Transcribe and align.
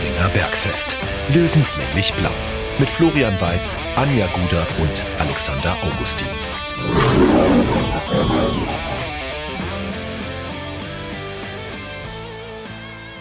Giesinger 0.00 0.30
Bergfest. 0.30 0.96
Löwenslänglich 1.28 2.14
blau. 2.14 2.30
Mit 2.78 2.88
Florian 2.88 3.38
Weiß, 3.38 3.76
Anja 3.96 4.28
Guder 4.28 4.66
und 4.80 5.04
Alexander 5.18 5.76
Augustin. 5.82 6.26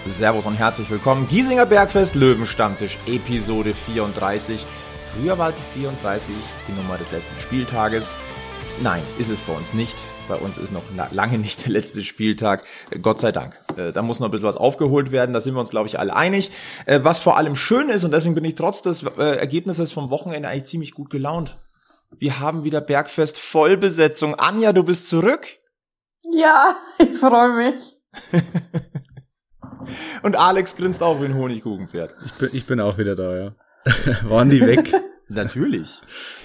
Servus 0.07 0.45
und 0.45 0.53
herzlich 0.53 0.89
willkommen. 0.89 1.27
Giesinger 1.27 1.65
Bergfest 1.65 2.15
Löwenstammtisch 2.15 2.97
Episode 3.07 3.73
34. 3.73 4.65
Früher 5.13 5.37
war 5.37 5.51
die 5.51 5.79
34 5.81 6.33
die 6.69 6.71
Nummer 6.71 6.97
des 6.97 7.11
letzten 7.11 7.37
Spieltages. 7.41 8.13
Nein, 8.81 9.03
ist 9.17 9.29
es 9.29 9.41
bei 9.41 9.51
uns 9.51 9.73
nicht. 9.73 9.97
Bei 10.29 10.35
uns 10.35 10.57
ist 10.57 10.71
noch 10.71 10.83
lange 11.11 11.39
nicht 11.39 11.65
der 11.65 11.73
letzte 11.73 12.05
Spieltag. 12.05 12.63
Gott 13.01 13.19
sei 13.19 13.33
Dank. 13.33 13.59
Äh, 13.79 13.93
da 13.93 14.01
muss 14.01 14.19
noch 14.19 14.27
ein 14.27 14.31
bisschen 14.31 14.47
was 14.47 14.57
aufgeholt 14.57 15.11
werden. 15.11 15.33
Da 15.33 15.41
sind 15.41 15.53
wir 15.53 15.59
uns, 15.59 15.69
glaube 15.69 15.87
ich, 15.87 15.97
alle 15.99 16.15
einig. 16.15 16.51
Äh, 16.85 16.99
was 17.03 17.19
vor 17.19 17.37
allem 17.37 17.55
schön 17.55 17.89
ist, 17.89 18.03
und 18.03 18.11
deswegen 18.11 18.35
bin 18.35 18.45
ich 18.45 18.55
trotz 18.55 18.81
des 18.81 19.03
äh, 19.03 19.37
Ergebnisses 19.37 19.91
vom 19.91 20.09
Wochenende 20.09 20.49
eigentlich 20.49 20.65
ziemlich 20.65 20.93
gut 20.93 21.09
gelaunt. 21.09 21.57
Wir 22.17 22.39
haben 22.39 22.63
wieder 22.63 22.81
Bergfest 22.81 23.37
Vollbesetzung. 23.37 24.35
Anja, 24.35 24.73
du 24.73 24.83
bist 24.83 25.07
zurück. 25.07 25.47
Ja, 26.31 26.75
ich 26.97 27.17
freue 27.17 27.71
mich. 27.71 27.97
Und 30.23 30.35
Alex 30.35 30.75
grinst 30.75 31.01
auch 31.01 31.21
wie 31.21 31.25
ein 31.25 31.35
Honigkuchenpferd. 31.35 32.15
Ich 32.25 32.33
bin, 32.33 32.49
ich 32.53 32.65
bin 32.65 32.79
auch 32.81 32.97
wieder 32.97 33.15
da, 33.15 33.35
ja. 33.37 33.51
Waren 34.29 34.49
die 34.49 34.61
weg? 34.61 34.93
Natürlich. 35.29 36.01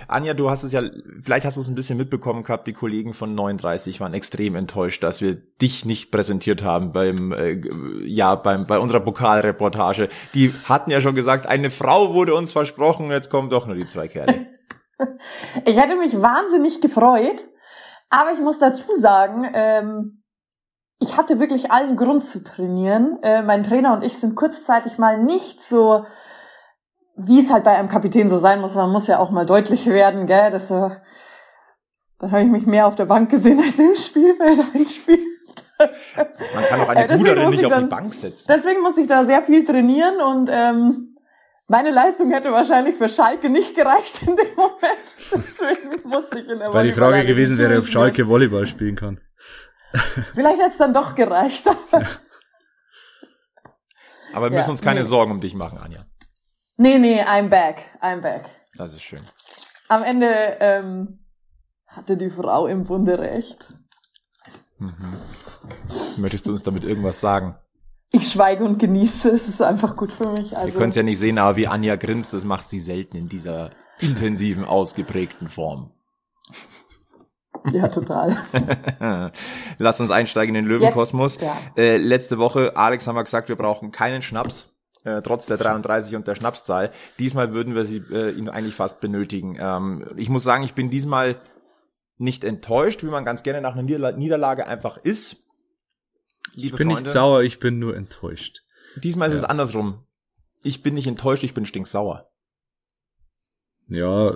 Anja, 0.09 0.35
du 0.35 0.51
hast 0.51 0.63
es 0.63 0.73
ja, 0.73 0.83
vielleicht 1.23 1.47
hast 1.47 1.57
du 1.57 1.63
es 1.63 1.69
ein 1.69 1.75
bisschen 1.75 1.97
mitbekommen 1.97 2.43
gehabt, 2.45 2.67
die 2.67 2.75
Kollegen 2.75 3.15
von 3.15 3.35
39 3.35 3.99
waren 4.01 4.13
extrem 4.13 4.57
enttäuscht, 4.57 5.03
dass 5.03 5.23
wir 5.23 5.35
dich 5.35 5.87
nicht 5.87 6.11
präsentiert 6.11 6.63
haben 6.63 6.93
beim, 6.93 7.33
äh, 7.33 7.61
ja, 8.05 8.35
beim, 8.35 8.67
bei 8.67 8.79
unserer 8.79 9.01
Pokalreportage. 9.01 10.09
Die 10.35 10.53
hatten 10.69 10.91
ja 10.91 11.01
schon 11.01 11.15
gesagt, 11.15 11.47
eine 11.47 11.71
Frau 11.71 12.13
wurde 12.13 12.35
uns 12.35 12.53
versprochen, 12.53 13.11
jetzt 13.11 13.31
kommen 13.31 13.49
doch 13.49 13.67
nur 13.67 13.75
die 13.75 13.89
zwei 13.89 14.07
Kerle. 14.07 14.47
ich 15.65 15.81
hätte 15.81 15.97
mich 15.97 16.21
wahnsinnig 16.21 16.83
gefreut, 16.83 17.43
aber 18.11 18.33
ich 18.33 18.41
muss 18.41 18.59
dazu 18.59 18.85
sagen, 18.99 19.51
ähm, 19.55 20.23
ich 21.01 21.17
hatte 21.17 21.41
wirklich 21.41 21.71
allen 21.71 21.97
Grund 21.97 22.25
zu 22.25 22.45
trainieren. 22.45 23.19
Äh, 23.23 23.43
mein 23.43 23.63
Trainer 23.63 23.95
und 23.95 24.05
ich 24.05 24.19
sind 24.19 24.35
kurzzeitig 24.35 24.99
mal 24.99 25.23
nicht 25.23 25.63
so 25.63 26.05
wie 27.17 27.41
es 27.41 27.53
halt 27.53 27.65
bei 27.65 27.77
einem 27.77 27.89
Kapitän 27.89 28.29
so 28.29 28.39
sein 28.39 28.61
muss, 28.61 28.75
man 28.75 28.91
muss 28.91 29.07
ja 29.07 29.19
auch 29.19 29.31
mal 29.31 29.47
deutlich 29.47 29.87
werden, 29.87 30.27
gell, 30.27 30.51
dass 30.51 30.71
äh, 30.71 30.91
dann 32.19 32.33
habe 32.33 32.43
ich 32.43 32.49
mich 32.49 32.67
mehr 32.67 32.87
auf 32.87 32.95
der 32.95 33.07
Bank 33.07 33.31
gesehen 33.31 33.61
als 33.61 33.79
im 33.79 33.95
Spielfeld 33.95 34.61
einspielt. 34.75 35.21
Man 35.79 36.65
kann 36.69 36.81
auch 36.81 36.89
eine 36.89 37.09
äh, 37.09 37.17
Guderin 37.19 37.51
nicht 37.51 37.65
auf 37.65 37.73
dann, 37.73 37.85
die 37.85 37.91
Bank 37.91 38.15
setzen. 38.15 38.47
Deswegen 38.49 38.81
muss 38.81 38.97
ich 38.97 39.07
da 39.07 39.25
sehr 39.25 39.43
viel 39.43 39.65
trainieren 39.65 40.21
und 40.21 40.49
ähm, 40.53 41.17
meine 41.67 41.91
Leistung 41.91 42.31
hätte 42.31 42.53
wahrscheinlich 42.53 42.95
für 42.97 43.09
Schalke 43.09 43.51
nicht 43.51 43.75
gereicht 43.75 44.23
in 44.23 44.37
dem 44.37 44.55
Moment. 44.57 45.17
Deswegen 45.33 46.09
musste 46.09 46.39
ich 46.39 46.49
in 46.49 46.59
der 46.59 46.73
Weil 46.73 46.87
die 46.87 46.93
Frage 46.93 47.25
gewesen 47.25 47.59
wäre, 47.59 47.79
ob 47.79 47.87
Schalke 47.87 48.29
Volleyball 48.29 48.67
spielen 48.67 48.97
kann. 48.97 49.21
Vielleicht 50.35 50.59
hätte 50.59 50.71
es 50.71 50.79
dann 50.79 50.93
doch 50.93 51.15
gereicht. 51.15 51.67
Ja. 51.67 52.03
Aber 54.35 54.51
wir 54.51 54.57
müssen 54.57 54.69
ja, 54.69 54.73
uns 54.73 54.83
keine 54.83 55.01
nee. 55.01 55.07
Sorgen 55.07 55.31
um 55.31 55.41
dich 55.41 55.55
machen, 55.55 55.79
Anja. 55.79 56.01
Nee, 56.77 56.99
nee, 56.99 57.23
I'm 57.23 57.49
back. 57.49 57.85
I'm 58.03 58.21
back. 58.21 58.47
Das 58.77 58.93
ist 58.93 59.03
schön. 59.03 59.23
Am 59.89 60.03
Ende 60.03 60.57
ähm, 60.61 61.21
hatte 61.87 62.17
die 62.17 62.31
Frau 62.31 62.67
im 62.67 62.85
Bunde 62.85 63.19
recht. 63.19 63.73
Mhm. 64.79 65.15
Möchtest 66.17 66.47
du 66.47 66.53
uns 66.53 66.63
damit 66.65 66.85
irgendwas 66.85 67.21
sagen? 67.21 67.57
Ich 68.11 68.29
schweige 68.29 68.65
und 68.65 68.79
genieße. 68.79 69.31
Es 69.31 69.49
ist 69.49 69.63
einfach 69.63 69.97
gut 69.97 70.13
für 70.13 70.31
mich. 70.31 70.57
Also. 70.57 70.69
Ihr 70.69 70.75
könnt 70.75 70.91
es 70.91 70.97
ja 70.97 71.03
nicht 71.03 71.19
sehen, 71.19 71.39
aber 71.39 71.57
wie 71.57 71.69
Anja 71.69 71.97
grinst, 71.97 72.33
das 72.33 72.45
macht 72.45 72.69
sie 72.69 72.81
selten 72.81 73.17
in 73.17 73.29
dieser 73.29 73.71
intensiven, 74.01 74.65
ausgeprägten 74.65 75.49
Form. 75.49 75.93
Ja, 77.73 77.89
total. 77.89 78.37
Lass 79.79 80.01
uns 80.01 80.11
einsteigen 80.11 80.55
in 80.55 80.65
den 80.65 80.69
Löwenkosmos. 80.69 81.41
Ja. 81.41 81.57
Äh, 81.77 81.97
letzte 81.97 82.39
Woche, 82.39 82.77
Alex 82.77 83.07
haben 83.07 83.15
wir 83.15 83.25
gesagt, 83.25 83.49
wir 83.49 83.57
brauchen 83.57 83.91
keinen 83.91 84.23
Schnaps 84.23 84.74
äh, 85.05 85.23
trotz 85.23 85.47
der 85.47 85.59
33 85.59 86.17
und 86.17 86.27
der 86.27 86.35
Schnapszahl. 86.35 86.91
Diesmal 87.19 87.53
würden 87.53 87.75
wir 87.75 87.85
sie 87.85 88.03
äh, 88.11 88.31
ihn 88.33 88.49
eigentlich 88.49 88.75
fast 88.75 89.01
benötigen. 89.01 89.57
Ähm, 89.59 90.07
ich 90.17 90.29
muss 90.29 90.43
sagen, 90.43 90.65
ich 90.65 90.75
bin 90.75 90.91
diesmal 90.91 91.41
nicht 92.17 92.45
enttäuscht, 92.45 93.03
wie 93.03 93.09
man 93.09 93.25
ganz 93.25 93.43
gerne 93.43 93.61
nach 93.61 93.75
einer 93.75 93.83
Niederla 93.83 94.13
Niederlage 94.13 94.67
einfach 94.67 94.97
ist. 94.97 95.37
Liebe 96.55 96.67
ich 96.67 96.77
bin 96.77 96.89
Freunde, 96.89 97.03
nicht 97.03 97.13
sauer, 97.13 97.43
ich 97.43 97.59
bin 97.59 97.79
nur 97.79 97.97
enttäuscht. 97.97 98.63
Diesmal 98.97 99.29
ist 99.29 99.35
ja. 99.35 99.43
es 99.43 99.45
andersrum. 99.45 100.07
Ich 100.63 100.83
bin 100.83 100.95
nicht 100.95 101.07
enttäuscht, 101.07 101.43
ich 101.43 101.55
bin 101.55 101.67
stinksauer. 101.67 102.31
Ja, 103.89 104.35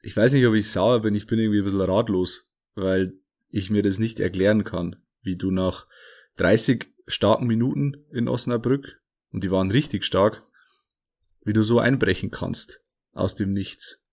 ich 0.00 0.16
weiß 0.16 0.32
nicht, 0.32 0.46
ob 0.46 0.54
ich 0.54 0.70
sauer 0.70 1.00
bin, 1.00 1.14
ich 1.14 1.26
bin 1.26 1.38
irgendwie 1.38 1.58
ein 1.58 1.64
bisschen 1.64 1.80
ratlos, 1.80 2.48
weil 2.74 3.12
ich 3.50 3.68
mir 3.68 3.82
das 3.82 3.98
nicht 3.98 4.20
erklären 4.20 4.64
kann, 4.64 4.96
wie 5.20 5.36
du 5.36 5.50
nach 5.50 5.86
30 6.36 6.86
starken 7.06 7.46
Minuten 7.46 8.06
in 8.10 8.28
Osnabrück 8.28 9.01
und 9.32 9.44
die 9.44 9.50
waren 9.50 9.70
richtig 9.70 10.04
stark, 10.04 10.42
wie 11.44 11.52
du 11.52 11.64
so 11.64 11.78
einbrechen 11.78 12.30
kannst 12.30 12.80
aus 13.12 13.34
dem 13.34 13.52
Nichts. 13.52 14.04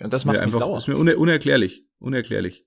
Und 0.00 0.12
das, 0.12 0.24
macht 0.24 0.34
mich 0.34 0.42
einfach, 0.42 0.60
sauer. 0.60 0.78
ist 0.78 0.88
mir 0.88 0.96
uner 0.96 1.16
unerklärlich, 1.18 1.86
unerklärlich. 1.98 2.66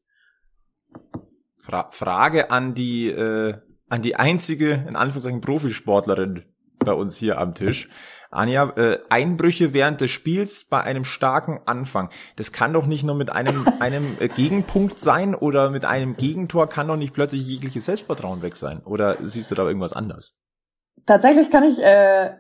Fra 1.58 1.90
Frage 1.92 2.52
an 2.52 2.74
die 2.74 3.08
äh, 3.10 3.56
an 3.90 4.02
die 4.02 4.16
einzige 4.16 4.86
in 4.88 4.96
Anführungszeichen 4.96 5.42
Profisportlerin 5.42 6.44
bei 6.80 6.94
uns 6.94 7.18
hier 7.18 7.38
am 7.38 7.54
Tisch. 7.56 7.90
Anja, 8.30 8.70
äh, 8.76 9.00
Einbrüche 9.10 9.74
während 9.74 10.02
des 10.02 10.12
Spiels 10.12 10.66
bei 10.66 10.82
einem 10.82 11.06
starken 11.06 11.60
Anfang. 11.66 12.10
Das 12.36 12.52
kann 12.52 12.74
doch 12.74 12.86
nicht 12.86 13.04
nur 13.04 13.16
mit 13.16 13.30
einem, 13.30 13.66
einem 13.80 14.18
äh, 14.20 14.28
Gegenpunkt 14.28 15.00
sein 15.00 15.34
oder 15.34 15.70
mit 15.70 15.86
einem 15.86 16.18
Gegentor 16.18 16.68
kann 16.68 16.88
doch 16.88 16.98
nicht 16.98 17.14
plötzlich 17.14 17.46
jegliches 17.46 17.86
Selbstvertrauen 17.86 18.42
weg 18.42 18.58
sein. 18.58 18.82
Oder 18.84 19.18
siehst 19.24 19.52
du 19.52 19.56
da 19.56 19.66
irgendwas 19.66 19.94
anders? 19.94 20.38
Tatsächlich 21.08 21.50
kann 21.50 21.64
ich, 21.64 21.82
äh, 21.82 22.36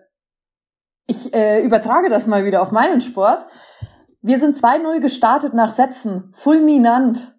ich 1.07 1.33
äh, 1.33 1.63
übertrage 1.63 2.09
das 2.09 2.27
mal 2.27 2.45
wieder 2.45 2.61
auf 2.61 2.71
meinen 2.71 3.01
Sport. 3.01 3.47
Wir 4.21 4.39
sind 4.39 4.57
2-0 4.57 4.99
gestartet 4.99 5.53
nach 5.53 5.71
Sätzen, 5.71 6.31
fulminant. 6.33 7.33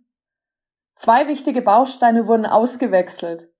Zwei 0.96 1.28
wichtige 1.28 1.62
Bausteine 1.62 2.26
wurden 2.26 2.46
ausgewechselt. 2.46 3.52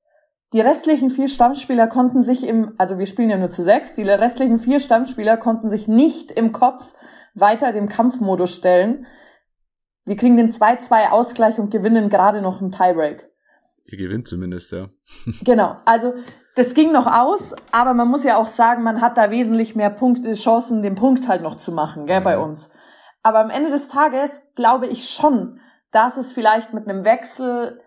Die 0.55 0.63
restlichen 0.63 1.11
vier 1.11 1.29
Stammspieler 1.29 1.89
konnten 1.89 2.23
sich 2.23 2.47
im, 2.47 2.73
also 2.79 2.99
wir 2.99 3.05
spielen 3.05 3.29
ja 3.29 3.37
nur 3.37 3.51
zu 3.51 3.63
sechs, 3.63 3.93
die 3.93 4.03
restlichen 4.03 4.59
vier 4.59 4.81
Stammspieler 4.81 5.37
konnten 5.37 5.69
sich 5.69 5.87
nicht 5.87 6.33
im 6.33 6.53
Kopf 6.53 6.95
weiter 7.35 7.73
dem 7.73 7.89
Kampfmodus 7.89 8.55
stellen. 8.55 9.07
Wir 10.07 10.17
kriegen 10.17 10.39
den 10.39 10.51
2-2 10.51 11.11
Ausgleich 11.11 11.59
und 11.59 11.71
gewinnen 11.71 12.09
gerade 12.09 12.41
noch 12.41 12.63
einen 12.63 12.73
Tiebreak. 12.73 13.29
Ihr 13.85 13.99
gewinnt 13.99 14.27
zumindest, 14.27 14.73
ja. 14.73 14.89
genau. 15.45 15.77
Also 15.85 16.15
das 16.59 16.75
ging 16.75 16.91
noch 16.91 17.07
aus, 17.07 17.55
aber 17.71 17.95
man 17.95 18.09
muss 18.09 18.25
ja 18.25 18.37
auch 18.37 18.49
sagen, 18.49 18.83
man 18.83 19.01
hat 19.01 19.17
da 19.17 19.31
wesentlich 19.31 19.77
mehr 19.77 19.91
Punkte, 19.91 20.35
Chancen, 20.35 20.83
den 20.83 20.97
Punkt 20.97 21.29
halt 21.29 21.41
noch 21.41 21.55
zu 21.55 21.71
machen, 21.71 22.07
gell, 22.07 22.19
mhm. 22.19 22.25
bei 22.25 22.37
uns. 22.37 22.69
Aber 23.23 23.39
am 23.39 23.51
Ende 23.51 23.71
des 23.71 23.87
Tages 23.87 24.43
glaube 24.57 24.89
ich 24.89 25.09
schon, 25.09 25.61
dass 25.93 26.17
es 26.17 26.33
vielleicht 26.33 26.75
mit 26.75 26.89
einem 26.89 27.05
Wechsel, 27.05 27.81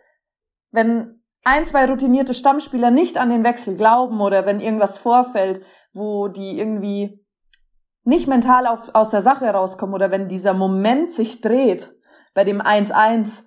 wenn 0.71 1.21
ein, 1.43 1.65
zwei 1.67 1.85
routinierte 1.85 2.33
Stammspieler 2.33 2.91
nicht 2.91 3.17
an 3.17 3.29
den 3.29 3.43
Wechsel 3.43 3.75
glauben 3.75 4.21
oder 4.21 4.45
wenn 4.45 4.61
irgendwas 4.61 4.97
vorfällt, 4.97 5.65
wo 5.91 6.29
die 6.29 6.57
irgendwie 6.57 7.25
nicht 8.03 8.27
mental 8.27 8.67
auf, 8.67 8.95
aus 8.95 9.09
der 9.09 9.21
Sache 9.21 9.49
rauskommen 9.49 9.93
oder 9.93 10.11
wenn 10.11 10.29
dieser 10.29 10.53
Moment 10.53 11.11
sich 11.11 11.41
dreht 11.41 11.93
bei 12.33 12.45
dem 12.45 12.61
1-1, 12.61 13.43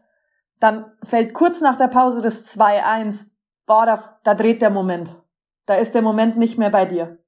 dann 0.61 0.93
fällt 1.03 1.33
kurz 1.33 1.63
nach 1.63 1.77
der 1.77 1.89
Pause 1.89 2.21
das 2.21 2.45
2-1, 2.45 3.29
boah, 3.65 3.87
da, 3.87 4.19
da 4.23 4.35
dreht 4.35 4.61
der 4.61 4.71
Moment. 4.71 5.17
Da 5.67 5.77
ist 5.77 5.93
der 5.93 6.03
Moment 6.03 6.37
nicht 6.37 6.59
mehr 6.59 6.71
bei 6.71 6.85
dir. 6.85 7.19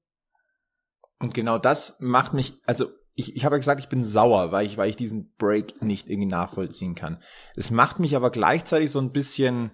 Und 1.19 1.33
genau 1.33 1.57
das 1.57 1.99
macht 1.99 2.33
mich, 2.33 2.53
also 2.65 2.87
ich, 3.15 3.35
ich 3.35 3.45
habe 3.45 3.55
ja 3.55 3.59
gesagt, 3.59 3.81
ich 3.81 3.89
bin 3.89 4.03
sauer, 4.03 4.51
weil 4.51 4.65
ich, 4.65 4.77
weil 4.77 4.89
ich 4.89 4.95
diesen 4.95 5.33
Break 5.37 5.81
nicht 5.81 6.07
irgendwie 6.07 6.29
nachvollziehen 6.29 6.93
kann. 6.93 7.17
Es 7.55 7.71
macht 7.71 7.99
mich 7.99 8.15
aber 8.15 8.29
gleichzeitig 8.29 8.91
so 8.91 8.99
ein 8.99 9.11
bisschen 9.11 9.71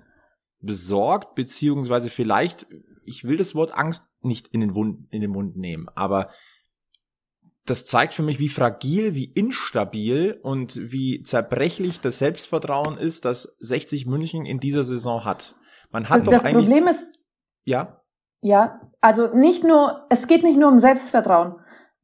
besorgt, 0.62 1.36
beziehungsweise 1.36 2.10
vielleicht, 2.10 2.65
ich 3.04 3.25
will 3.25 3.36
das 3.36 3.54
Wort 3.54 3.74
Angst 3.74 4.06
nicht 4.21 4.48
in 4.48 4.62
den, 4.62 4.75
Wund, 4.75 5.07
in 5.12 5.19
den 5.19 5.31
Mund 5.31 5.57
nehmen, 5.57 5.89
aber 5.89 6.30
das 7.66 7.86
zeigt 7.86 8.13
für 8.13 8.24
mich, 8.24 8.39
wie 8.39 8.50
fragil, 8.50 9.13
wie 9.13 9.25
instabil 9.25 10.39
und 10.42 10.92
wie 10.92 11.24
zerbrechlich 11.24 12.01
das 12.01 12.19
Selbstvertrauen 12.19 12.98
ist, 12.98 13.25
das 13.25 13.57
60 13.59 14.06
München 14.06 14.45
in 14.45 14.59
dieser 14.59 14.83
Saison 14.83 15.24
hat. 15.24 15.56
Man 15.92 16.09
hat 16.09 16.27
das 16.27 16.42
doch 16.42 16.44
eigentlich. 16.44 16.68
Das 16.68 16.74
Problem 16.74 16.88
ist. 16.88 17.19
Ja. 17.63 18.02
Ja, 18.44 18.81
also 19.00 19.28
nicht 19.34 19.63
nur, 19.63 20.06
es 20.10 20.28
geht 20.28 20.44
nicht 20.44 20.60
nur 20.60 20.69
um 20.69 20.78
Selbstvertrauen. 20.78 21.56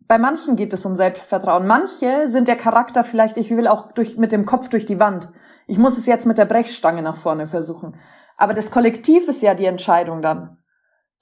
Bei 0.07 0.17
manchen 0.17 0.55
geht 0.55 0.71
es 0.71 0.85
um 0.85 0.95
Selbstvertrauen. 0.95 1.67
Manche 1.67 2.29
sind 2.29 2.47
der 2.47 2.55
Charakter 2.55 3.03
vielleicht, 3.03 3.35
ich 3.35 3.51
will 3.51 3.67
auch 3.67 3.91
durch, 3.91 4.17
mit 4.17 4.31
dem 4.31 4.45
Kopf 4.45 4.69
durch 4.69 4.85
die 4.85 5.01
Wand. 5.01 5.29
Ich 5.67 5.77
muss 5.77 5.97
es 5.97 6.05
jetzt 6.05 6.25
mit 6.25 6.37
der 6.37 6.45
Brechstange 6.45 7.01
nach 7.01 7.17
vorne 7.17 7.45
versuchen. 7.45 7.97
Aber 8.37 8.53
das 8.53 8.71
Kollektiv 8.71 9.27
ist 9.27 9.41
ja 9.41 9.53
die 9.53 9.65
Entscheidung 9.65 10.21
dann. 10.21 10.57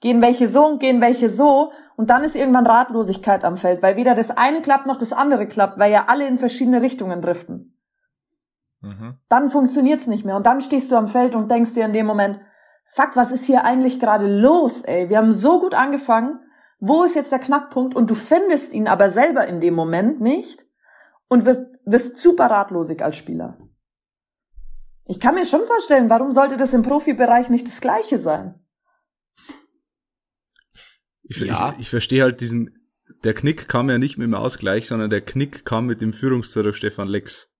Gehen 0.00 0.22
welche 0.22 0.46
so 0.46 0.64
und 0.64 0.78
gehen 0.78 1.00
welche 1.00 1.28
so 1.28 1.72
und 1.96 2.10
dann 2.10 2.22
ist 2.22 2.36
irgendwann 2.36 2.68
Ratlosigkeit 2.68 3.44
am 3.44 3.56
Feld, 3.56 3.82
weil 3.82 3.96
weder 3.96 4.14
das 4.14 4.30
eine 4.30 4.62
klappt 4.62 4.86
noch 4.86 4.96
das 4.96 5.12
andere 5.12 5.48
klappt, 5.48 5.80
weil 5.80 5.90
ja 5.90 6.04
alle 6.06 6.28
in 6.28 6.38
verschiedene 6.38 6.80
Richtungen 6.80 7.20
driften. 7.20 7.76
Mhm. 8.82 9.18
Dann 9.28 9.50
funktioniert's 9.50 10.06
nicht 10.06 10.24
mehr 10.24 10.36
und 10.36 10.46
dann 10.46 10.60
stehst 10.60 10.92
du 10.92 10.96
am 10.96 11.08
Feld 11.08 11.34
und 11.34 11.50
denkst 11.50 11.74
dir 11.74 11.84
in 11.84 11.92
dem 11.92 12.06
Moment, 12.06 12.38
fuck, 12.88 13.14
was 13.14 13.30
ist 13.30 13.44
hier 13.44 13.64
eigentlich 13.64 14.00
gerade 14.00 14.26
los, 14.26 14.82
ey? 14.82 15.08
Wir 15.08 15.18
haben 15.18 15.32
so 15.32 15.60
gut 15.60 15.74
angefangen, 15.74 16.40
wo 16.80 17.04
ist 17.04 17.14
jetzt 17.14 17.32
der 17.32 17.38
Knackpunkt 17.38 17.94
und 17.94 18.10
du 18.10 18.14
findest 18.14 18.72
ihn 18.72 18.88
aber 18.88 19.10
selber 19.10 19.46
in 19.46 19.60
dem 19.60 19.74
Moment 19.74 20.20
nicht 20.20 20.66
und 21.28 21.44
wirst, 21.44 21.64
wirst 21.84 22.18
super 22.18 22.46
ratlosig 22.46 23.02
als 23.02 23.16
Spieler. 23.16 23.58
Ich 25.04 25.20
kann 25.20 25.34
mir 25.34 25.46
schon 25.46 25.64
vorstellen, 25.64 26.10
warum 26.10 26.32
sollte 26.32 26.56
das 26.56 26.74
im 26.74 26.82
Profibereich 26.82 27.48
nicht 27.50 27.66
das 27.66 27.80
Gleiche 27.80 28.18
sein? 28.18 28.54
Ich, 31.22 31.38
ja. 31.40 31.72
ich, 31.72 31.80
ich 31.80 31.90
verstehe 31.90 32.22
halt 32.22 32.40
diesen, 32.40 32.78
der 33.24 33.34
Knick 33.34 33.68
kam 33.68 33.90
ja 33.90 33.98
nicht 33.98 34.18
mit 34.18 34.26
dem 34.26 34.34
Ausgleich, 34.34 34.86
sondern 34.86 35.10
der 35.10 35.20
Knick 35.20 35.64
kam 35.64 35.86
mit 35.86 36.00
dem 36.00 36.12
Führungstor 36.12 36.62
durch 36.62 36.76
Stefan 36.76 37.08
Lex. 37.08 37.50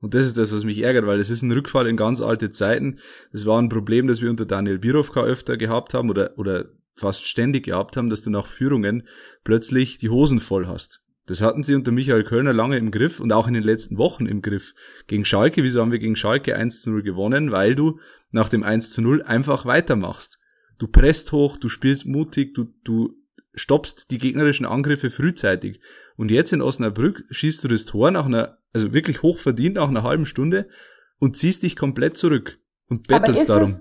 Und 0.00 0.14
das 0.14 0.26
ist 0.26 0.38
das, 0.38 0.52
was 0.52 0.64
mich 0.64 0.80
ärgert, 0.80 1.06
weil 1.06 1.18
das 1.18 1.30
ist 1.30 1.42
ein 1.42 1.52
Rückfall 1.52 1.88
in 1.88 1.96
ganz 1.96 2.20
alte 2.20 2.50
Zeiten. 2.50 2.98
Das 3.32 3.46
war 3.46 3.60
ein 3.60 3.68
Problem, 3.68 4.06
das 4.06 4.22
wir 4.22 4.30
unter 4.30 4.46
Daniel 4.46 4.78
Birovka 4.78 5.22
öfter 5.22 5.56
gehabt 5.56 5.94
haben 5.94 6.08
oder, 6.08 6.38
oder 6.38 6.66
fast 6.94 7.26
ständig 7.26 7.64
gehabt 7.64 7.96
haben, 7.96 8.10
dass 8.10 8.22
du 8.22 8.30
nach 8.30 8.46
Führungen 8.46 9.06
plötzlich 9.44 9.98
die 9.98 10.10
Hosen 10.10 10.40
voll 10.40 10.66
hast. 10.66 11.02
Das 11.26 11.42
hatten 11.42 11.62
sie 11.62 11.74
unter 11.74 11.92
Michael 11.92 12.24
Kölner 12.24 12.54
lange 12.54 12.78
im 12.78 12.90
Griff 12.90 13.20
und 13.20 13.32
auch 13.32 13.48
in 13.48 13.54
den 13.54 13.62
letzten 13.62 13.98
Wochen 13.98 14.24
im 14.24 14.40
Griff. 14.40 14.74
Gegen 15.08 15.26
Schalke, 15.26 15.62
wieso 15.62 15.82
haben 15.82 15.92
wir 15.92 15.98
gegen 15.98 16.16
Schalke 16.16 16.56
1 16.56 16.80
zu 16.80 16.90
0 16.90 17.02
gewonnen? 17.02 17.52
Weil 17.52 17.74
du 17.74 17.98
nach 18.30 18.48
dem 18.48 18.62
1 18.62 18.92
zu 18.92 19.02
0 19.02 19.22
einfach 19.22 19.66
weitermachst. 19.66 20.38
Du 20.78 20.86
presst 20.86 21.32
hoch, 21.32 21.58
du 21.58 21.68
spielst 21.68 22.06
mutig, 22.06 22.54
du, 22.54 22.72
du 22.82 23.14
stoppst 23.54 24.10
die 24.10 24.18
gegnerischen 24.18 24.64
Angriffe 24.64 25.10
frühzeitig. 25.10 25.80
Und 26.18 26.32
jetzt 26.32 26.52
in 26.52 26.60
Osnabrück 26.60 27.24
schießt 27.30 27.62
du 27.62 27.68
das 27.68 27.84
Tor 27.84 28.10
nach 28.10 28.26
einer, 28.26 28.58
also 28.74 28.92
wirklich 28.92 29.22
hoch 29.22 29.38
verdient 29.38 29.76
nach 29.76 29.88
einer 29.88 30.02
halben 30.02 30.26
Stunde 30.26 30.68
und 31.20 31.36
ziehst 31.36 31.62
dich 31.62 31.76
komplett 31.76 32.18
zurück 32.18 32.58
und 32.90 33.06
bettelst 33.06 33.48
darum. 33.48 33.80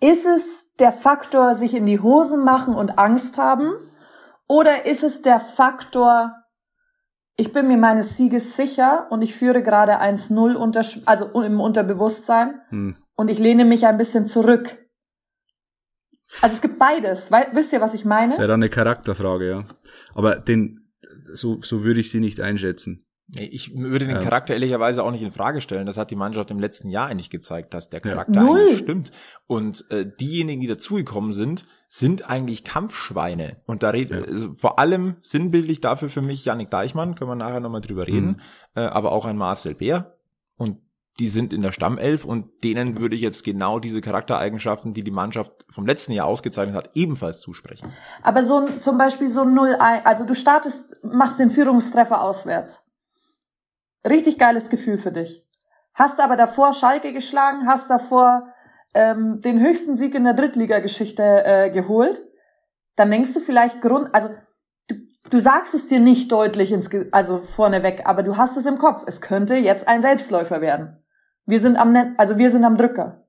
Es, 0.00 0.18
ist 0.18 0.26
es 0.26 0.64
der 0.80 0.90
Faktor, 0.90 1.54
sich 1.54 1.74
in 1.74 1.86
die 1.86 2.00
Hosen 2.00 2.44
machen 2.44 2.74
und 2.74 2.98
Angst 2.98 3.38
haben? 3.38 3.72
Oder 4.48 4.84
ist 4.84 5.04
es 5.04 5.22
der 5.22 5.38
Faktor, 5.38 6.34
ich 7.36 7.52
bin 7.52 7.68
mir 7.68 7.76
meines 7.76 8.16
Sieges 8.16 8.56
sicher 8.56 9.06
und 9.10 9.22
ich 9.22 9.36
führe 9.36 9.62
gerade 9.62 10.00
1-0 10.00 10.54
unter, 10.56 10.84
also 11.06 11.40
im 11.40 11.60
Unterbewusstsein 11.60 12.62
hm. 12.70 12.96
und 13.14 13.30
ich 13.30 13.38
lehne 13.38 13.64
mich 13.64 13.86
ein 13.86 13.96
bisschen 13.96 14.26
zurück. 14.26 14.76
Also 16.42 16.54
es 16.54 16.62
gibt 16.62 16.80
beides. 16.80 17.30
Weil, 17.30 17.48
wisst 17.52 17.72
ihr, 17.72 17.80
was 17.80 17.94
ich 17.94 18.04
meine? 18.04 18.30
Das 18.30 18.38
wäre 18.38 18.48
dann 18.48 18.60
eine 18.60 18.70
Charakterfrage, 18.70 19.48
ja. 19.48 19.64
Aber 20.14 20.36
den, 20.36 20.79
so, 21.34 21.60
so 21.62 21.84
würde 21.84 22.00
ich 22.00 22.10
sie 22.10 22.20
nicht 22.20 22.40
einschätzen. 22.40 23.06
Ich 23.38 23.76
würde 23.76 24.08
den 24.08 24.18
Charakter 24.18 24.54
ehrlicherweise 24.54 25.04
auch 25.04 25.12
nicht 25.12 25.22
in 25.22 25.30
Frage 25.30 25.60
stellen. 25.60 25.86
Das 25.86 25.96
hat 25.96 26.10
die 26.10 26.16
Mannschaft 26.16 26.50
im 26.50 26.58
letzten 26.58 26.88
Jahr 26.88 27.06
eigentlich 27.06 27.30
gezeigt, 27.30 27.74
dass 27.74 27.88
der 27.88 28.00
Charakter 28.00 28.42
ja. 28.42 28.52
eigentlich 28.52 28.78
stimmt. 28.80 29.12
Und 29.46 29.88
äh, 29.90 30.04
diejenigen, 30.04 30.60
die 30.60 30.66
dazugekommen 30.66 31.32
sind, 31.32 31.64
sind 31.86 32.28
eigentlich 32.28 32.64
Kampfschweine. 32.64 33.58
Und 33.66 33.84
da 33.84 33.90
redet 33.90 34.26
ja. 34.26 34.32
also 34.32 34.54
vor 34.54 34.80
allem 34.80 35.16
sinnbildlich 35.22 35.80
dafür 35.80 36.08
für 36.08 36.22
mich 36.22 36.44
Janik 36.44 36.70
Deichmann, 36.70 37.14
können 37.14 37.30
wir 37.30 37.36
nachher 37.36 37.60
nochmal 37.60 37.82
drüber 37.82 38.08
reden, 38.08 38.26
mhm. 38.26 38.36
äh, 38.74 38.80
aber 38.80 39.12
auch 39.12 39.26
ein 39.26 39.36
Marcel 39.36 39.74
Bär. 39.74 40.18
Und 40.56 40.78
die 41.20 41.28
sind 41.28 41.52
in 41.52 41.60
der 41.60 41.70
Stammelf 41.70 42.24
und 42.24 42.64
denen 42.64 42.98
würde 42.98 43.14
ich 43.14 43.20
jetzt 43.20 43.44
genau 43.44 43.78
diese 43.78 44.00
Charaktereigenschaften, 44.00 44.94
die 44.94 45.04
die 45.04 45.10
Mannschaft 45.10 45.52
vom 45.68 45.86
letzten 45.86 46.12
Jahr 46.12 46.26
ausgezeichnet 46.26 46.74
hat, 46.74 46.90
ebenfalls 46.94 47.40
zusprechen. 47.40 47.92
Aber 48.22 48.42
so 48.42 48.66
zum 48.80 48.96
Beispiel 48.96 49.28
so 49.28 49.44
0 49.44 49.74
also 49.74 50.24
du 50.24 50.34
startest, 50.34 50.96
machst 51.04 51.38
den 51.38 51.50
Führungstreffer 51.50 52.22
auswärts. 52.22 52.82
Richtig 54.08 54.38
geiles 54.38 54.70
Gefühl 54.70 54.96
für 54.96 55.12
dich. 55.12 55.46
Hast 55.92 56.20
aber 56.20 56.36
davor 56.36 56.72
Schalke 56.72 57.12
geschlagen, 57.12 57.66
hast 57.66 57.90
davor 57.90 58.48
ähm, 58.94 59.42
den 59.42 59.60
höchsten 59.60 59.96
Sieg 59.96 60.14
in 60.14 60.24
der 60.24 60.32
Drittligageschichte 60.32 61.44
äh, 61.44 61.70
geholt. 61.70 62.22
Dann 62.96 63.10
denkst 63.10 63.34
du 63.34 63.40
vielleicht 63.40 63.82
Grund, 63.82 64.14
also 64.14 64.30
du, 64.88 64.94
du 65.28 65.38
sagst 65.38 65.74
es 65.74 65.86
dir 65.86 66.00
nicht 66.00 66.32
deutlich 66.32 66.72
ins, 66.72 66.88
also 67.12 67.36
vorneweg, 67.36 68.06
aber 68.06 68.22
du 68.22 68.38
hast 68.38 68.56
es 68.56 68.64
im 68.64 68.78
Kopf. 68.78 69.04
Es 69.06 69.20
könnte 69.20 69.56
jetzt 69.56 69.86
ein 69.86 70.00
Selbstläufer 70.00 70.62
werden. 70.62 70.99
Wir 71.50 71.60
sind 71.60 71.76
am, 71.76 71.92
Net 71.92 72.12
also 72.16 72.38
wir 72.38 72.50
sind 72.50 72.64
am 72.64 72.76
Drücker. 72.76 73.26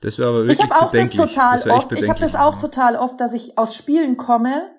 Das 0.00 0.18
wäre 0.18 0.30
aber 0.30 0.38
wirklich 0.46 0.60
Ich 0.60 0.70
habe 0.70 0.86
auch 0.86 0.92
das 0.92 1.10
total 1.10 1.52
das 1.54 1.66
oft. 1.66 1.92
Ich 1.92 2.08
habe 2.08 2.20
das 2.20 2.34
auch 2.34 2.56
total 2.56 2.96
oft, 2.96 3.20
dass 3.20 3.32
ich 3.32 3.58
aus 3.58 3.74
Spielen 3.74 4.16
komme, 4.16 4.70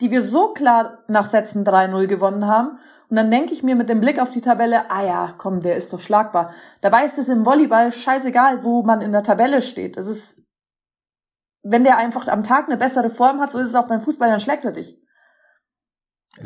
die 0.00 0.10
wir 0.10 0.22
so 0.22 0.52
klar 0.52 1.04
nach 1.08 1.26
Sätzen 1.26 1.64
3-0 1.64 2.06
gewonnen 2.06 2.46
haben. 2.46 2.78
Und 3.08 3.16
dann 3.16 3.30
denke 3.30 3.52
ich 3.52 3.62
mir 3.62 3.76
mit 3.76 3.88
dem 3.88 4.00
Blick 4.00 4.20
auf 4.20 4.30
die 4.30 4.40
Tabelle, 4.40 4.90
ah 4.90 5.04
ja, 5.04 5.34
komm, 5.36 5.60
der 5.60 5.76
ist 5.76 5.92
doch 5.92 6.00
schlagbar. 6.00 6.52
Dabei 6.80 7.04
ist 7.04 7.18
es 7.18 7.28
im 7.28 7.44
Volleyball 7.44 7.92
scheißegal, 7.92 8.64
wo 8.64 8.82
man 8.82 9.00
in 9.00 9.12
der 9.12 9.22
Tabelle 9.22 9.60
steht. 9.60 9.96
Es 9.96 10.06
ist, 10.06 10.40
wenn 11.62 11.84
der 11.84 11.98
einfach 11.98 12.26
am 12.28 12.42
Tag 12.42 12.66
eine 12.66 12.76
bessere 12.76 13.10
Form 13.10 13.40
hat, 13.40 13.52
so 13.52 13.58
ist 13.58 13.68
es 13.68 13.74
auch 13.74 13.86
beim 13.86 14.00
Fußball, 14.00 14.30
dann 14.30 14.40
schlägt 14.40 14.64
er 14.64 14.72
dich. 14.72 14.98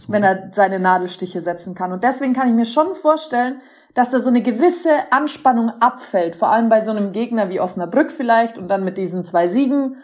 Wenn 0.08 0.24
er 0.24 0.50
seine 0.52 0.80
Nadelstiche 0.80 1.40
setzen 1.40 1.74
kann. 1.76 1.92
Und 1.92 2.02
deswegen 2.02 2.34
kann 2.34 2.48
ich 2.48 2.54
mir 2.54 2.64
schon 2.64 2.94
vorstellen, 2.94 3.60
dass 3.96 4.10
da 4.10 4.20
so 4.20 4.28
eine 4.28 4.42
gewisse 4.42 5.10
Anspannung 5.10 5.70
abfällt, 5.80 6.36
vor 6.36 6.50
allem 6.50 6.68
bei 6.68 6.82
so 6.82 6.90
einem 6.90 7.12
Gegner 7.12 7.48
wie 7.48 7.60
Osnabrück 7.60 8.12
vielleicht 8.12 8.58
und 8.58 8.68
dann 8.68 8.84
mit 8.84 8.98
diesen 8.98 9.24
zwei 9.24 9.48
Siegen 9.48 9.96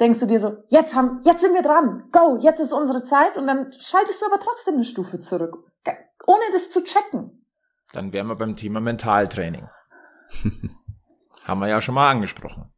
denkst 0.00 0.20
du 0.20 0.26
dir 0.26 0.38
so, 0.38 0.58
jetzt 0.68 0.94
haben, 0.94 1.22
jetzt 1.24 1.40
sind 1.40 1.54
wir 1.54 1.62
dran, 1.62 2.10
go, 2.12 2.36
jetzt 2.42 2.60
ist 2.60 2.74
unsere 2.74 3.04
Zeit 3.04 3.38
und 3.38 3.46
dann 3.46 3.72
schaltest 3.72 4.20
du 4.20 4.26
aber 4.26 4.38
trotzdem 4.38 4.74
eine 4.74 4.84
Stufe 4.84 5.18
zurück, 5.18 5.56
ohne 6.26 6.42
das 6.52 6.70
zu 6.70 6.84
checken. 6.84 7.46
Dann 7.94 8.12
wären 8.12 8.26
wir 8.26 8.36
beim 8.36 8.54
Thema 8.54 8.80
Mentaltraining. 8.80 9.66
haben 11.44 11.60
wir 11.60 11.68
ja 11.68 11.80
schon 11.80 11.94
mal 11.94 12.10
angesprochen. 12.10 12.70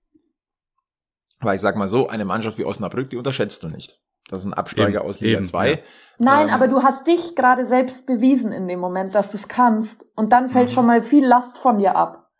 Weil 1.40 1.56
ich 1.56 1.60
sag 1.60 1.74
mal 1.74 1.88
so, 1.88 2.06
eine 2.06 2.24
Mannschaft 2.24 2.58
wie 2.58 2.64
Osnabrück, 2.64 3.10
die 3.10 3.16
unterschätzt 3.16 3.64
du 3.64 3.68
nicht. 3.68 4.00
Das 4.28 4.40
ist 4.40 4.46
ein 4.46 4.54
Absteiger 4.54 5.00
eben, 5.00 5.08
aus 5.08 5.20
Liga 5.20 5.42
2. 5.42 5.70
Ja. 5.70 5.78
Nein, 6.18 6.48
ähm, 6.48 6.54
aber 6.54 6.68
du 6.68 6.82
hast 6.82 7.06
dich 7.06 7.36
gerade 7.36 7.64
selbst 7.64 8.06
bewiesen 8.06 8.52
in 8.52 8.68
dem 8.68 8.80
Moment, 8.80 9.14
dass 9.14 9.30
du 9.30 9.36
es 9.36 9.48
kannst. 9.48 10.06
Und 10.14 10.32
dann 10.32 10.48
fällt 10.48 10.70
mhm. 10.70 10.72
schon 10.72 10.86
mal 10.86 11.02
viel 11.02 11.26
Last 11.26 11.58
von 11.58 11.78
dir 11.78 11.96
ab. 11.96 12.30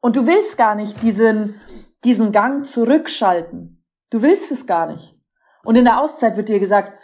Und 0.00 0.16
du 0.16 0.26
willst 0.26 0.56
gar 0.56 0.74
nicht 0.74 1.02
diesen, 1.02 1.60
diesen 2.04 2.32
Gang 2.32 2.66
zurückschalten. 2.66 3.84
Du 4.08 4.22
willst 4.22 4.50
es 4.50 4.66
gar 4.66 4.86
nicht. 4.86 5.16
Und 5.62 5.76
in 5.76 5.84
der 5.84 6.00
Auszeit 6.00 6.36
wird 6.36 6.48
dir 6.48 6.58
gesagt, 6.58 6.96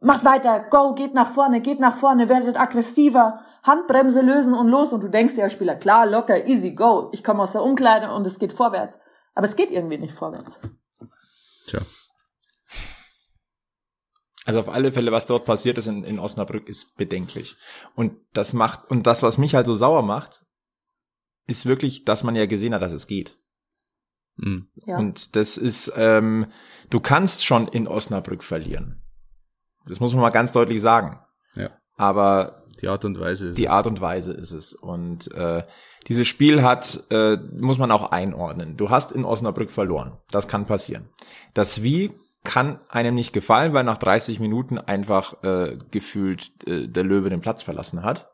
macht 0.00 0.24
weiter, 0.24 0.60
go, 0.70 0.94
geht 0.94 1.14
nach 1.14 1.28
vorne, 1.28 1.60
geht 1.60 1.80
nach 1.80 1.96
vorne, 1.96 2.28
werdet 2.28 2.56
aggressiver, 2.56 3.40
Handbremse 3.64 4.20
lösen 4.20 4.54
und 4.54 4.68
los. 4.68 4.92
Und 4.92 5.02
du 5.02 5.08
denkst 5.08 5.34
dir 5.34 5.44
als 5.44 5.52
Spieler, 5.52 5.74
klar, 5.74 6.06
locker, 6.06 6.46
easy, 6.46 6.72
go. 6.72 7.08
Ich 7.12 7.24
komme 7.24 7.42
aus 7.42 7.52
der 7.52 7.62
Umkleide 7.62 8.12
und 8.12 8.24
es 8.26 8.38
geht 8.38 8.52
vorwärts. 8.52 9.00
Aber 9.34 9.46
es 9.46 9.56
geht 9.56 9.72
irgendwie 9.72 9.98
nicht 9.98 10.14
vorwärts. 10.14 10.60
Tja. 11.66 11.80
Also 14.44 14.60
auf 14.60 14.68
alle 14.68 14.92
Fälle, 14.92 15.12
was 15.12 15.26
dort 15.26 15.46
passiert 15.46 15.78
ist 15.78 15.86
in, 15.86 16.04
in 16.04 16.18
Osnabrück, 16.18 16.68
ist 16.68 16.96
bedenklich. 16.96 17.56
Und 17.94 18.16
das 18.32 18.52
macht, 18.52 18.90
und 18.90 19.06
das, 19.06 19.22
was 19.22 19.38
mich 19.38 19.54
halt 19.54 19.66
so 19.66 19.74
sauer 19.74 20.02
macht, 20.02 20.42
ist 21.46 21.66
wirklich, 21.66 22.04
dass 22.04 22.24
man 22.24 22.36
ja 22.36 22.46
gesehen 22.46 22.74
hat, 22.74 22.82
dass 22.82 22.92
es 22.92 23.06
geht. 23.06 23.38
Mhm. 24.36 24.68
Ja. 24.86 24.98
Und 24.98 25.36
das 25.36 25.56
ist, 25.56 25.92
ähm, 25.96 26.46
du 26.90 27.00
kannst 27.00 27.44
schon 27.44 27.68
in 27.68 27.88
Osnabrück 27.88 28.42
verlieren. 28.44 29.02
Das 29.86 30.00
muss 30.00 30.12
man 30.12 30.22
mal 30.22 30.30
ganz 30.30 30.52
deutlich 30.52 30.80
sagen. 30.80 31.20
Ja. 31.54 31.70
Aber 31.96 32.64
die 32.82 32.88
Art 32.88 33.04
und 33.04 33.18
Weise 33.20 33.48
ist 33.48 33.58
die 33.58 33.66
es. 33.66 33.70
Art 33.70 33.86
und 33.86 34.00
Weise 34.00 34.32
ist 34.32 34.50
es. 34.50 34.72
Und 34.72 35.32
äh, 35.32 35.62
dieses 36.08 36.26
Spiel 36.26 36.62
hat, 36.62 37.04
äh, 37.10 37.36
muss 37.36 37.78
man 37.78 37.90
auch 37.90 38.10
einordnen. 38.10 38.76
Du 38.76 38.90
hast 38.90 39.12
in 39.12 39.24
Osnabrück 39.24 39.70
verloren. 39.70 40.18
Das 40.30 40.48
kann 40.48 40.66
passieren. 40.66 41.08
Das 41.54 41.82
Wie 41.82 42.12
kann 42.44 42.78
einem 42.88 43.14
nicht 43.14 43.32
gefallen, 43.32 43.72
weil 43.72 43.84
nach 43.84 43.96
30 43.96 44.38
Minuten 44.38 44.78
einfach 44.78 45.42
äh, 45.42 45.78
gefühlt 45.90 46.50
äh, 46.66 46.86
der 46.86 47.02
Löwe 47.02 47.30
den 47.30 47.40
Platz 47.40 47.62
verlassen 47.62 48.02
hat 48.02 48.30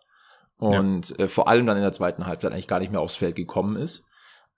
und 0.57 1.11
ja. 1.11 1.25
äh, 1.25 1.29
vor 1.29 1.49
allem 1.49 1.67
dann 1.67 1.77
in 1.77 1.83
der 1.83 1.93
zweiten 1.93 2.27
Halbzeit 2.27 2.53
eigentlich 2.53 2.69
gar 2.69 2.81
nicht 2.81 2.93
mehr 2.93 3.01
aufs 3.01 3.17
Feld 3.17 3.37
gekommen 3.37 3.77
ist. 3.77 4.07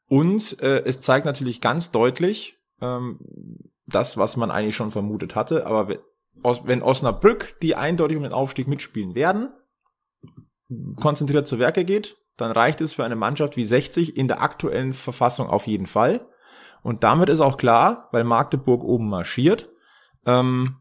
Und 0.08 0.60
äh, 0.60 0.82
es 0.84 1.00
zeigt 1.00 1.26
natürlich 1.26 1.60
ganz 1.60 1.92
deutlich 1.92 2.58
ähm, 2.80 3.20
das, 3.86 4.16
was 4.16 4.36
man 4.36 4.50
eigentlich 4.50 4.74
schon 4.74 4.90
vermutet 4.90 5.36
hatte. 5.36 5.66
Aber 5.66 5.88
wenn, 5.88 5.98
wenn 6.64 6.82
Osnabrück, 6.82 7.60
die 7.60 7.76
eindeutig 7.76 8.16
um 8.16 8.24
den 8.24 8.32
Aufstieg 8.32 8.66
mitspielen 8.66 9.14
werden, 9.14 9.52
konzentriert 10.96 11.46
zu 11.46 11.58
Werke 11.58 11.84
geht, 11.84 12.16
dann 12.36 12.50
reicht 12.50 12.80
es 12.80 12.94
für 12.94 13.04
eine 13.04 13.16
Mannschaft 13.16 13.56
wie 13.56 13.64
60 13.64 14.16
in 14.16 14.28
der 14.28 14.40
aktuellen 14.40 14.94
Verfassung 14.94 15.48
auf 15.48 15.66
jeden 15.66 15.86
Fall. 15.86 16.26
Und 16.82 17.04
damit 17.04 17.28
ist 17.28 17.40
auch 17.40 17.56
klar, 17.56 18.08
weil 18.12 18.24
Magdeburg 18.24 18.82
oben 18.82 19.08
marschiert, 19.08 19.68
ähm, 20.26 20.76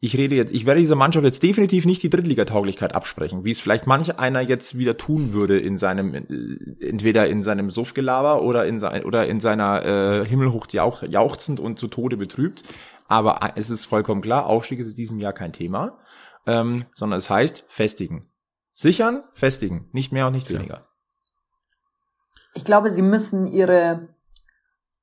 ich 0.00 0.16
rede 0.16 0.36
jetzt, 0.36 0.52
ich 0.52 0.64
werde 0.64 0.80
dieser 0.80 0.94
Mannschaft 0.94 1.24
jetzt 1.24 1.42
definitiv 1.42 1.84
nicht 1.84 2.02
die 2.04 2.10
Drittligatauglichkeit 2.10 2.94
absprechen, 2.94 3.44
wie 3.44 3.50
es 3.50 3.60
vielleicht 3.60 3.88
manch 3.88 4.18
einer 4.18 4.40
jetzt 4.40 4.78
wieder 4.78 4.96
tun 4.96 5.32
würde 5.32 5.58
in 5.58 5.76
seinem, 5.76 6.14
äh, 6.14 6.86
entweder 6.86 7.26
in 7.28 7.42
seinem 7.42 7.68
Suffgelaber 7.70 8.42
oder 8.42 8.66
in, 8.66 8.78
sein, 8.78 9.04
oder 9.04 9.26
in 9.26 9.40
seiner 9.40 9.84
äh, 9.84 10.24
Himmelhoch 10.24 10.68
jauch, 10.70 11.02
jauchzend 11.02 11.58
und 11.58 11.80
zu 11.80 11.88
Tode 11.88 12.16
betrübt. 12.16 12.62
Aber 13.08 13.42
äh, 13.42 13.52
es 13.56 13.70
ist 13.70 13.86
vollkommen 13.86 14.20
klar, 14.20 14.46
Aufstieg 14.46 14.78
ist 14.78 14.90
in 14.90 14.96
diesem 14.96 15.18
Jahr 15.18 15.32
kein 15.32 15.52
Thema, 15.52 15.98
ähm, 16.46 16.86
sondern 16.94 17.18
es 17.18 17.28
heißt 17.28 17.64
festigen. 17.66 18.30
Sichern, 18.72 19.24
festigen, 19.32 19.88
nicht 19.92 20.12
mehr 20.12 20.28
und 20.28 20.34
nicht 20.34 20.50
weniger. 20.50 20.86
Ich 22.54 22.64
glaube, 22.64 22.92
sie 22.92 23.02
müssen 23.02 23.46
ihre, 23.46 24.14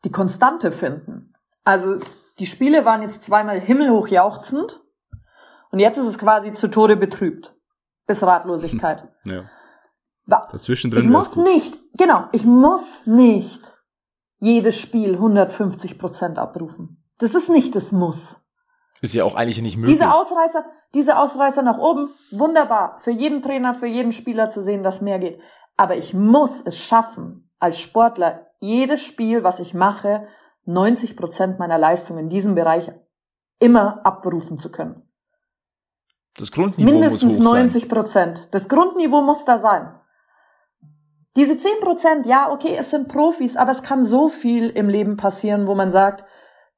die 0.05 0.11
Konstante 0.11 0.71
finden. 0.71 1.33
Also, 1.65 1.99
die 2.39 2.45
Spiele 2.45 2.85
waren 2.85 3.01
jetzt 3.01 3.23
zweimal 3.25 3.59
himmelhoch 3.59 4.07
jauchzend 4.07 4.81
und 5.71 5.79
jetzt 5.79 5.97
ist 5.97 6.07
es 6.07 6.17
quasi 6.17 6.53
zu 6.53 6.69
Tode 6.69 6.95
betrübt. 6.95 7.53
Bis 8.07 8.23
Ratlosigkeit. 8.23 9.07
Ja. 9.25 9.43
Wa- 10.27 10.47
Dazwischen 10.51 10.89
Ich 10.89 10.95
drin 10.95 11.11
wär's 11.11 11.27
muss 11.27 11.35
gut. 11.35 11.43
nicht, 11.45 11.79
genau, 11.93 12.25
ich 12.31 12.45
muss 12.45 13.05
nicht 13.05 13.75
jedes 14.39 14.79
Spiel 14.79 15.13
150 15.13 15.97
Prozent 15.99 16.37
abrufen. 16.39 17.03
Das 17.19 17.33
ist 17.35 17.49
nicht 17.49 17.75
das 17.75 17.91
Muss. 17.91 18.37
Ist 19.01 19.13
ja 19.13 19.23
auch 19.23 19.35
eigentlich 19.35 19.61
nicht 19.61 19.77
möglich. 19.77 19.97
Diese 19.97 20.11
Ausreißer, 20.13 20.65
diese 20.93 21.17
Ausreißer 21.17 21.61
nach 21.63 21.77
oben, 21.77 22.09
wunderbar. 22.31 22.97
Für 22.99 23.11
jeden 23.11 23.41
Trainer, 23.41 23.73
für 23.73 23.85
jeden 23.87 24.11
Spieler 24.11 24.49
zu 24.49 24.61
sehen, 24.61 24.83
dass 24.83 25.01
mehr 25.01 25.19
geht. 25.19 25.41
Aber 25.77 25.95
ich 25.95 26.13
muss 26.13 26.61
es 26.65 26.77
schaffen, 26.77 27.51
als 27.59 27.79
Sportler, 27.79 28.44
jedes 28.65 29.01
Spiel, 29.01 29.43
was 29.43 29.59
ich 29.59 29.73
mache, 29.73 30.27
90 30.65 31.15
Prozent 31.15 31.59
meiner 31.59 31.77
Leistung 31.77 32.17
in 32.17 32.29
diesem 32.29 32.55
Bereich 32.55 32.91
immer 33.59 34.05
abrufen 34.05 34.57
zu 34.57 34.71
können. 34.71 35.03
das 36.37 36.51
Grundniveau 36.51 36.91
Mindestens 36.91 37.37
muss 37.37 37.47
hoch 37.47 37.53
90 37.53 37.87
Prozent. 37.87 38.49
Das 38.51 38.67
Grundniveau 38.67 39.21
muss 39.21 39.45
da 39.45 39.57
sein. 39.57 39.97
Diese 41.35 41.57
10 41.57 41.79
Prozent, 41.81 42.25
ja, 42.25 42.51
okay, 42.51 42.75
es 42.77 42.89
sind 42.89 43.09
Profis, 43.09 43.57
aber 43.57 43.71
es 43.71 43.83
kann 43.83 44.03
so 44.03 44.29
viel 44.29 44.69
im 44.69 44.89
Leben 44.89 45.17
passieren, 45.17 45.67
wo 45.67 45.75
man 45.75 45.91
sagt, 45.91 46.25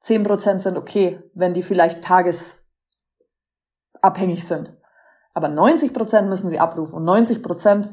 10 0.00 0.24
Prozent 0.24 0.62
sind 0.62 0.76
okay, 0.76 1.22
wenn 1.34 1.54
die 1.54 1.62
vielleicht 1.62 2.02
tagesabhängig 2.02 4.46
sind. 4.46 4.76
Aber 5.32 5.48
90 5.48 5.94
Prozent 5.94 6.28
müssen 6.28 6.48
sie 6.48 6.58
abrufen. 6.58 6.94
Und 6.94 7.04
90 7.04 7.40
Prozent, 7.42 7.90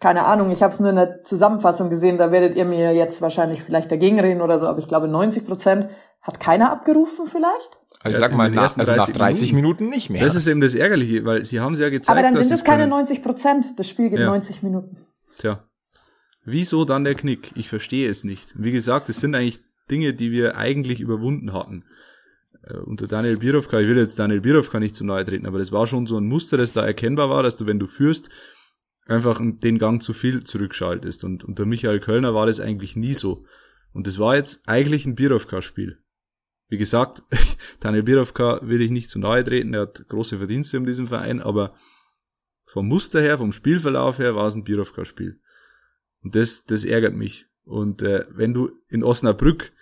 keine 0.00 0.24
Ahnung, 0.24 0.50
ich 0.50 0.62
habe 0.62 0.72
es 0.72 0.80
nur 0.80 0.90
in 0.90 0.96
der 0.96 1.22
Zusammenfassung 1.22 1.90
gesehen, 1.90 2.16
da 2.16 2.32
werdet 2.32 2.56
ihr 2.56 2.64
mir 2.64 2.94
jetzt 2.94 3.20
wahrscheinlich 3.20 3.62
vielleicht 3.62 3.92
dagegen 3.92 4.18
reden 4.18 4.40
oder 4.40 4.58
so, 4.58 4.66
aber 4.66 4.78
ich 4.78 4.88
glaube 4.88 5.08
90 5.08 5.44
Prozent 5.44 5.88
hat 6.22 6.40
keiner 6.40 6.72
abgerufen 6.72 7.26
vielleicht. 7.26 7.78
Also 8.02 8.16
ich 8.16 8.20
sag 8.20 8.34
mal, 8.34 8.50
nach, 8.50 8.62
ersten 8.62 8.80
also 8.80 8.92
nach 8.92 9.06
30 9.06 9.16
30 9.16 9.52
Minuten 9.52 9.90
nicht 9.90 10.08
mehr. 10.08 10.22
Das 10.24 10.34
ist 10.34 10.46
eben 10.46 10.62
das 10.62 10.74
Ärgerliche, 10.74 11.24
weil 11.26 11.44
sie 11.44 11.60
haben 11.60 11.74
es 11.74 11.80
ja 11.80 11.90
gezeigt, 11.90 12.10
Aber 12.10 12.22
dann 12.22 12.34
dass 12.34 12.48
sind 12.48 12.56
es 12.56 12.64
keine 12.64 12.84
können. 12.84 12.90
90 12.90 13.22
Prozent. 13.22 13.66
Das 13.78 13.88
Spiel 13.88 14.08
geht 14.08 14.20
Ja. 14.20 14.26
90 14.26 14.62
Minuten. 14.62 14.96
Tja. 15.38 15.64
Wieso 16.44 16.86
dann 16.86 17.04
der 17.04 17.14
Knick? 17.14 17.52
Ich 17.54 17.68
verstehe 17.68 18.08
es 18.08 18.24
nicht. 18.24 18.54
Wie 18.56 18.72
gesagt, 18.72 19.10
es 19.10 19.20
sind 19.20 19.34
eigentlich 19.34 19.60
Dinge, 19.90 20.14
die 20.14 20.32
wir 20.32 20.56
eigentlich 20.56 21.00
überwunden 21.00 21.52
hatten. 21.52 21.84
Äh, 22.62 22.78
unter 22.78 23.06
Daniel 23.06 23.36
Birovka, 23.36 23.78
ich 23.80 23.88
will 23.88 23.98
jetzt 23.98 24.18
Daniel 24.18 24.40
Birovka 24.40 24.80
nicht 24.80 24.96
zu 24.96 25.04
nahe 25.04 25.24
treten, 25.26 25.46
aber 25.46 25.58
das 25.58 25.70
war 25.70 25.86
schon 25.86 26.06
so 26.06 26.16
ein 26.16 26.24
Muster, 26.24 26.56
das 26.56 26.72
da 26.72 26.86
erkennbar 26.86 27.28
war, 27.28 27.42
dass 27.42 27.56
du, 27.56 27.66
wenn 27.66 27.78
du 27.78 27.86
führst, 27.86 28.30
einfach 29.10 29.40
den 29.42 29.78
Gang 29.78 30.02
zu 30.02 30.12
viel 30.12 30.44
zurückschaltest. 30.44 31.24
Und 31.24 31.44
unter 31.44 31.66
Michael 31.66 32.00
Kölner 32.00 32.34
war 32.34 32.46
das 32.46 32.60
eigentlich 32.60 32.96
nie 32.96 33.14
so. 33.14 33.44
Und 33.92 34.06
das 34.06 34.18
war 34.18 34.36
jetzt 34.36 34.62
eigentlich 34.66 35.04
ein 35.04 35.16
Birovka-Spiel. 35.16 35.98
Wie 36.68 36.78
gesagt, 36.78 37.22
Daniel 37.80 38.04
Birovka 38.04 38.60
will 38.62 38.80
ich 38.80 38.90
nicht 38.90 39.10
zu 39.10 39.18
nahe 39.18 39.42
treten, 39.42 39.74
er 39.74 39.82
hat 39.82 40.06
große 40.08 40.38
Verdienste 40.38 40.78
um 40.78 40.86
diesen 40.86 41.08
Verein, 41.08 41.40
aber 41.40 41.74
vom 42.64 42.86
Muster 42.86 43.20
her, 43.20 43.38
vom 43.38 43.52
Spielverlauf 43.52 44.20
her 44.20 44.36
war 44.36 44.46
es 44.46 44.54
ein 44.54 44.62
Birovka-Spiel. 44.62 45.40
Und 46.22 46.36
das, 46.36 46.64
das 46.64 46.84
ärgert 46.84 47.14
mich. 47.14 47.46
Und 47.64 48.02
äh, 48.02 48.26
wenn 48.30 48.54
du 48.54 48.70
in 48.88 49.02
Osnabrück 49.02 49.72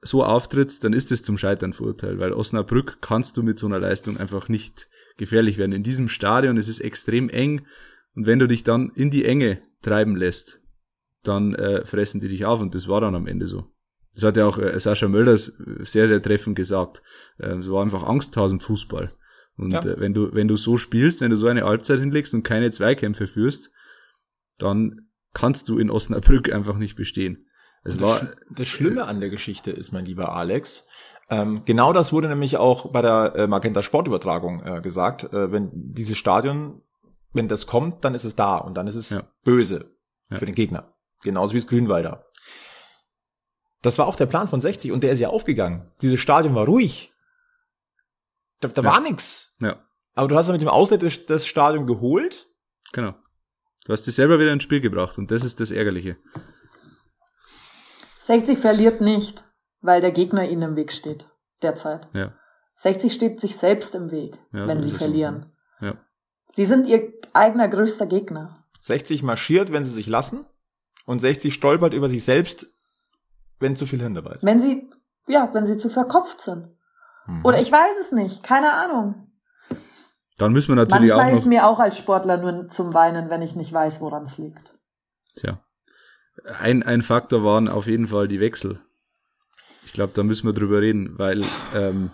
so 0.00 0.24
auftrittst, 0.24 0.84
dann 0.84 0.94
ist 0.94 1.12
es 1.12 1.22
zum 1.22 1.36
Scheitern 1.36 1.74
verurteilt, 1.74 2.18
weil 2.18 2.32
Osnabrück 2.32 2.98
kannst 3.02 3.36
du 3.36 3.42
mit 3.42 3.58
so 3.58 3.66
einer 3.66 3.78
Leistung 3.78 4.16
einfach 4.16 4.48
nicht 4.48 4.88
gefährlich 5.18 5.58
werden. 5.58 5.72
In 5.72 5.82
diesem 5.82 6.08
Stadion 6.08 6.56
ist 6.56 6.68
es 6.68 6.80
extrem 6.80 7.28
eng 7.28 7.66
und 8.14 8.26
wenn 8.26 8.38
du 8.38 8.46
dich 8.48 8.64
dann 8.64 8.90
in 8.94 9.10
die 9.10 9.24
Enge 9.24 9.60
treiben 9.82 10.16
lässt, 10.16 10.60
dann 11.22 11.54
äh, 11.54 11.84
fressen 11.84 12.20
die 12.20 12.28
dich 12.28 12.44
auf 12.44 12.60
und 12.60 12.74
das 12.74 12.86
war 12.88 13.00
dann 13.00 13.14
am 13.14 13.26
Ende 13.26 13.46
so. 13.46 13.64
Das 14.14 14.22
hat 14.24 14.36
ja 14.36 14.46
auch 14.46 14.58
äh, 14.58 14.78
Sascha 14.78 15.08
Mölders 15.08 15.52
sehr, 15.80 16.06
sehr 16.08 16.22
treffend 16.22 16.56
gesagt. 16.56 17.02
Äh, 17.38 17.56
es 17.58 17.70
war 17.70 17.82
einfach 17.82 18.04
Angsthausen 18.04 18.60
Fußball. 18.60 19.10
Und 19.56 19.72
Ja. 19.72 19.80
äh, 19.80 19.98
wenn 19.98 20.14
du, 20.14 20.34
wenn 20.34 20.48
du 20.48 20.56
so 20.56 20.76
spielst, 20.76 21.20
wenn 21.20 21.30
du 21.30 21.36
so 21.36 21.46
eine 21.48 21.64
Halbzeit 21.64 21.98
hinlegst 22.00 22.34
und 22.34 22.42
keine 22.42 22.70
Zweikämpfe 22.70 23.26
führst, 23.26 23.70
dann 24.58 25.08
kannst 25.32 25.68
du 25.68 25.78
in 25.78 25.90
Osnabrück 25.90 26.52
einfach 26.52 26.76
nicht 26.76 26.94
bestehen. 26.96 27.46
Es 27.82 27.96
Das, 27.96 28.02
war, 28.02 28.22
Sch- 28.22 28.36
das 28.56 28.68
Schlimme 28.68 29.04
an 29.06 29.20
der 29.20 29.30
Geschichte 29.30 29.70
ist, 29.70 29.92
mein 29.92 30.04
lieber 30.04 30.32
Alex, 30.34 30.86
ähm, 31.30 31.62
genau 31.64 31.92
das 31.92 32.12
wurde 32.12 32.28
nämlich 32.28 32.56
auch 32.58 32.92
bei 32.92 33.02
der 33.02 33.34
äh, 33.34 33.46
Magenta 33.46 33.82
Sportübertragung 33.82 34.62
äh, 34.62 34.80
gesagt. 34.80 35.24
Äh, 35.32 35.50
wenn 35.50 35.70
dieses 35.72 36.18
Stadion, 36.18 36.82
wenn 37.34 37.48
das 37.48 37.66
kommt, 37.66 38.04
dann 38.04 38.14
ist 38.14 38.24
es 38.24 38.34
da 38.36 38.56
und 38.56 38.76
dann 38.76 38.86
ist 38.86 38.94
es 38.96 39.10
Ja. 39.10 39.22
böse 39.44 39.94
Ja. 40.30 40.38
für 40.38 40.46
den 40.46 40.54
Gegner. 40.54 40.94
Genauso 41.22 41.52
wie 41.54 41.58
es 41.58 41.66
Grünwalder. 41.66 42.24
Das 43.82 43.98
war 43.98 44.06
auch 44.06 44.16
der 44.16 44.26
Plan 44.26 44.48
von 44.48 44.60
60 44.62 44.92
und 44.92 45.02
der 45.02 45.12
ist 45.12 45.18
ja 45.20 45.28
aufgegangen. 45.28 45.90
Dieses 46.00 46.18
Stadion 46.20 46.54
war 46.54 46.64
ruhig. 46.64 47.12
Da, 48.60 48.68
da 48.68 48.80
Ja. 48.82 48.90
war 48.92 49.00
nix. 49.00 49.54
ja, 49.60 49.76
Aber 50.14 50.28
du 50.28 50.36
hast 50.36 50.46
ja 50.46 50.52
mit 50.52 50.62
dem 50.62 50.68
Auslet 50.68 51.02
das, 51.28 51.46
Stadion 51.46 51.86
geholt. 51.86 52.46
genau. 52.92 53.14
Du 53.84 53.92
hast 53.92 54.06
dich 54.06 54.14
selber 54.14 54.38
wieder 54.38 54.52
ins 54.52 54.62
Spiel 54.62 54.80
gebracht 54.80 55.18
und 55.18 55.30
das 55.30 55.44
ist 55.44 55.60
das 55.60 55.70
Ärgerliche. 55.70 56.16
60 58.20 58.58
verliert 58.58 59.00
nicht, 59.02 59.44
weil 59.82 60.00
der 60.00 60.10
Gegner 60.12 60.48
ihnen 60.48 60.62
im 60.62 60.76
Weg 60.76 60.92
steht. 60.92 61.28
Derzeit. 61.62 62.08
Ja, 62.14 62.32
60 62.76 63.12
steht 63.12 63.40
sich 63.40 63.56
selbst 63.56 63.94
im 63.94 64.10
Weg, 64.10 64.38
Ja, 64.52 64.66
wenn 64.66 64.82
sie 64.82 64.92
verlieren. 64.92 65.52
Sie 66.54 66.66
sind 66.66 66.86
ihr 66.86 67.12
eigener 67.32 67.66
größter 67.66 68.06
Gegner. 68.06 68.54
60 68.80 69.24
marschiert, 69.24 69.72
wenn 69.72 69.84
sie 69.84 69.90
sich 69.90 70.06
lassen. 70.06 70.46
Und 71.04 71.18
60 71.18 71.52
stolpert 71.52 71.94
über 71.94 72.08
sich 72.08 72.24
selbst, 72.24 72.68
wenn 73.58 73.74
zu 73.74 73.86
viel 73.86 74.00
ist. 74.00 74.44
Wenn 74.44 74.60
sie, 74.60 74.88
ja, 75.26 75.50
wenn 75.52 75.66
sie 75.66 75.78
zu 75.78 75.88
verkopft 75.88 76.40
sind. 76.40 76.68
Mhm. 77.26 77.44
Oder 77.44 77.60
ich 77.60 77.72
weiß 77.72 77.98
es 78.00 78.12
nicht, 78.12 78.44
keine 78.44 78.72
Ahnung. 78.72 79.32
Dann 80.38 80.52
müssen 80.52 80.68
wir 80.68 80.76
natürlich 80.76 81.10
Manchmal 81.10 81.28
auch 81.28 81.32
ist 81.32 81.40
noch, 81.40 81.48
mir 81.48 81.66
auch 81.66 81.80
als 81.80 81.98
Sportler 81.98 82.36
nur 82.36 82.68
zum 82.68 82.94
Weinen, 82.94 83.30
wenn 83.30 83.42
ich 83.42 83.56
nicht 83.56 83.72
weiß, 83.72 84.00
woran 84.00 84.22
es 84.22 84.38
liegt. 84.38 84.74
tja, 85.36 85.60
ein, 86.60 86.82
ein 86.84 87.02
Faktor 87.02 87.42
waren 87.42 87.68
auf 87.68 87.86
jeden 87.88 88.08
Fall 88.08 88.28
die 88.28 88.40
Wechsel. 88.40 88.80
Ich 89.86 89.92
glaube, 89.92 90.12
da 90.14 90.22
müssen 90.22 90.46
wir 90.46 90.52
drüber 90.52 90.80
reden, 90.80 91.18
weil 91.18 91.44
ähm, 91.74 92.10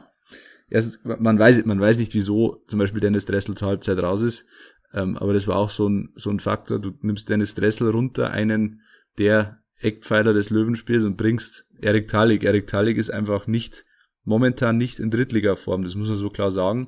erst, 0.70 1.04
man 1.04 1.38
weiß 1.38 1.64
man 1.64 1.80
weiß 1.80 1.98
nicht, 1.98 2.14
wieso 2.14 2.62
zum 2.66 2.78
Beispiel 2.78 3.00
Dennis 3.00 3.26
Dressel 3.26 3.56
zur 3.56 3.68
Halbzeit 3.68 4.02
raus 4.02 4.22
ist, 4.22 4.46
ähm, 4.94 5.16
aber 5.18 5.34
das 5.34 5.46
war 5.46 5.56
auch 5.56 5.70
so 5.70 5.88
ein 5.88 6.10
so 6.14 6.30
ein 6.30 6.40
Faktor. 6.40 6.78
Du 6.78 6.92
nimmst 7.00 7.28
Dennis 7.28 7.54
Dressel 7.54 7.90
runter, 7.90 8.30
einen 8.30 8.80
der 9.18 9.58
Eckpfeiler 9.80 10.32
des 10.32 10.50
Löwenspiels 10.50 11.04
und 11.04 11.16
bringst 11.16 11.66
Erik 11.80 12.08
Talik. 12.08 12.44
Erik 12.44 12.66
Talik 12.66 12.96
ist 12.96 13.10
einfach 13.10 13.46
nicht 13.46 13.84
momentan 14.24 14.76
nicht 14.76 15.00
in 15.00 15.10
Drittliga-Form, 15.10 15.82
das 15.82 15.94
muss 15.94 16.08
man 16.08 16.16
so 16.16 16.30
klar 16.30 16.50
sagen. 16.50 16.86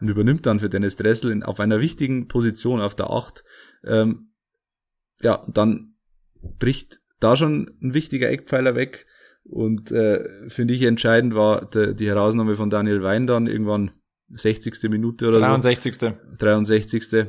Und 0.00 0.08
übernimmt 0.08 0.44
dann 0.44 0.60
für 0.60 0.68
Dennis 0.68 0.96
Dressel 0.96 1.30
in, 1.30 1.42
auf 1.42 1.58
einer 1.58 1.80
wichtigen 1.80 2.28
Position 2.28 2.82
auf 2.82 2.94
der 2.94 3.10
Acht. 3.10 3.44
Ähm, 3.82 4.32
ja, 5.22 5.42
dann 5.48 5.94
bricht 6.58 7.00
da 7.18 7.34
schon 7.34 7.70
ein 7.82 7.94
wichtiger 7.94 8.28
Eckpfeiler 8.28 8.74
weg. 8.74 9.06
Und 9.48 9.92
äh, 9.92 10.48
finde 10.48 10.74
ich 10.74 10.82
entscheidend 10.82 11.34
war 11.34 11.66
der, 11.70 11.94
die 11.94 12.08
Herausnahme 12.08 12.56
von 12.56 12.70
Daniel 12.70 13.02
Wein 13.02 13.26
dann 13.26 13.46
irgendwann 13.46 13.92
60. 14.30 14.90
Minute 14.90 15.28
oder 15.28 15.36
so. 15.36 15.40
63. 15.40 16.14
63. 16.38 17.26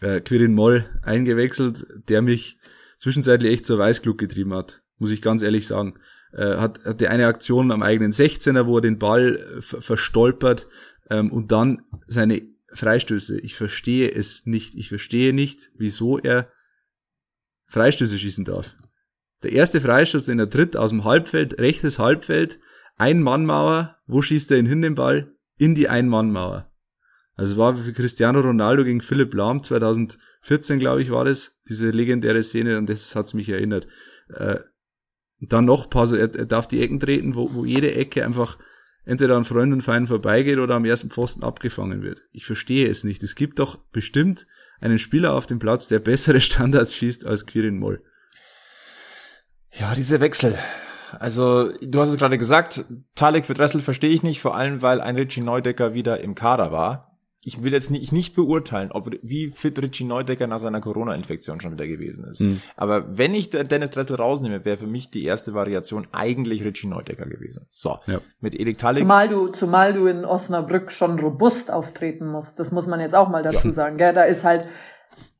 Äh, 0.00 0.20
Quirin 0.20 0.54
Moll 0.54 0.86
eingewechselt, 1.02 1.86
der 2.08 2.22
mich 2.22 2.58
zwischenzeitlich 2.98 3.52
echt 3.52 3.66
zur 3.66 3.78
Weißglut 3.78 4.18
getrieben 4.18 4.54
hat, 4.54 4.82
muss 4.98 5.10
ich 5.10 5.22
ganz 5.22 5.42
ehrlich 5.42 5.66
sagen. 5.66 5.94
Äh, 6.32 6.56
hat, 6.56 6.84
hatte 6.84 7.10
eine 7.10 7.26
Aktion 7.26 7.72
am 7.72 7.82
eigenen 7.82 8.12
16er, 8.12 8.66
wo 8.66 8.78
er 8.78 8.82
den 8.82 8.98
Ball 8.98 9.36
äh, 9.36 9.60
ver 9.60 9.80
verstolpert 9.82 10.66
ähm, 11.10 11.32
und 11.32 11.52
dann 11.52 11.82
seine 12.06 12.42
Freistöße. 12.72 13.40
Ich 13.40 13.54
verstehe 13.54 14.10
es 14.10 14.46
nicht. 14.46 14.74
Ich 14.76 14.88
verstehe 14.88 15.32
nicht, 15.32 15.70
wieso 15.74 16.18
er 16.18 16.50
Freistöße 17.66 18.18
schießen 18.18 18.44
darf. 18.44 18.76
Der 19.42 19.52
erste 19.52 19.80
Freistoß, 19.80 20.24
den 20.24 20.38
er 20.38 20.50
tritt 20.50 20.76
aus 20.76 20.90
dem 20.90 21.04
Halbfeld, 21.04 21.60
rechtes 21.60 21.98
Halbfeld, 21.98 22.58
Ein-Mann-Mauer, 22.96 23.96
wo 24.06 24.22
schießt 24.22 24.50
er 24.52 24.58
ihn 24.58 24.66
hin, 24.66 24.82
den 24.82 24.94
Ball? 24.94 25.32
In 25.58 25.74
die 25.74 25.88
Ein-Mann-Mauer. 25.88 26.70
Also 27.38 27.56
war 27.56 27.76
für 27.76 27.92
Cristiano 27.92 28.40
Ronaldo 28.40 28.84
gegen 28.84 29.00
Philipp 29.00 29.32
Lahm 29.32 29.62
2014, 29.62 30.80
glaube 30.80 31.02
ich, 31.02 31.10
war 31.10 31.24
das, 31.24 31.56
diese 31.68 31.90
legendäre 31.90 32.42
Szene 32.42 32.78
und 32.78 32.88
das 32.88 33.14
hat's 33.14 33.32
mich 33.32 33.48
erinnert. 33.48 33.86
Äh, 34.28 34.58
dann 35.40 35.64
noch 35.64 35.88
paar, 35.88 36.12
er, 36.12 36.34
er 36.34 36.46
darf 36.46 36.66
die 36.66 36.82
Ecken 36.82 36.98
treten, 36.98 37.36
wo, 37.36 37.54
wo 37.54 37.64
jede 37.64 37.94
Ecke 37.94 38.24
einfach, 38.24 38.58
entweder 39.04 39.36
an 39.36 39.44
Freunden 39.44 39.74
und 39.74 39.82
Feinden 39.82 40.08
vorbeigeht 40.08 40.58
oder 40.58 40.74
am 40.74 40.84
ersten 40.84 41.10
Pfosten 41.10 41.44
abgefangen 41.44 42.02
wird. 42.02 42.22
Ich 42.32 42.44
verstehe 42.44 42.88
es 42.88 43.04
nicht. 43.04 43.22
Es 43.22 43.36
gibt 43.36 43.60
doch 43.60 43.76
bestimmt 43.92 44.48
einen 44.80 44.98
Spieler 44.98 45.34
auf 45.34 45.46
dem 45.46 45.60
Platz, 45.60 45.86
der 45.86 46.00
bessere 46.00 46.40
Standards 46.40 46.92
schießt 46.92 47.24
als 47.24 47.46
Quirin 47.46 47.78
Moll. 47.78 48.02
Ja, 49.72 49.94
diese 49.94 50.20
Wechsel. 50.20 50.58
Also, 51.18 51.70
du 51.80 52.00
hast 52.00 52.10
es 52.10 52.18
gerade 52.18 52.38
gesagt, 52.38 52.84
Talik 53.14 53.46
für 53.46 53.54
Dressel 53.54 53.80
verstehe 53.80 54.10
ich 54.10 54.22
nicht, 54.22 54.40
vor 54.40 54.54
allem 54.54 54.82
weil 54.82 55.00
ein 55.00 55.16
Richie 55.16 55.40
Neudecker 55.40 55.94
wieder 55.94 56.20
im 56.20 56.34
Kader 56.34 56.70
war 56.70 57.08
ich 57.48 57.62
will 57.62 57.72
jetzt 57.72 57.90
nicht, 57.90 58.12
nicht 58.12 58.34
beurteilen, 58.34 58.90
ob 58.92 59.10
wie 59.22 59.50
fit 59.50 59.80
Richie 59.80 60.04
Neudecker 60.04 60.46
nach 60.46 60.58
seiner 60.58 60.80
Corona-Infektion 60.80 61.60
schon 61.60 61.72
wieder 61.72 61.86
gewesen 61.86 62.24
ist. 62.24 62.40
Mhm. 62.40 62.60
Aber 62.76 63.16
wenn 63.16 63.32
ich 63.32 63.50
Dennis 63.50 63.90
Dressel 63.90 64.16
rausnehme, 64.16 64.64
wäre 64.64 64.76
für 64.76 64.86
mich 64.86 65.10
die 65.10 65.24
erste 65.24 65.54
Variation 65.54 66.06
eigentlich 66.12 66.64
Richie 66.64 66.88
Neudecker 66.88 67.26
gewesen. 67.26 67.66
So, 67.70 67.96
ja. 68.06 68.20
mit 68.40 68.54
Edik 68.54 68.78
Talik. 68.78 69.02
Zumal 69.02 69.28
du, 69.28 69.48
zumal 69.48 69.92
du 69.92 70.06
in 70.06 70.24
Osnabrück 70.24 70.90
schon 70.90 71.18
robust 71.20 71.70
auftreten 71.70 72.26
musst. 72.26 72.58
Das 72.58 72.70
muss 72.70 72.86
man 72.86 73.00
jetzt 73.00 73.14
auch 73.14 73.28
mal 73.28 73.42
dazu 73.42 73.68
ja. 73.68 73.72
sagen. 73.72 73.96
Gell? 73.96 74.12
Da 74.12 74.24
ist 74.24 74.44
halt, 74.44 74.66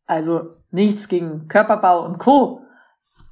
also 0.06 0.54
nichts 0.70 1.08
gegen 1.08 1.49
Körperbau 1.49 2.06
und 2.06 2.18
Co. 2.18 2.62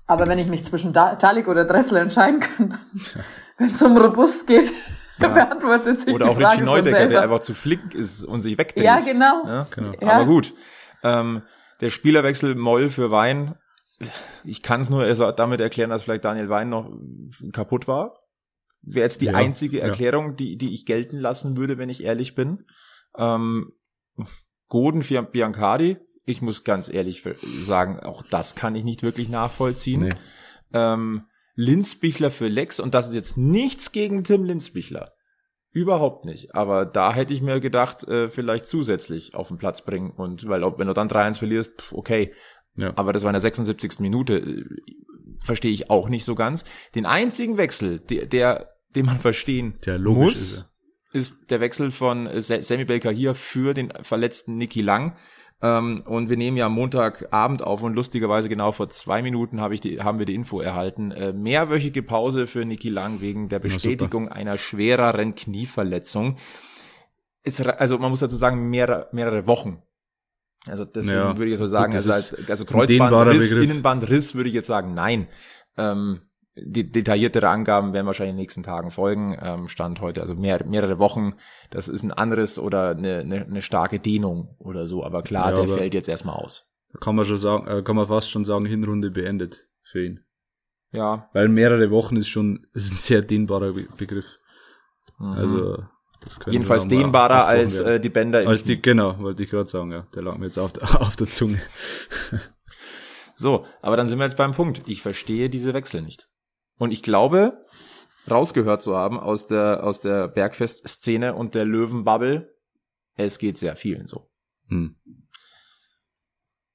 Aber 0.07 0.27
wenn 0.27 0.39
ich 0.39 0.47
mich 0.47 0.65
zwischen 0.65 0.93
Talik 0.93 1.49
oder 1.49 1.65
Dressel 1.65 1.99
entscheiden 1.99 2.41
kann, 2.41 2.79
wenn 3.59 3.71
es 3.71 3.83
um 3.83 3.97
robust 3.97 4.47
geht, 4.47 4.73
ja. 5.21 5.29
beantwortet 5.29 6.01
sich 6.01 6.15
Oder 6.15 6.31
auch 6.31 6.39
Richie 6.39 6.63
Neudecker, 6.63 7.09
der 7.09 7.23
einfach 7.23 7.41
zu 7.41 7.55
flink 7.55 7.95
ist 7.95 8.25
und 8.25 8.43
sich 8.43 8.57
wegdreht. 8.59 8.85
Ja, 8.85 9.01
genau. 9.01 9.43
Ja? 9.47 9.67
genau. 9.75 9.93
Ja. 10.01 10.09
Aber 10.13 10.27
gut. 10.27 10.55
Ähm, 11.03 11.43
der 11.81 11.91
Spielerwechsel 11.91 12.55
Moll 12.55 12.89
für 12.89 13.11
Wein, 13.11 13.57
ich 14.45 14.63
kann 14.63 14.81
es 14.81 14.91
nur 14.91 15.13
damit 15.33 15.61
erklären, 15.61 15.91
dass 15.91 16.05
vielleicht 16.05 16.25
Daniel 16.25 16.49
Wein 16.49 16.69
noch 16.69 16.91
kaputt 17.53 17.89
war. 17.89 18.19
Wäre 18.83 19.05
jetzt 19.05 19.21
die 19.21 19.27
ja, 19.27 19.35
einzige 19.35 19.81
Erklärung, 19.81 20.37
die, 20.37 20.57
die 20.57 20.73
ich 20.75 20.87
gelten 20.87 21.19
lassen 21.19 21.57
würde, 21.57 21.77
wenn 21.79 21.89
ich 21.89 22.05
ehrlich 22.05 22.35
bin. 22.35 22.65
Ähm, 23.19 23.73
Goden 24.69 25.03
für 25.03 25.23
Biancardi, 25.23 25.99
ich 26.27 26.43
muss 26.43 26.65
ganz 26.65 26.93
ehrlich 26.93 27.23
sagen, 27.41 28.01
auch 28.01 28.23
das 28.23 28.55
kann 28.55 28.75
ich 28.75 28.85
nicht 28.85 29.03
wirklich 29.03 29.29
nachvollziehen. 29.29 30.03
Nee. 30.03 30.11
Ähm, 30.73 31.23
Linzbichler 31.55 32.31
für 32.31 32.49
Lex 32.49 32.81
und 32.81 32.93
das 32.93 33.09
ist 33.09 33.15
jetzt 33.15 33.39
nichts 33.39 33.93
gegen 33.93 34.25
Tim 34.25 34.45
Linzbichler. 34.45 35.13
Überhaupt 35.71 36.25
nicht. 36.25 36.55
Aber 36.55 36.85
da 36.85 37.15
hätte 37.15 37.33
ich 37.33 37.43
mir 37.43 37.61
gedacht, 37.61 38.05
äh, 38.05 38.29
vielleicht 38.29 38.67
zusätzlich 38.67 39.35
auf 39.35 39.49
den 39.49 39.59
Platz 39.59 39.85
bringen. 39.85 40.11
Und 40.11 40.49
weil 40.49 40.63
wenn 40.63 40.87
du 40.87 40.95
dann 40.95 41.09
3-1 41.09 41.39
verlierst, 41.39 41.81
pff, 41.81 41.93
okay. 41.93 42.33
Ja. 42.77 42.93
Aber 42.97 43.13
das 43.13 43.23
war 43.23 43.31
in 43.31 43.35
der 43.35 43.41
76. 43.41 44.01
Minute. 44.01 44.39
Äh, 44.39 44.65
verstehe 45.45 45.71
ich 45.71 45.91
auch 45.91 46.09
nicht 46.09 46.25
so 46.25 46.35
ganz. 46.35 46.65
Den 46.95 47.07
einzigen 47.07 47.57
Wechsel, 47.57 48.01
der, 48.01 48.27
der 48.27 48.77
den 48.95 49.07
man 49.07 49.19
verstehen 49.19 49.75
der 49.85 49.99
muss, 49.99 50.37
ist, 50.37 50.75
ist, 51.13 51.51
der 51.51 51.61
Wechsel 51.61 51.91
von 51.91 52.29
Sammy 52.41 52.87
Belka 52.87 53.11
hier 53.11 53.35
für 53.35 53.75
den 53.75 53.93
verletzten 54.03 54.57
Niki 54.57 54.81
Lang. 54.81 55.17
Ähm, 55.63 56.03
und 56.05 56.29
wir 56.29 56.37
nehmen 56.37 56.57
ja 56.57 56.69
Montagabend 56.69 57.63
auf 57.63 57.83
und 57.83 57.95
lustigerweise 57.95 58.49
genau 58.49 58.73
vor 58.73 58.91
zwei 58.91 59.23
Minuten 59.23 59.61
hab 59.61 59.73
ich 59.73 59.81
die, 59.81 60.03
haben 60.03 60.19
wir 60.19 60.27
die 60.27 60.35
Info 60.35 60.61
erhalten. 60.61 61.13
Äh, 61.13 61.33
mehrwöchige 61.33 62.03
Pause 62.03 62.47
für 62.47 62.65
Niki 62.65 62.91
Lang 62.91 63.21
wegen 63.21 63.49
der 63.49 63.59
Bestätigung 63.59 64.29
einer 64.29 64.59
schwereren 64.59 65.35
Knieverletzung. 65.35 66.37
Ist, 67.43 67.67
also 67.67 67.99
man 67.99 68.11
muss 68.11 68.21
dazu 68.21 68.37
sagen, 68.37 68.69
mehrere, 68.69 69.09
mehrere 69.13 69.47
Wochen. 69.47 69.83
Also 70.67 70.85
deswegen 70.85 71.19
ja, 71.19 71.37
würde 71.37 71.47
ich 71.47 71.51
jetzt 71.53 71.61
mal 71.61 71.69
sagen, 71.69 71.93
gut, 71.93 72.07
also, 72.11 72.37
also 72.49 72.65
Kreuzbandriss, 72.65 73.53
Innenbandriss 73.53 74.35
würde 74.35 74.49
ich 74.49 74.55
jetzt 74.55 74.67
sagen, 74.67 74.95
nein. 74.95 75.29
Ähm, 75.79 76.23
die 76.57 76.91
detailliertere 76.91 77.49
Angaben 77.49 77.93
werden 77.93 78.07
wahrscheinlich 78.07 78.31
in 78.31 78.37
den 78.37 78.43
nächsten 78.43 78.63
Tagen 78.63 78.91
folgen. 78.91 79.37
Ähm, 79.41 79.69
Stand 79.69 80.01
heute, 80.01 80.23
also 80.23 80.35
mehr, 80.35 80.65
mehrere 80.65 80.99
Wochen. 80.99 81.35
Das 81.71 81.89
ist 81.89 82.03
ein 82.03 82.13
anderes 82.13 82.59
oder 82.59 82.91
eine, 82.91 83.19
eine, 83.19 83.45
eine 83.45 83.63
starke 83.63 83.99
Dehnung 83.99 84.57
oder 84.59 84.87
so. 84.87 85.05
Aber 85.05 85.23
klar, 85.23 85.51
ja, 85.51 85.57
der 85.57 85.65
aber 85.65 85.77
fällt 85.77 85.95
jetzt 85.95 86.09
erstmal 86.09 86.37
aus. 86.37 86.67
Da 86.93 86.99
kann 86.99 87.15
man 87.15 87.27
schon 87.27 87.37
sagen, 87.37 87.67
äh, 87.67 87.83
kann 87.83 87.97
man 87.97 88.07
fast 88.07 88.31
schon 88.31 88.45
sagen, 88.45 88.65
Hinrunde 88.65 89.11
beendet 89.11 89.69
für 89.83 90.05
ihn. 90.05 90.21
Ja. 90.93 91.29
Weil 91.35 91.49
mehrere 91.49 91.91
Wochen 91.91 92.17
ist 92.17 92.29
schon 92.29 92.67
ist 92.73 92.91
ein 92.91 92.97
sehr 92.97 93.21
dehnbarer 93.21 93.75
Begriff. 93.97 94.39
Mhm. 95.19 95.33
Also 95.33 95.85
das 96.23 96.39
Jedenfalls 96.47 96.89
dehnbarer 96.89 97.47
als 97.47 97.79
äh, 97.79 98.01
die 98.01 98.09
Bänder 98.09 98.43
im 98.43 98.49
Als 98.49 98.65
die, 98.65 98.81
genau, 98.81 99.19
wollte 99.19 99.43
ich 99.43 99.51
gerade 99.51 99.69
sagen, 99.69 99.93
ja. 99.93 100.07
Der 100.15 100.23
lag 100.23 100.39
mir 100.39 100.47
jetzt 100.47 100.59
auf, 100.59 100.73
auf 101.01 101.17
der 101.17 101.29
Zunge. 101.29 101.61
so, 103.35 103.67
aber 103.83 103.99
dann 103.99 104.07
sind 104.07 104.19
wir 104.19 104.25
jetzt 104.25 104.39
beim 104.39 104.53
Punkt. 104.53 104.83
Ich 104.87 105.03
verstehe 105.03 105.51
diese 105.51 105.75
Wechsel 105.75 106.01
nicht. 106.01 106.29
Und 106.79 106.93
ich 106.93 107.03
glaube, 107.03 107.65
rausgehört 108.31 108.83
zu 108.83 108.97
haben 108.97 109.19
aus 109.19 109.47
der, 109.47 109.85
aus 109.85 110.01
der 110.01 110.29
Bergfest-Szene 110.29 111.35
und 111.35 111.55
der 111.55 111.65
Löwenbubble, 111.65 112.55
es 113.15 113.39
geht 113.39 113.59
sehr 113.59 113.77
vielen 113.77 114.07
so. 114.07 114.31
Hm. 114.69 114.97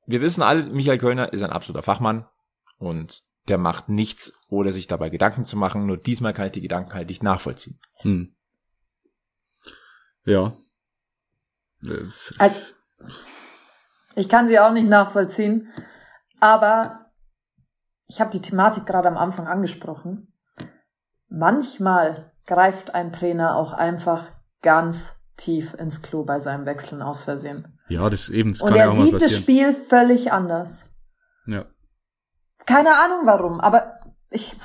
Wir 0.06 0.22
wissen 0.22 0.42
alle, 0.42 0.64
Michael 0.64 0.98
Kölner 0.98 1.32
ist 1.34 1.44
ein 1.44 1.52
absoluter 1.52 1.84
Fachmann 1.84 2.28
und 2.78 3.22
der 3.48 3.58
macht 3.58 3.90
nichts, 3.90 4.34
ohne 4.50 4.74
sich 4.74 4.88
dabei 4.88 5.10
Gedanken 5.10 5.46
zu 5.46 5.58
machen. 5.58 5.86
Nur 5.86 5.98
diesmal 5.98 6.34
kann 6.34 6.48
ich 6.48 6.52
die 6.52 6.62
Gedanken 6.62 6.94
halt 6.94 7.10
nicht 7.10 7.24
nachvollziehen. 7.24 7.80
Hm. 8.02 8.36
Ja. 10.26 10.56
Also, 12.38 12.56
ich 14.16 14.30
kann 14.30 14.48
sie 14.48 14.60
auch 14.60 14.72
nicht 14.72 14.88
nachvollziehen, 14.88 15.72
aber 16.40 17.01
ich 18.12 18.20
habe 18.20 18.30
die 18.30 18.42
Thematik 18.42 18.86
gerade 18.86 19.08
am 19.08 19.18
Anfang 19.18 19.48
angesprochen. 19.48 20.34
Manchmal 21.30 22.30
greift 22.46 22.94
ein 22.94 23.14
Trainer 23.14 23.56
auch 23.56 23.72
einfach 23.72 24.26
ganz 24.62 25.16
tief 25.38 25.74
ins 25.76 26.02
Klo 26.02 26.26
bei 26.26 26.38
seinem 26.40 26.66
Wechseln 26.66 27.02
aus 27.02 27.24
Versehen. 27.24 27.80
Ja, 27.88 28.10
das 28.10 28.28
eben. 28.28 28.52
Das 28.52 28.62
Und 28.64 28.76
er 28.76 28.88
ja 28.88 28.92
sieht 28.92 29.22
das 29.22 29.38
Spiel 29.38 29.74
völlig 29.74 30.34
anders. 30.34 30.84
Ja. 31.46 31.68
Keine 32.66 33.00
Ahnung 33.00 33.22
warum, 33.24 33.62
aber 33.62 33.94
ich. 34.30 34.58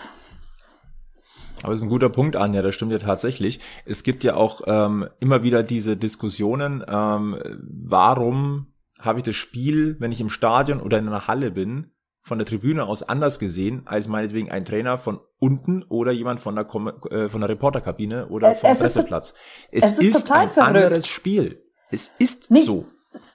Aber 1.62 1.72
es 1.72 1.78
ist 1.78 1.85
ein 1.85 1.90
guter 1.90 2.11
Punkt, 2.11 2.35
Anja, 2.35 2.62
das 2.62 2.74
stimmt 2.74 2.90
ja 2.90 2.98
tatsächlich. 2.98 3.61
Es 3.85 4.02
gibt 4.02 4.24
ja 4.24 4.35
auch 4.35 4.62
ähm, 4.66 5.09
immer 5.20 5.44
wieder 5.44 5.62
diese 5.62 5.96
Diskussionen, 5.96 6.85
ähm, 6.88 7.38
warum 7.85 8.74
habe 8.98 9.20
ich 9.20 9.24
das 9.24 9.37
Spiel, 9.37 9.96
wenn 10.00 10.11
ich 10.11 10.20
im 10.20 10.30
Stadion 10.30 10.80
oder 10.80 10.98
in 10.98 11.06
einer 11.06 11.28
Halle 11.28 11.52
bin, 11.52 11.92
von 12.26 12.38
der 12.38 12.46
Tribüne 12.46 12.84
aus 12.86 13.04
anders 13.04 13.38
gesehen 13.38 13.82
als 13.84 14.08
meinetwegen 14.08 14.50
ein 14.50 14.64
Trainer 14.64 14.98
von 14.98 15.20
unten 15.38 15.84
oder 15.84 16.10
jemand 16.10 16.40
von 16.40 16.56
der, 16.56 16.64
Kom 16.64 16.88
äh, 16.88 17.28
von 17.28 17.40
der 17.40 17.50
Reporterkabine 17.50 18.26
oder 18.26 18.56
vom 18.56 18.68
es 18.68 18.80
Presseplatz. 18.80 19.32
Ist, 19.70 19.84
es, 19.84 19.92
es 19.92 19.98
ist, 19.98 20.16
ist 20.16 20.32
ein 20.32 20.48
verrückt. 20.48 20.76
anderes 20.76 21.06
Spiel. 21.06 21.62
Es 21.88 22.10
ist 22.18 22.50
nicht, 22.50 22.66
so. 22.66 22.86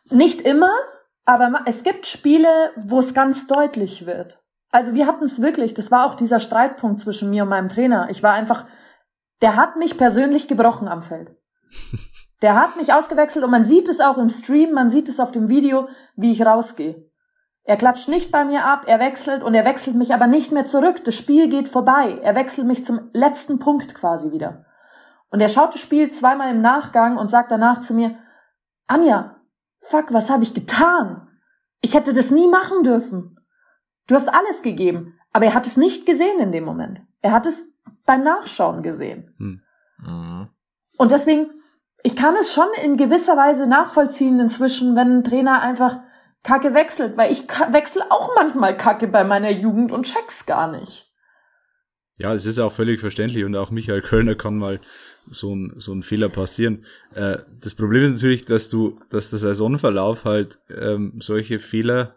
Nicht 0.09 0.41
immer, 0.41 0.73
aber 1.23 1.61
es 1.67 1.83
gibt 1.83 2.05
Spiele, 2.05 2.49
wo 2.75 2.99
es 2.99 3.13
ganz 3.13 3.47
deutlich 3.47 4.05
wird. 4.05 4.39
Also 4.71 4.93
wir 4.93 5.07
hatten 5.07 5.23
es 5.23 5.41
wirklich, 5.41 5.73
das 5.73 5.89
war 5.89 6.05
auch 6.05 6.15
dieser 6.15 6.41
Streitpunkt 6.41 6.99
zwischen 6.99 7.29
mir 7.29 7.43
und 7.43 7.49
meinem 7.49 7.69
Trainer. 7.69 8.09
Ich 8.09 8.21
war 8.23 8.33
einfach, 8.33 8.65
der 9.41 9.55
hat 9.55 9.77
mich 9.77 9.95
persönlich 9.95 10.49
gebrochen 10.49 10.89
am 10.89 11.01
Feld. 11.01 11.33
Der 12.41 12.55
hat 12.55 12.75
mich 12.75 12.91
ausgewechselt 12.91 13.45
und 13.45 13.51
man 13.51 13.65
sieht 13.65 13.87
es 13.87 13.99
auch 13.99 14.17
im 14.17 14.27
Stream, 14.27 14.71
man 14.71 14.89
sieht 14.89 15.07
es 15.07 15.19
auf 15.19 15.31
dem 15.31 15.47
Video, 15.47 15.89
wie 16.15 16.31
ich 16.31 16.43
rausgehe. 16.43 17.10
Er 17.63 17.77
klatscht 17.77 18.09
nicht 18.09 18.31
bei 18.31 18.43
mir 18.43 18.65
ab, 18.65 18.85
er 18.87 18.99
wechselt 18.99 19.43
und 19.43 19.53
er 19.53 19.65
wechselt 19.65 19.95
mich 19.95 20.13
aber 20.13 20.27
nicht 20.27 20.51
mehr 20.51 20.65
zurück. 20.65 21.03
Das 21.03 21.15
Spiel 21.15 21.47
geht 21.47 21.69
vorbei. 21.69 22.19
Er 22.23 22.35
wechselt 22.35 22.67
mich 22.67 22.83
zum 22.83 23.09
letzten 23.13 23.59
Punkt 23.59 23.93
quasi 23.93 24.31
wieder. 24.31 24.65
Und 25.29 25.41
er 25.41 25.49
schaut 25.49 25.73
das 25.73 25.81
Spiel 25.81 26.09
zweimal 26.11 26.51
im 26.51 26.61
Nachgang 26.61 27.17
und 27.17 27.29
sagt 27.29 27.51
danach 27.51 27.79
zu 27.81 27.93
mir, 27.93 28.17
Anja, 28.87 29.37
fuck, 29.79 30.11
was 30.11 30.29
habe 30.29 30.43
ich 30.43 30.53
getan? 30.53 31.27
Ich 31.81 31.93
hätte 31.93 32.13
das 32.13 32.31
nie 32.31 32.47
machen 32.47 32.83
dürfen. 32.83 33.39
Du 34.07 34.15
hast 34.15 34.27
alles 34.27 34.61
gegeben, 34.61 35.17
aber 35.31 35.45
er 35.45 35.53
hat 35.53 35.67
es 35.67 35.77
nicht 35.77 36.05
gesehen 36.05 36.39
in 36.39 36.51
dem 36.51 36.65
Moment. 36.65 37.01
Er 37.21 37.31
hat 37.31 37.45
es 37.45 37.65
beim 38.05 38.23
Nachschauen 38.23 38.83
gesehen. 38.83 39.33
Hm. 39.37 39.61
Mhm. 39.99 40.49
Und 40.97 41.11
deswegen, 41.11 41.51
ich 42.03 42.15
kann 42.15 42.35
es 42.35 42.53
schon 42.53 42.67
in 42.83 42.97
gewisser 42.97 43.37
Weise 43.37 43.67
nachvollziehen 43.67 44.39
inzwischen, 44.39 44.95
wenn 44.95 45.19
ein 45.19 45.23
Trainer 45.23 45.61
einfach 45.61 45.99
Kacke 46.43 46.73
wechselt, 46.73 47.17
weil 47.17 47.31
ich 47.31 47.47
wechsle 47.71 48.09
auch 48.09 48.31
manchmal 48.35 48.75
Kacke 48.75 49.07
bei 49.07 49.23
meiner 49.23 49.51
Jugend 49.51 49.91
und 49.91 50.05
check's 50.05 50.45
gar 50.45 50.71
nicht. 50.71 51.07
Ja, 52.17 52.33
es 52.33 52.45
ist 52.45 52.59
auch 52.59 52.71
völlig 52.71 52.99
verständlich 52.99 53.43
und 53.45 53.55
auch 53.55 53.71
Michael 53.71 54.01
Kölner 54.01 54.35
kann 54.35 54.57
mal 54.57 54.79
so 55.29 55.55
ein, 55.55 55.73
so 55.77 55.93
ein 55.93 56.03
Fehler 56.03 56.29
passieren. 56.29 56.85
Äh, 57.13 57.39
das 57.59 57.75
Problem 57.75 58.03
ist 58.03 58.11
natürlich, 58.11 58.45
dass 58.45 58.69
du, 58.69 58.99
dass 59.09 59.29
der 59.29 59.39
Saisonverlauf 59.39 60.25
halt 60.25 60.59
ähm, 60.69 61.13
solche 61.19 61.59
Fehler 61.59 62.15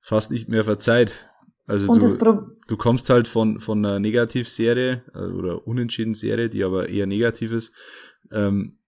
fast 0.00 0.30
nicht 0.30 0.48
mehr 0.48 0.64
verzeiht. 0.64 1.30
Also 1.66 1.94
du, 1.94 2.54
du 2.66 2.76
kommst 2.78 3.10
halt 3.10 3.28
von, 3.28 3.60
von 3.60 3.84
einer 3.84 3.98
Negativserie 3.98 5.02
äh, 5.14 5.18
oder 5.18 5.66
Unentschieden 5.66 6.14
Serie, 6.14 6.48
die 6.48 6.64
aber 6.64 6.88
eher 6.88 7.06
negativ 7.06 7.52
ist, 7.52 7.72
ähm, 8.32 8.78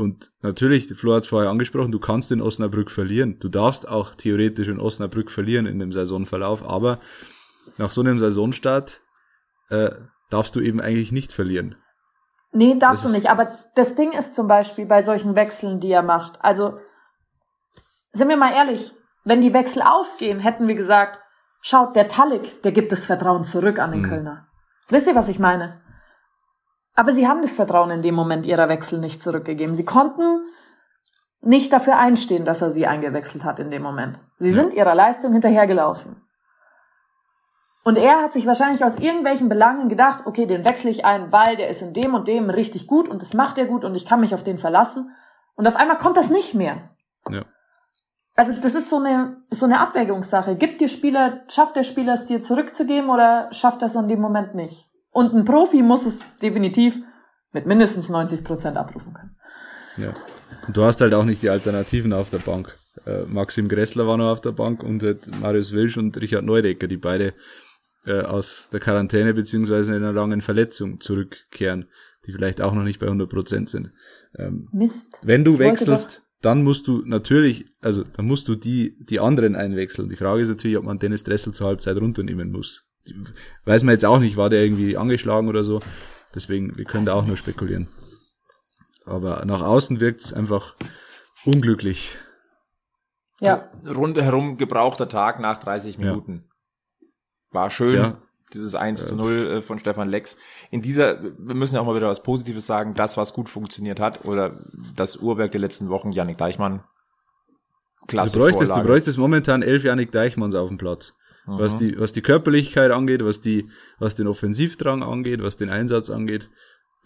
und 0.00 0.32
natürlich, 0.40 0.88
Flo 0.94 1.14
hat 1.14 1.24
es 1.24 1.28
vorher 1.28 1.50
angesprochen, 1.50 1.92
du 1.92 1.98
kannst 1.98 2.32
in 2.32 2.40
Osnabrück 2.40 2.90
verlieren. 2.90 3.38
Du 3.38 3.50
darfst 3.50 3.86
auch 3.86 4.14
theoretisch 4.14 4.68
in 4.68 4.80
Osnabrück 4.80 5.30
verlieren 5.30 5.66
in 5.66 5.78
dem 5.78 5.92
Saisonverlauf, 5.92 6.66
aber 6.66 7.00
nach 7.76 7.90
so 7.90 8.00
einem 8.00 8.18
Saisonstart 8.18 9.02
äh, 9.68 9.90
darfst 10.30 10.56
du 10.56 10.60
eben 10.60 10.80
eigentlich 10.80 11.12
nicht 11.12 11.32
verlieren. 11.32 11.76
Nee, 12.52 12.76
darfst 12.78 13.04
du 13.04 13.10
nicht. 13.10 13.30
Aber 13.30 13.52
das 13.74 13.94
Ding 13.94 14.12
ist 14.12 14.34
zum 14.34 14.48
Beispiel 14.48 14.86
bei 14.86 15.02
solchen 15.02 15.36
Wechseln, 15.36 15.80
die 15.80 15.92
er 15.92 16.02
macht. 16.02 16.42
Also, 16.42 16.78
sind 18.12 18.30
wir 18.30 18.38
mal 18.38 18.54
ehrlich, 18.54 18.92
wenn 19.24 19.42
die 19.42 19.52
Wechsel 19.52 19.82
aufgehen, 19.82 20.40
hätten 20.40 20.66
wir 20.66 20.76
gesagt, 20.76 21.20
schaut, 21.60 21.94
der 21.94 22.08
Talik, 22.08 22.62
der 22.62 22.72
gibt 22.72 22.90
das 22.90 23.04
Vertrauen 23.04 23.44
zurück 23.44 23.78
an 23.78 23.92
den 23.92 24.00
mhm. 24.00 24.08
Kölner. 24.08 24.46
Wisst 24.88 25.06
ihr, 25.06 25.14
was 25.14 25.28
ich 25.28 25.38
meine? 25.38 25.82
Aber 26.94 27.12
sie 27.12 27.28
haben 27.28 27.42
das 27.42 27.54
Vertrauen 27.54 27.90
in 27.90 28.02
dem 28.02 28.14
Moment 28.14 28.44
ihrer 28.44 28.68
Wechsel 28.68 28.98
nicht 28.98 29.22
zurückgegeben. 29.22 29.74
Sie 29.74 29.84
konnten 29.84 30.46
nicht 31.40 31.72
dafür 31.72 31.98
einstehen, 31.98 32.44
dass 32.44 32.62
er 32.62 32.70
sie 32.70 32.86
eingewechselt 32.86 33.44
hat 33.44 33.58
in 33.58 33.70
dem 33.70 33.82
Moment. 33.82 34.20
Sie 34.38 34.50
ja. 34.50 34.54
sind 34.54 34.74
ihrer 34.74 34.94
Leistung 34.94 35.32
hinterhergelaufen. 35.32 36.16
Und 37.82 37.96
er 37.96 38.22
hat 38.22 38.32
sich 38.34 38.46
wahrscheinlich 38.46 38.84
aus 38.84 38.98
irgendwelchen 38.98 39.48
Belangen 39.48 39.88
gedacht, 39.88 40.26
okay, 40.26 40.44
den 40.44 40.64
wechsle 40.66 40.90
ich 40.90 41.04
ein, 41.06 41.32
weil 41.32 41.56
der 41.56 41.68
ist 41.68 41.80
in 41.80 41.94
dem 41.94 42.14
und 42.14 42.28
dem 42.28 42.50
richtig 42.50 42.86
gut 42.86 43.08
und 43.08 43.22
das 43.22 43.32
macht 43.32 43.56
er 43.56 43.64
gut 43.64 43.84
und 43.84 43.94
ich 43.94 44.04
kann 44.04 44.20
mich 44.20 44.34
auf 44.34 44.42
den 44.42 44.58
verlassen. 44.58 45.14
Und 45.54 45.66
auf 45.66 45.76
einmal 45.76 45.96
kommt 45.96 46.18
das 46.18 46.28
nicht 46.28 46.54
mehr. 46.54 46.90
Ja. 47.30 47.44
Also 48.34 48.52
das 48.52 48.74
ist 48.74 48.90
so 48.90 48.98
eine, 48.98 49.38
so 49.50 49.66
eine 49.66 49.80
Abwägungssache. 49.80 50.56
Gibt 50.56 50.80
dir 50.80 50.88
Spieler, 50.88 51.42
schafft 51.48 51.76
der 51.76 51.84
Spieler 51.84 52.14
es 52.14 52.26
dir 52.26 52.42
zurückzugeben 52.42 53.08
oder 53.10 53.48
schafft 53.52 53.82
er 53.82 53.86
es 53.86 53.96
an 53.96 54.08
dem 54.08 54.20
Moment 54.20 54.54
nicht? 54.54 54.89
Und 55.10 55.34
ein 55.34 55.44
Profi 55.44 55.82
muss 55.82 56.06
es 56.06 56.24
definitiv 56.42 56.98
mit 57.52 57.66
mindestens 57.66 58.08
90 58.08 58.44
Prozent 58.44 58.76
abrufen 58.76 59.12
können. 59.12 59.36
Ja. 59.96 60.14
Und 60.66 60.76
du 60.76 60.84
hast 60.84 61.00
halt 61.00 61.14
auch 61.14 61.24
nicht 61.24 61.42
die 61.42 61.50
Alternativen 61.50 62.12
auf 62.12 62.30
der 62.30 62.38
Bank. 62.38 62.78
Äh, 63.06 63.22
Maxim 63.24 63.68
Gressler 63.68 64.06
war 64.06 64.16
noch 64.16 64.30
auf 64.30 64.40
der 64.40 64.52
Bank 64.52 64.82
und 64.82 65.02
halt 65.02 65.26
Marius 65.40 65.72
Wilsch 65.72 65.96
und 65.96 66.20
Richard 66.20 66.44
Neudecker, 66.44 66.86
die 66.86 66.96
beide 66.96 67.34
äh, 68.06 68.22
aus 68.22 68.68
der 68.72 68.80
Quarantäne 68.80 69.34
beziehungsweise 69.34 69.94
in 69.94 70.02
einer 70.02 70.12
langen 70.12 70.40
Verletzung 70.40 71.00
zurückkehren, 71.00 71.88
die 72.26 72.32
vielleicht 72.32 72.60
auch 72.60 72.74
noch 72.74 72.84
nicht 72.84 73.00
bei 73.00 73.06
100 73.06 73.28
Prozent 73.28 73.68
sind. 73.68 73.92
Ähm, 74.36 74.68
Mist. 74.72 75.20
Wenn 75.22 75.44
du 75.44 75.54
ich 75.54 75.58
wechselst, 75.58 76.22
dann 76.40 76.62
musst 76.62 76.88
du 76.88 77.02
natürlich, 77.04 77.66
also 77.80 78.02
dann 78.02 78.26
musst 78.26 78.48
du 78.48 78.54
die, 78.54 78.96
die 79.04 79.20
anderen 79.20 79.56
einwechseln. 79.56 80.08
Die 80.08 80.16
Frage 80.16 80.42
ist 80.42 80.48
natürlich, 80.48 80.78
ob 80.78 80.84
man 80.84 80.98
Dennis 80.98 81.24
Dressel 81.24 81.52
zur 81.52 81.66
Halbzeit 81.66 82.00
runternehmen 82.00 82.50
muss. 82.50 82.89
Weiß 83.64 83.82
man 83.82 83.92
jetzt 83.92 84.04
auch 84.04 84.18
nicht, 84.18 84.36
war 84.36 84.50
der 84.50 84.62
irgendwie 84.62 84.96
angeschlagen 84.96 85.48
oder 85.48 85.64
so. 85.64 85.80
Deswegen, 86.34 86.76
wir 86.78 86.84
können 86.84 87.04
da 87.04 87.14
auch 87.14 87.26
nur 87.26 87.36
spekulieren. 87.36 87.88
Aber 89.04 89.44
nach 89.44 89.62
außen 89.62 90.00
wirkt's 90.00 90.32
einfach 90.32 90.76
unglücklich. 91.44 92.18
Ja. 93.40 93.70
Also, 93.82 93.94
rundherum 93.98 94.56
gebrauchter 94.56 95.08
Tag 95.08 95.40
nach 95.40 95.58
30 95.58 95.98
Minuten. 95.98 96.44
Ja. 96.44 97.08
War 97.50 97.70
schön. 97.70 97.94
Ja. 97.94 98.22
Dieses 98.52 98.74
1 98.74 99.06
zu 99.06 99.16
0 99.16 99.32
äh, 99.32 99.62
von 99.62 99.78
Stefan 99.78 100.08
Lex. 100.08 100.36
In 100.70 100.82
dieser, 100.82 101.22
wir 101.22 101.54
müssen 101.54 101.76
ja 101.76 101.80
auch 101.80 101.86
mal 101.86 101.94
wieder 101.94 102.08
was 102.08 102.22
Positives 102.22 102.66
sagen, 102.66 102.94
das, 102.94 103.16
was 103.16 103.32
gut 103.32 103.48
funktioniert 103.48 104.00
hat, 104.00 104.24
oder 104.24 104.58
das 104.96 105.16
Uhrwerk 105.16 105.52
der 105.52 105.60
letzten 105.60 105.88
Wochen, 105.88 106.10
Janik 106.10 106.38
Deichmann. 106.38 106.82
Klasse. 108.08 108.32
Du 108.32 108.44
bräuchtest, 108.44 108.74
du 108.74 108.82
bräuchtest 108.82 109.18
momentan 109.18 109.62
elf 109.62 109.84
Janik 109.84 110.10
Deichmanns 110.10 110.56
auf 110.56 110.68
dem 110.68 110.78
Platz. 110.78 111.14
Mhm. 111.50 111.58
Was 111.58 111.76
die, 111.76 111.98
was 111.98 112.12
die 112.12 112.22
Körperlichkeit 112.22 112.90
angeht, 112.90 113.24
was 113.24 113.40
die, 113.40 113.68
was 113.98 114.14
den 114.14 114.26
Offensivdrang 114.26 115.02
angeht, 115.02 115.42
was 115.42 115.56
den 115.56 115.70
Einsatz 115.70 116.10
angeht. 116.10 116.48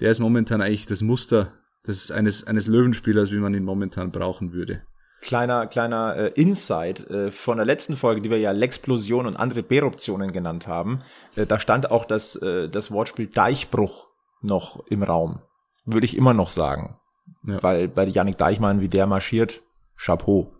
Der 0.00 0.10
ist 0.10 0.20
momentan 0.20 0.60
eigentlich 0.60 0.86
das 0.86 1.02
Muster 1.02 1.52
des, 1.86 2.10
eines, 2.10 2.44
eines 2.44 2.66
Löwenspielers, 2.66 3.32
wie 3.32 3.38
man 3.38 3.54
ihn 3.54 3.64
momentan 3.64 4.10
brauchen 4.10 4.52
würde 4.52 4.82
kleiner 5.24 5.66
kleiner 5.66 6.16
äh, 6.16 6.26
Insight 6.34 7.08
äh, 7.10 7.30
von 7.30 7.56
der 7.56 7.66
letzten 7.66 7.96
Folge, 7.96 8.20
die 8.20 8.30
wir 8.30 8.38
ja 8.38 8.52
Lexplosion 8.52 9.26
und 9.26 9.36
andere 9.36 9.62
Beruptionen 9.62 10.32
genannt 10.32 10.66
haben. 10.66 11.00
Äh, 11.34 11.46
da 11.46 11.58
stand 11.58 11.90
auch 11.90 12.04
das 12.04 12.36
äh, 12.36 12.68
das 12.68 12.90
Wortspiel 12.90 13.26
Deichbruch 13.26 14.08
noch 14.42 14.86
im 14.86 15.02
Raum. 15.02 15.40
Würde 15.86 16.04
ich 16.04 16.16
immer 16.16 16.34
noch 16.34 16.50
sagen. 16.50 16.98
Ja. 17.46 17.62
Weil 17.62 17.88
bei 17.88 18.04
Yannick 18.04 18.38
Deichmann, 18.38 18.80
wie 18.80 18.88
der 18.88 19.06
marschiert, 19.06 19.62
Chapeau. 19.96 20.52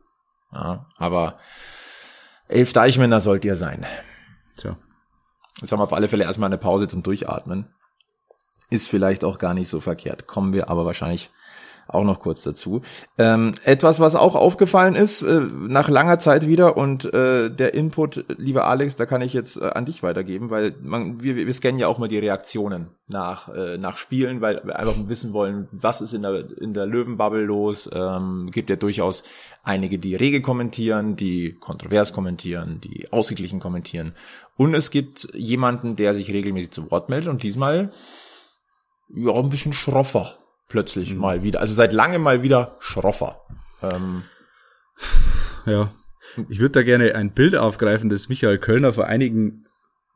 Ja, 0.53 0.87
aber 0.97 1.39
elf 2.49 2.73
Deichmänner 2.73 3.21
sollt 3.21 3.45
ihr 3.45 3.57
sein. 3.57 3.87
Tja. 4.57 4.77
Jetzt 5.61 5.73
haben 5.73 5.79
wir 5.79 5.85
auf 5.85 5.93
alle 5.93 6.09
Fälle 6.09 6.25
erstmal 6.25 6.49
eine 6.49 6.59
Pause 6.59 6.89
zum 6.89 7.03
Durchatmen. 7.03 7.67
Ist 8.71 8.89
vielleicht 8.89 9.25
auch 9.25 9.39
gar 9.39 9.55
nicht 9.55 9.69
so 9.69 9.81
verkehrt. 9.81 10.27
Kommen 10.27 10.53
wir 10.53 10.69
aber 10.69 10.85
wahrscheinlich 10.85 11.31
auch 11.89 12.05
noch 12.05 12.21
kurz 12.21 12.43
dazu. 12.43 12.83
Ähm, 13.19 13.53
etwas, 13.65 14.01
was 14.01 14.17
auch 14.17 14.35
aufgefallen 14.35 14.95
ist, 14.95 15.23
äh, 15.23 15.41
nach 15.41 15.89
langer 15.89 16.19
Zeit 16.19 16.47
wieder 16.47 16.77
und 16.77 17.13
äh, 17.13 17.51
der 17.51 17.75
Input, 17.75 18.25
lieber 18.39 18.67
Alex, 18.67 18.97
da 18.97 19.07
kann 19.07 19.23
ich 19.23 19.33
jetzt 19.33 19.57
äh, 19.57 19.67
an 19.67 19.85
dich 19.85 20.03
weitergeben, 20.03 20.51
weil 20.51 20.75
man, 20.83 21.23
wir, 21.23 21.37
wir 21.37 21.53
scannen 21.53 21.79
ja 21.79 21.89
auch 21.89 21.99
mal 21.99 22.09
die 22.09 22.19
Reaktionen 22.19 22.89
nach, 23.07 23.49
äh, 23.49 23.77
nach 23.79 23.97
Spielen, 23.97 24.41
weil 24.41 24.63
wir 24.65 24.79
einfach 24.79 24.95
wissen 25.07 25.33
wollen, 25.33 25.69
was 25.73 26.01
ist 26.01 26.15
in 26.15 26.23
der, 26.23 26.47
in 26.59 26.73
der 26.73 26.87
Löwenbubble 26.87 27.43
los. 27.43 27.89
Ähm, 27.93 28.51
gibt 28.51 28.71
ja 28.71 28.77
durchaus 28.77 29.25
einige, 29.63 29.99
die 29.99 30.15
rege 30.15 30.41
kommentieren, 30.41 31.17
die 31.17 31.55
kontrovers 31.55 32.13
kommentieren, 32.13 32.81
die 32.83 33.13
ausgeglichen 33.13 33.61
kommentieren. 33.61 34.15
Und 34.57 34.75
es 34.75 34.91
gibt 34.91 35.29
jemanden, 35.35 35.97
der 35.97 36.15
sich 36.15 36.33
regelmäßig 36.33 36.71
zu 36.71 36.91
Wort 36.91 37.09
meldet 37.09 37.29
und 37.29 37.43
diesmal 37.43 37.91
ja 39.15 39.33
ein 39.33 39.51
bisschen 39.51 39.73
schroffer 39.73 40.39
plötzlich 40.69 41.15
mhm. 41.15 41.21
mal 41.21 41.43
wieder. 41.43 41.61
Also 41.61 41.75
seit 41.75 41.93
langem 41.93 42.23
mal 42.23 42.43
wieder 42.43 42.77
schroffer. 42.81 43.43
Ähm. 43.83 44.25
Ja. 45.67 45.91
Ich 46.49 46.59
würde 46.59 46.73
da 46.73 46.83
gerne 46.83 47.15
ein 47.15 47.33
Bild 47.33 47.55
aufgreifen, 47.55 48.09
das 48.11 48.29
Michael 48.29 48.59
Kölner 48.59 48.93
vor 48.93 49.07
einigen 49.07 49.65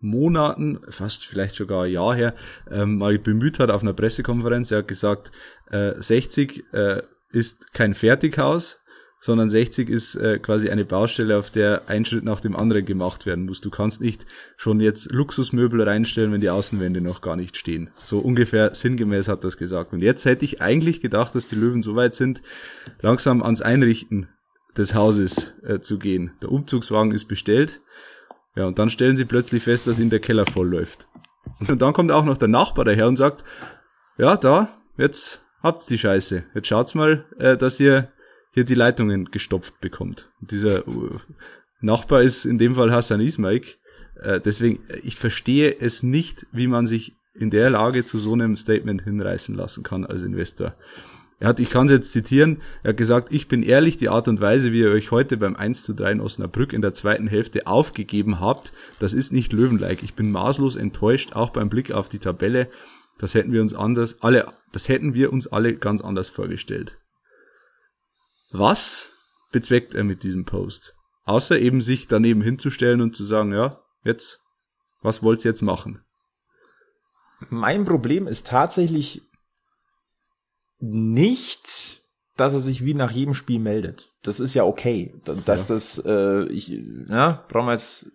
Monaten, 0.00 0.80
fast 0.90 1.24
vielleicht 1.24 1.56
sogar 1.56 1.84
ein 1.84 1.92
Jahr 1.92 2.14
her, 2.14 2.34
ähm, 2.70 2.98
mal 2.98 3.18
bemüht 3.18 3.58
hat 3.58 3.70
auf 3.70 3.82
einer 3.82 3.92
Pressekonferenz. 3.92 4.70
Er 4.70 4.78
hat 4.78 4.88
gesagt, 4.88 5.32
äh, 5.70 5.94
60 5.98 6.64
äh, 6.72 7.02
ist 7.30 7.72
kein 7.72 7.94
Fertighaus, 7.94 8.80
sondern 9.20 9.50
60 9.50 9.88
ist 9.88 10.14
äh, 10.14 10.38
quasi 10.38 10.70
eine 10.70 10.84
Baustelle, 10.84 11.38
auf 11.38 11.50
der 11.50 11.88
ein 11.88 12.04
Schritt 12.04 12.24
nach 12.24 12.40
dem 12.40 12.54
anderen 12.54 12.84
gemacht 12.84 13.26
werden 13.26 13.46
muss. 13.46 13.60
Du 13.60 13.70
kannst 13.70 14.00
nicht 14.00 14.26
schon 14.56 14.80
jetzt 14.80 15.10
Luxusmöbel 15.10 15.82
reinstellen, 15.82 16.32
wenn 16.32 16.40
die 16.40 16.50
Außenwände 16.50 17.00
noch 17.00 17.20
gar 17.20 17.36
nicht 17.36 17.56
stehen. 17.56 17.90
So 18.02 18.18
ungefähr 18.18 18.74
sinngemäß 18.74 19.28
hat 19.28 19.44
das 19.44 19.56
gesagt. 19.56 19.92
Und 19.92 20.02
jetzt 20.02 20.24
hätte 20.24 20.44
ich 20.44 20.62
eigentlich 20.62 21.00
gedacht, 21.00 21.34
dass 21.34 21.46
die 21.46 21.56
Löwen 21.56 21.82
so 21.82 21.96
weit 21.96 22.14
sind, 22.14 22.42
langsam 23.00 23.42
ans 23.42 23.60
Einrichten 23.60 24.28
des 24.76 24.94
Hauses 24.94 25.54
äh, 25.64 25.80
zu 25.80 25.98
gehen. 25.98 26.32
Der 26.42 26.52
Umzugswagen 26.52 27.12
ist 27.12 27.26
bestellt. 27.26 27.80
Ja, 28.54 28.66
und 28.66 28.78
dann 28.78 28.90
stellen 28.90 29.16
sie 29.16 29.24
plötzlich 29.24 29.64
fest, 29.64 29.86
dass 29.86 29.98
ihnen 29.98 30.10
der 30.10 30.20
Keller 30.20 30.46
voll 30.46 30.68
läuft. 30.68 31.08
Und 31.68 31.82
dann 31.82 31.92
kommt 31.92 32.12
auch 32.12 32.24
noch 32.24 32.36
der 32.36 32.48
Nachbar 32.48 32.84
daher 32.84 33.08
und 33.08 33.16
sagt, 33.16 33.42
ja, 34.16 34.36
da, 34.36 34.68
jetzt 34.96 35.40
habt's 35.62 35.86
die 35.86 35.98
Scheiße. 35.98 36.44
Jetzt 36.54 36.68
schaut's 36.68 36.94
mal, 36.94 37.24
äh, 37.38 37.56
dass 37.56 37.80
ihr 37.80 38.12
hier 38.52 38.64
die 38.64 38.74
Leitungen 38.74 39.26
gestopft 39.30 39.80
bekommt. 39.80 40.30
Dieser 40.40 40.86
uh, 40.88 41.10
Nachbar 41.80 42.22
ist 42.22 42.44
in 42.44 42.58
dem 42.58 42.74
Fall 42.74 42.92
Hassan 42.92 43.20
Ismaik. 43.20 43.78
Äh, 44.20 44.40
deswegen, 44.40 44.80
ich 45.04 45.16
verstehe 45.16 45.76
es 45.80 46.02
nicht, 46.02 46.46
wie 46.52 46.66
man 46.66 46.86
sich 46.86 47.14
in 47.34 47.50
der 47.50 47.70
Lage 47.70 48.04
zu 48.04 48.18
so 48.18 48.32
einem 48.32 48.56
Statement 48.56 49.02
hinreißen 49.02 49.54
lassen 49.54 49.84
kann 49.84 50.04
als 50.04 50.22
Investor. 50.22 50.74
Er 51.40 51.50
hat, 51.50 51.60
ich 51.60 51.70
kann 51.70 51.86
es 51.86 51.92
jetzt 51.92 52.10
zitieren, 52.10 52.60
er 52.82 52.90
hat 52.90 52.96
gesagt, 52.96 53.32
ich 53.32 53.46
bin 53.46 53.62
ehrlich, 53.62 53.96
die 53.96 54.08
Art 54.08 54.26
und 54.26 54.40
Weise, 54.40 54.72
wie 54.72 54.80
ihr 54.80 54.90
euch 54.90 55.12
heute 55.12 55.36
beim 55.36 55.54
1 55.54 55.84
zu 55.84 55.94
3 55.94 56.12
in 56.12 56.20
Osnabrück 56.20 56.72
in 56.72 56.82
der 56.82 56.94
zweiten 56.94 57.28
Hälfte 57.28 57.68
aufgegeben 57.68 58.40
habt, 58.40 58.72
das 58.98 59.12
ist 59.12 59.32
nicht 59.32 59.52
löwenlike. 59.52 60.04
Ich 60.04 60.14
bin 60.14 60.32
maßlos 60.32 60.74
enttäuscht, 60.74 61.34
auch 61.34 61.50
beim 61.50 61.68
Blick 61.68 61.92
auf 61.92 62.08
die 62.08 62.18
Tabelle. 62.18 62.68
Das 63.18 63.34
hätten 63.34 63.52
wir 63.52 63.62
uns 63.62 63.72
anders, 63.72 64.16
alle, 64.20 64.52
das 64.72 64.88
hätten 64.88 65.14
wir 65.14 65.32
uns 65.32 65.46
alle 65.46 65.74
ganz 65.74 66.00
anders 66.00 66.28
vorgestellt. 66.28 66.97
Was 68.50 69.10
bezweckt 69.52 69.94
er 69.94 70.04
mit 70.04 70.22
diesem 70.22 70.44
Post? 70.44 70.94
Außer 71.24 71.58
eben 71.58 71.82
sich 71.82 72.08
daneben 72.08 72.40
hinzustellen 72.40 73.00
und 73.00 73.14
zu 73.14 73.24
sagen, 73.24 73.52
ja, 73.52 73.82
jetzt, 74.04 74.40
was 75.02 75.22
wollt's 75.22 75.44
jetzt 75.44 75.62
machen? 75.62 76.02
Mein 77.50 77.84
Problem 77.84 78.26
ist 78.26 78.46
tatsächlich 78.46 79.22
nicht, 80.80 82.02
dass 82.36 82.54
er 82.54 82.60
sich 82.60 82.84
wie 82.84 82.94
nach 82.94 83.10
jedem 83.10 83.34
Spiel 83.34 83.58
meldet. 83.58 84.12
Das 84.22 84.40
ist 84.40 84.54
ja 84.54 84.64
okay. 84.64 85.14
Dass 85.44 85.68
ja. 85.68 85.74
das, 85.74 86.02
äh, 86.04 86.44
ich, 86.46 86.68
ja, 86.68 87.44
brauchen 87.48 87.66
wir 87.66 87.72
jetzt 87.72 88.06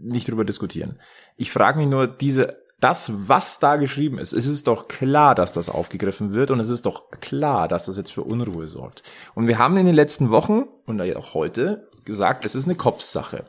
nicht 0.00 0.28
drüber 0.28 0.44
diskutieren. 0.44 0.98
Ich 1.36 1.50
frage 1.50 1.78
mich 1.78 1.88
nur, 1.88 2.06
diese 2.06 2.58
das, 2.80 3.12
was 3.28 3.58
da 3.58 3.76
geschrieben 3.76 4.18
ist, 4.18 4.32
es 4.32 4.46
ist 4.46 4.68
doch 4.68 4.86
klar, 4.86 5.34
dass 5.34 5.52
das 5.52 5.68
aufgegriffen 5.68 6.32
wird 6.32 6.50
und 6.50 6.60
es 6.60 6.68
ist 6.68 6.86
doch 6.86 7.10
klar, 7.20 7.66
dass 7.66 7.86
das 7.86 7.96
jetzt 7.96 8.12
für 8.12 8.22
Unruhe 8.22 8.68
sorgt. 8.68 9.02
Und 9.34 9.48
wir 9.48 9.58
haben 9.58 9.76
in 9.76 9.86
den 9.86 9.94
letzten 9.94 10.30
Wochen 10.30 10.64
und 10.86 11.00
auch 11.00 11.34
heute 11.34 11.88
gesagt, 12.04 12.44
es 12.44 12.54
ist 12.54 12.66
eine 12.66 12.76
Kopfsache. 12.76 13.44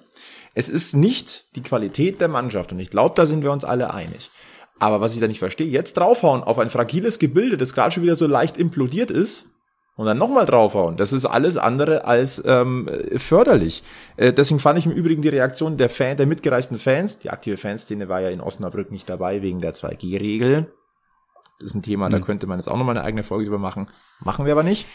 Es 0.56 0.68
ist 0.68 0.96
nicht 0.96 1.56
die 1.56 1.62
Qualität 1.62 2.22
der 2.22 2.28
Mannschaft 2.28 2.72
und 2.72 2.80
ich 2.80 2.90
glaube, 2.90 3.14
da 3.16 3.26
sind 3.26 3.44
wir 3.44 3.52
uns 3.52 3.64
alle 3.64 3.94
einig. 3.94 4.32
Aber 4.80 5.02
was 5.02 5.14
ich 5.14 5.20
da 5.20 5.28
nicht 5.28 5.40
verstehe, 5.40 5.68
jetzt 5.68 5.98
draufhauen 5.98 6.44
auf 6.44 6.58
ein 6.58 6.70
fragiles 6.70 7.20
Gebilde, 7.20 7.58
das 7.58 7.74
gerade 7.74 7.92
schon 7.92 8.04
wieder 8.04 8.16
so 8.16 8.26
leicht 8.26 8.58
implodiert 8.58 9.12
ist, 9.12 9.46
und 10.00 10.06
dann 10.06 10.18
nochmal 10.18 10.46
draufhauen. 10.46 10.96
Das 10.96 11.12
ist 11.12 11.26
alles 11.26 11.58
andere 11.58 12.06
als 12.06 12.42
ähm, 12.46 12.90
förderlich. 13.18 13.84
Äh, 14.16 14.32
deswegen 14.32 14.62
fand 14.62 14.80
ich 14.80 14.86
im 14.86 14.94
Übrigen 14.94 15.22
die 15.22 15.28
Reaktion 15.28 15.76
der 15.76 15.90
Fan, 15.90 16.16
der 16.16 16.26
mitgereisten 16.26 16.80
Fans, 16.80 17.20
die 17.20 17.30
aktive 17.30 17.58
Fanszene 17.58 18.08
war 18.08 18.22
ja 18.22 18.30
in 18.30 18.40
Osnabrück 18.40 18.92
nicht 18.92 19.10
dabei 19.10 19.42
wegen 19.42 19.60
der 19.60 19.76
2G-Regel, 19.76 20.72
Das 21.60 21.72
ist 21.72 21.76
ein 21.76 21.82
Thema, 21.82 22.08
da 22.08 22.20
könnte 22.22 22.48
man 22.48 22.60
jetzt 22.60 22.70
auch 22.70 22.78
nochmal 22.78 22.96
eine 22.96 23.06
eigene 23.06 23.24
Folge 23.24 23.44
drüber 23.44 23.58
machen. 23.58 23.88
Machen 24.22 24.46
wir 24.46 24.54
aber 24.54 24.64
nicht. 24.64 24.88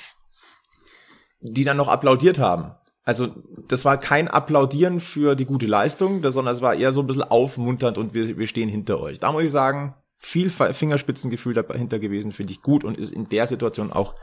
Die 1.40 1.64
dann 1.64 1.76
noch 1.76 1.88
applaudiert 1.88 2.38
haben. 2.38 2.74
Also 3.04 3.28
das 3.68 3.84
war 3.84 3.98
kein 3.98 4.28
Applaudieren 4.28 5.00
für 5.00 5.34
die 5.34 5.44
gute 5.44 5.66
Leistung, 5.66 6.22
sondern 6.22 6.54
es 6.54 6.62
war 6.62 6.76
eher 6.76 6.92
so 6.92 7.02
ein 7.02 7.06
bisschen 7.06 7.24
aufmunternd 7.24 7.98
und 7.98 8.14
wir, 8.14 8.38
wir 8.38 8.46
stehen 8.46 8.70
hinter 8.70 9.00
euch. 9.00 9.18
Da 9.18 9.32
muss 9.32 9.42
ich 9.42 9.50
sagen, 9.50 9.96
viel 10.26 10.50
Fingerspitzengefühl 10.50 11.54
dahinter 11.54 11.98
gewesen, 11.98 12.32
finde 12.32 12.52
ich 12.52 12.62
gut 12.62 12.84
und 12.84 12.96
ist 12.98 13.12
in 13.12 13.28
der 13.28 13.46
Situation 13.46 13.92
auch 13.92 14.14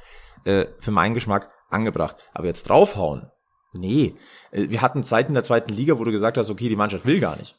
äh, 0.46 0.66
für 0.80 0.92
meinen 0.92 1.14
Geschmack 1.14 1.50
angebracht. 1.70 2.18
Aber 2.34 2.48
jetzt 2.48 2.70
draufhauen, 2.70 3.30
nee. 3.74 4.16
Äh, 4.52 4.70
wir 4.70 4.82
hatten 4.82 5.04
Zeiten 5.04 5.30
in 5.30 5.36
der 5.36 5.44
zweiten 5.44 5.74
Liga, 5.74 6.00
wo 6.00 6.04
du 6.04 6.12
gesagt 6.12 6.38
hast, 6.38 6.50
okay, 6.50 6.70
die 6.70 6.76
Mannschaft 6.76 7.06
will 7.06 7.20
gar 7.20 7.38
nicht. 7.38 7.56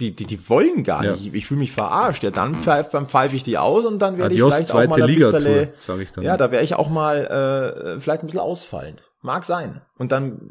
Die, 0.00 0.14
die, 0.16 0.24
die 0.24 0.48
wollen 0.48 0.84
gar 0.84 1.04
Ja. 1.04 1.12
nicht. 1.12 1.26
Ich, 1.28 1.34
ich 1.34 1.46
fühle 1.46 1.60
mich 1.60 1.72
verarscht. 1.72 2.22
Ja, 2.22 2.30
dann 2.30 2.54
pfeife 2.56 2.90
dann 2.92 3.08
pfeife 3.08 3.36
ich 3.36 3.42
die 3.44 3.58
aus 3.58 3.84
und 3.84 3.98
dann 3.98 4.16
werde 4.16 4.34
ich 4.34 4.40
vielleicht 4.40 4.70
auch 4.72 4.74
mal 4.76 4.88
zweite 4.88 5.04
ein 5.04 5.14
bisschen, 5.14 5.68
sag 5.76 6.00
ich 6.00 6.12
dann. 6.12 6.24
ja, 6.24 6.36
da 6.38 6.50
wäre 6.50 6.64
ich 6.64 6.74
auch 6.76 6.88
mal 6.88 7.96
äh, 7.96 8.00
vielleicht 8.00 8.22
ein 8.22 8.26
bisschen 8.26 8.40
ausfallend. 8.40 9.04
Mag 9.20 9.44
sein. 9.44 9.82
Und 9.98 10.10
dann 10.10 10.48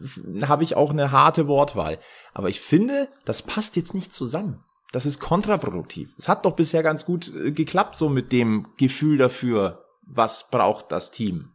habe 0.47 0.63
ich 0.63 0.75
auch 0.75 0.91
eine 0.91 1.11
harte 1.11 1.47
Wortwahl. 1.47 1.97
Aber 2.33 2.49
ich 2.49 2.61
finde, 2.61 3.09
das 3.25 3.41
passt 3.41 3.75
jetzt 3.75 3.93
nicht 3.95 4.13
zusammen. 4.13 4.63
Das 4.91 5.05
ist 5.05 5.19
kontraproduktiv. 5.21 6.13
Es 6.17 6.27
hat 6.27 6.45
doch 6.45 6.55
bisher 6.55 6.83
ganz 6.83 7.05
gut 7.05 7.33
äh, 7.33 7.51
geklappt, 7.51 7.95
so 7.95 8.09
mit 8.09 8.31
dem 8.31 8.67
Gefühl 8.77 9.17
dafür, 9.17 9.85
was 10.05 10.49
braucht 10.49 10.91
das 10.91 11.11
Team. 11.11 11.51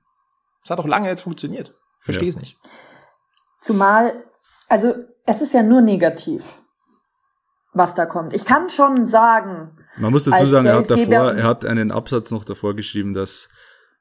Es 0.64 0.70
hat 0.70 0.78
doch 0.78 0.86
lange 0.86 1.08
jetzt 1.08 1.20
funktioniert. 1.22 1.74
Verstehe 2.00 2.28
es 2.28 2.36
nicht. 2.36 2.56
Zumal, 3.58 4.24
also 4.68 4.94
es 5.24 5.42
ist 5.42 5.52
ja 5.54 5.62
nur 5.62 5.80
negativ, 5.80 6.62
was 7.72 7.94
da 7.94 8.06
kommt. 8.06 8.32
Ich 8.32 8.44
kann 8.44 8.68
schon 8.68 9.06
sagen, 9.06 9.76
Man 9.98 10.12
muss 10.12 10.24
dazu 10.24 10.46
sagen, 10.46 10.66
er 10.66 10.76
hat 10.78 10.90
davor, 10.90 11.32
er 11.32 11.44
hat 11.44 11.64
einen 11.64 11.90
Absatz 11.90 12.30
noch 12.30 12.44
davor 12.44 12.74
geschrieben, 12.74 13.12
dass 13.12 13.48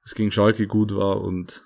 es 0.04 0.16
gegen 0.16 0.32
Schalke 0.32 0.68
gut 0.68 0.96
war 0.96 1.22
und 1.22 1.64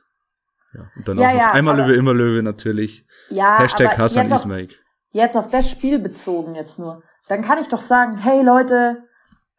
ja, 0.73 0.89
und 0.95 1.07
dann 1.07 1.17
Ja, 1.17 1.29
auch 1.29 1.33
noch 1.33 1.39
ja, 1.39 1.51
einmal 1.51 1.73
aber- 1.75 1.87
Löwe, 1.87 1.95
immer 1.97 2.13
Löwe 2.13 2.41
natürlich. 2.43 3.05
ja, 3.29 3.59
Hashtag 3.59 3.89
aber 3.93 3.97
Hassan 4.03 4.31
Ismail. 4.31 4.69
jetzt 5.11 5.35
auf 5.35 5.49
das 5.49 5.69
Spiel 5.69 5.99
bezogen 5.99 6.55
jetzt 6.55 6.77
nur, 6.79 7.01
dann 7.29 7.41
kann 7.41 7.59
ich 7.59 7.69
doch 7.69 7.81
sagen, 7.81 8.17
hey 8.17 8.41
Leute, 8.41 9.03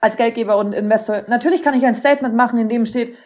als 0.00 0.16
Geldgeber 0.16 0.58
und 0.58 0.74
Investor, 0.74 1.22
natürlich 1.28 1.62
kann 1.62 1.74
ich 1.74 1.86
ein 1.86 1.94
Statement 1.94 2.34
machen, 2.34 2.58
in 2.58 2.68
dem 2.68 2.84
steht, 2.84 3.16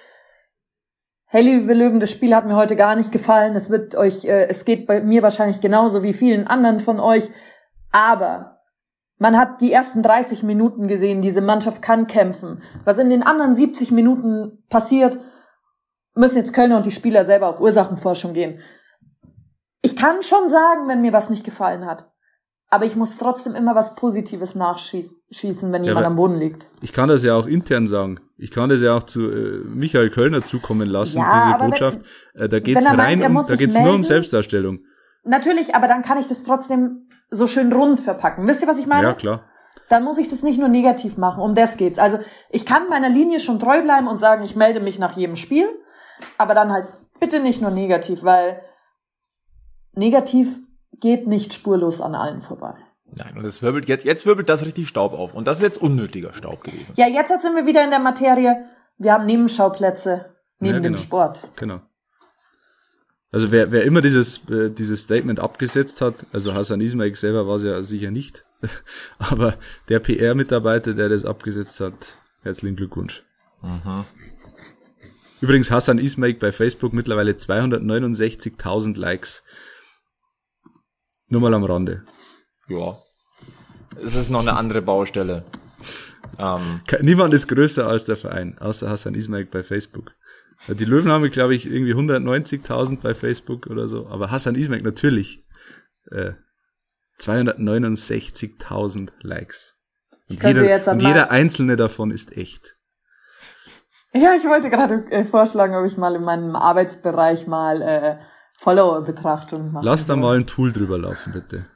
hey 1.24 1.42
liebe 1.42 1.72
Löwen, 1.72 1.98
das 1.98 2.10
Spiel 2.10 2.34
hat 2.34 2.46
mir 2.46 2.54
heute 2.54 2.76
gar 2.76 2.94
nicht 2.94 3.10
gefallen, 3.10 3.56
es 3.56 3.70
wird 3.70 3.96
euch, 3.96 4.24
äh, 4.26 4.46
es 4.48 4.64
geht 4.64 4.86
bei 4.86 5.00
mir 5.00 5.22
wahrscheinlich 5.22 5.60
genauso 5.60 6.02
wie 6.02 6.12
vielen 6.12 6.46
anderen 6.46 6.78
von 6.78 7.00
euch, 7.00 7.30
aber 7.90 8.60
man 9.18 9.38
hat 9.38 9.62
die 9.62 9.72
ersten 9.72 10.02
30 10.02 10.42
Minuten 10.42 10.88
gesehen, 10.88 11.22
diese 11.22 11.40
Mannschaft 11.40 11.80
kann 11.80 12.06
kämpfen. 12.06 12.60
Was 12.84 12.98
in 12.98 13.08
den 13.08 13.22
anderen 13.22 13.54
70 13.54 13.92
Minuten 13.92 14.64
passiert, 14.68 15.18
müssen 16.14 16.36
jetzt 16.36 16.52
Kölner 16.52 16.76
und 16.76 16.86
die 16.86 16.90
Spieler 16.90 17.24
selber 17.24 17.48
auf 17.48 17.60
Ursachenforschung 17.60 18.34
gehen. 18.34 18.60
Ich 19.80 19.96
kann 19.96 20.22
schon 20.22 20.48
sagen, 20.48 20.88
wenn 20.88 21.00
mir 21.00 21.12
was 21.12 21.30
nicht 21.30 21.44
gefallen 21.44 21.86
hat. 21.86 22.10
Aber 22.70 22.86
ich 22.86 22.96
muss 22.96 23.16
trotzdem 23.18 23.54
immer 23.54 23.74
was 23.76 23.94
Positives 23.94 24.54
nachschießen, 24.56 25.72
wenn 25.72 25.84
jemand 25.84 25.98
aber- 25.98 26.06
am 26.06 26.16
Boden 26.16 26.36
liegt. 26.38 26.66
Ich 26.82 26.92
kann 26.92 27.08
das 27.08 27.22
ja 27.22 27.34
auch 27.36 27.46
intern 27.46 27.86
sagen. 27.86 28.18
Ich 28.36 28.50
kann 28.50 28.68
das 28.68 28.80
ja 28.80 28.96
auch 28.96 29.04
zu 29.04 29.30
äh, 29.30 29.58
Michael 29.64 30.10
Kölner 30.10 30.44
zukommen 30.44 30.88
lassen, 30.88 31.18
Ja, 31.18 31.30
diese 31.32 31.54
aber 31.54 31.64
wenn- 31.64 31.70
Botschaft. 31.70 32.00
äh, 32.34 32.48
da 32.48 32.58
geht's 32.58 32.84
meint, 32.84 32.98
rein 32.98 33.20
er 33.20 33.30
um, 33.30 33.44
da 33.46 33.54
geht's 33.56 33.74
nur 33.74 33.84
um 33.84 33.88
melden, 33.90 34.04
Selbstdarstellung. 34.04 34.80
Natürlich, 35.22 35.74
aber 35.74 35.86
dann 35.88 36.02
kann 36.02 36.18
ich 36.18 36.26
das 36.26 36.42
trotzdem 36.42 37.08
so 37.30 37.46
schön 37.46 37.72
rund 37.72 38.00
verpacken. 38.00 38.46
Wisst 38.46 38.62
ihr, 38.62 38.68
was 38.68 38.78
ich 38.78 38.86
meine? 38.86 39.06
Ja, 39.08 39.14
klar. 39.14 39.44
Dann 39.88 40.02
muss 40.02 40.18
ich 40.18 40.28
das 40.28 40.42
nicht 40.42 40.58
nur 40.58 40.68
negativ 40.68 41.16
machen. 41.16 41.42
Um 41.42 41.54
das 41.54 41.76
geht's. 41.76 41.98
Also 41.98 42.18
ich 42.50 42.66
kann 42.66 42.88
meiner 42.88 43.08
Linie 43.08 43.38
schon 43.40 43.60
treu 43.60 43.82
bleiben 43.82 44.08
und 44.08 44.18
sagen, 44.18 44.42
ich 44.44 44.56
melde 44.56 44.80
mich 44.80 44.98
nach 44.98 45.16
jedem 45.16 45.36
Spiel, 45.36 45.68
aber 46.38 46.54
dann 46.54 46.72
halt 46.72 46.88
bitte 47.20 47.40
nicht 47.40 47.60
nur 47.62 47.70
negativ, 47.70 48.22
weil 48.24 48.60
negativ 49.94 50.58
geht 51.00 51.26
nicht 51.26 51.52
spurlos 51.54 52.00
an 52.00 52.14
allen 52.14 52.40
vorbei. 52.40 52.74
Nein, 53.16 53.36
und 53.36 53.44
es 53.44 53.62
wirbelt 53.62 53.86
jetzt, 53.88 54.04
jetzt 54.04 54.26
wirbelt 54.26 54.48
das 54.48 54.64
richtig 54.64 54.88
Staub 54.88 55.12
auf. 55.12 55.34
Und 55.34 55.46
das 55.46 55.58
ist 55.58 55.62
jetzt 55.62 55.78
unnötiger 55.78 56.32
Staub 56.32 56.64
gewesen. 56.64 56.94
Ja, 56.96 57.06
jetzt 57.06 57.28
sind 57.28 57.54
wir 57.54 57.66
wieder 57.66 57.84
in 57.84 57.90
der 57.90 58.00
Materie. 58.00 58.64
Wir 58.98 59.12
haben 59.12 59.26
Nebenschauplätze 59.26 60.34
neben 60.58 60.76
Ja, 60.76 60.80
dem 60.80 60.92
genau. 60.94 60.96
Sport. 60.96 61.48
Genau. 61.56 61.80
Also 63.30 63.50
wer, 63.50 63.72
wer 63.72 63.82
immer 63.82 64.00
dieses, 64.00 64.48
äh, 64.48 64.70
dieses 64.70 65.02
Statement 65.02 65.40
abgesetzt 65.40 66.00
hat, 66.00 66.14
also 66.32 66.54
Hassan 66.54 66.80
Ismail 66.80 67.14
selber 67.16 67.48
war 67.48 67.56
es 67.56 67.64
ja 67.64 67.82
sicher 67.82 68.12
nicht, 68.12 68.44
aber 69.18 69.54
der 69.88 69.98
PR-Mitarbeiter, 69.98 70.94
der 70.94 71.08
das 71.08 71.24
abgesetzt 71.24 71.80
hat, 71.80 72.16
herzlichen 72.42 72.76
Glückwunsch. 72.76 73.24
Übrigens 75.40 75.70
Hassan 75.70 75.98
Ismail 75.98 76.34
bei 76.34 76.52
Facebook 76.52 76.92
mittlerweile 76.92 77.32
269.000 77.32 78.98
Likes. 78.98 79.42
Nur 81.28 81.40
mal 81.40 81.54
am 81.54 81.64
Rande. 81.64 82.04
Ja. 82.68 82.98
Es 84.02 84.14
ist 84.14 84.30
noch 84.30 84.40
eine 84.40 84.56
andere 84.56 84.82
Baustelle. 84.82 85.44
Ähm, 86.38 86.80
Niemand 87.02 87.32
ist 87.34 87.46
größer 87.48 87.86
als 87.86 88.04
der 88.04 88.16
Verein, 88.16 88.58
außer 88.58 88.90
Hassan 88.90 89.14
Ismail 89.14 89.44
bei 89.46 89.62
Facebook. 89.62 90.12
Die 90.68 90.84
Löwen 90.84 91.10
haben, 91.12 91.30
glaube 91.30 91.54
ich, 91.54 91.66
irgendwie 91.66 91.94
190.000 91.94 93.00
bei 93.00 93.14
Facebook 93.14 93.66
oder 93.66 93.86
so, 93.88 94.06
aber 94.08 94.30
Hassan 94.30 94.54
Ismail 94.54 94.82
natürlich 94.82 95.44
äh, 96.10 96.32
269.000 97.20 99.10
Likes. 99.20 99.74
Und, 100.28 100.42
jeder, 100.42 100.90
und 100.90 101.00
jeder 101.00 101.30
einzelne 101.30 101.76
davon 101.76 102.10
ist 102.10 102.36
echt. 102.36 102.76
Ja, 104.12 104.34
ich 104.34 104.44
wollte 104.44 104.70
gerade 104.70 105.04
äh, 105.10 105.24
vorschlagen, 105.24 105.74
ob 105.74 105.84
ich 105.84 105.96
mal 105.96 106.14
in 106.14 106.22
meinem 106.22 106.56
Arbeitsbereich 106.56 107.46
mal 107.46 107.82
äh, 107.82 108.16
Follower-Betrachtung 108.64 109.72
mache. 109.72 109.84
Lass 109.84 110.06
da 110.06 110.16
mal 110.16 110.36
ein 110.36 110.46
Tool 110.46 110.72
drüber 110.72 110.98
laufen, 110.98 111.32
bitte. 111.32 111.66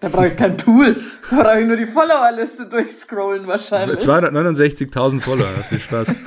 Da 0.00 0.08
brauche 0.08 0.28
ich 0.28 0.36
kein 0.36 0.56
Tool. 0.56 0.96
Da 1.30 1.42
brauche 1.42 1.60
ich 1.60 1.66
nur 1.66 1.76
die 1.76 1.86
Follower-Liste 1.86 2.66
durchscrollen 2.66 3.46
wahrscheinlich. 3.46 3.98
269.000 3.98 5.20
Follower, 5.20 5.46
viel 5.68 5.80
Spaß. 5.80 6.14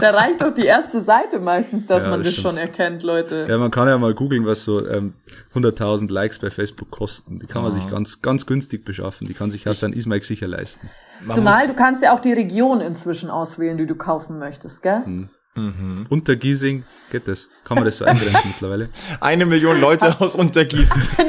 Da 0.00 0.12
reicht 0.12 0.40
doch 0.40 0.54
die 0.54 0.64
erste 0.64 1.02
Seite 1.02 1.38
meistens, 1.40 1.84
dass 1.86 2.04
Ja, 2.04 2.08
man 2.08 2.22
das 2.22 2.34
das 2.34 2.42
schon 2.42 2.56
erkennt, 2.56 3.02
Leute. 3.02 3.46
Ja, 3.46 3.58
man 3.58 3.70
kann 3.70 3.86
ja 3.86 3.98
mal 3.98 4.14
googeln, 4.14 4.46
was 4.46 4.64
so 4.64 4.86
ähm, 4.88 5.12
100.000 5.54 6.10
Likes 6.10 6.38
bei 6.38 6.48
Facebook 6.48 6.90
kosten. 6.90 7.38
Die 7.38 7.46
kann 7.46 7.62
man 7.62 7.70
sich 7.70 7.86
ganz, 7.86 8.22
ganz 8.22 8.46
günstig 8.46 8.86
beschaffen. 8.86 9.26
Die 9.26 9.34
kann 9.34 9.50
sich 9.50 9.66
Hassan 9.66 9.92
Ismail 9.92 10.22
sicher 10.22 10.48
leisten. 10.48 10.88
man 11.22 11.36
Zumal 11.36 11.66
du 11.66 11.74
kannst 11.74 12.02
ja 12.02 12.14
auch 12.14 12.20
die 12.20 12.32
Region 12.32 12.80
inzwischen 12.80 13.28
auswählen, 13.28 13.76
die 13.76 13.86
du 13.86 13.94
kaufen 13.94 14.38
möchtest, 14.38 14.82
gell? 14.82 15.04
Hm. 15.04 15.28
Unter 15.54 16.36
Giesing 16.36 16.84
geht 17.10 17.26
das. 17.26 17.48
Kann 17.64 17.74
man 17.76 17.84
das 17.84 17.98
so 17.98 18.04
eingrenzen 18.04 18.40
mittlerweile? 18.50 18.90
eine 19.20 19.46
Million 19.46 19.80
Leute 19.80 20.20
aus 20.20 20.36
Untergießen. 20.36 21.02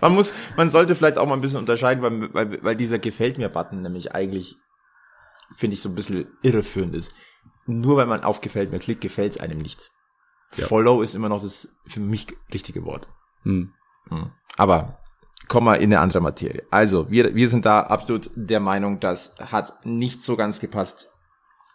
man 0.00 0.14
muss, 0.14 0.34
man 0.56 0.68
sollte 0.68 0.94
vielleicht 0.94 1.16
auch 1.16 1.26
mal 1.26 1.34
ein 1.34 1.40
bisschen 1.40 1.58
unterscheiden, 1.58 2.02
weil, 2.02 2.34
weil, 2.34 2.62
weil 2.62 2.76
dieser 2.76 2.98
gefällt 2.98 3.38
mir 3.38 3.48
Button 3.48 3.80
nämlich 3.80 4.14
eigentlich, 4.14 4.56
finde 5.56 5.74
ich, 5.74 5.82
so 5.82 5.88
ein 5.88 5.94
bisschen 5.94 6.26
irreführend 6.42 6.94
ist. 6.94 7.14
Nur 7.66 7.96
weil 7.96 8.06
man 8.06 8.24
auf 8.24 8.40
gefällt 8.40 8.70
mir 8.70 8.78
klickt, 8.78 9.00
gefällt 9.00 9.32
es 9.32 9.40
einem 9.40 9.58
nicht. 9.58 9.90
Ja. 10.56 10.66
Follow 10.66 11.00
ist 11.00 11.14
immer 11.14 11.30
noch 11.30 11.40
das 11.40 11.78
für 11.86 12.00
mich 12.00 12.26
richtige 12.52 12.84
Wort. 12.84 13.08
Hm. 13.44 13.72
Hm. 14.08 14.32
Aber 14.58 14.98
kommen 15.48 15.66
wir 15.66 15.78
in 15.78 15.92
eine 15.92 16.00
andere 16.00 16.20
Materie. 16.20 16.64
Also, 16.70 17.10
wir, 17.10 17.34
wir 17.34 17.48
sind 17.48 17.64
da 17.64 17.80
absolut 17.80 18.30
der 18.34 18.60
Meinung, 18.60 19.00
das 19.00 19.34
hat 19.38 19.86
nicht 19.86 20.22
so 20.24 20.36
ganz 20.36 20.60
gepasst, 20.60 21.11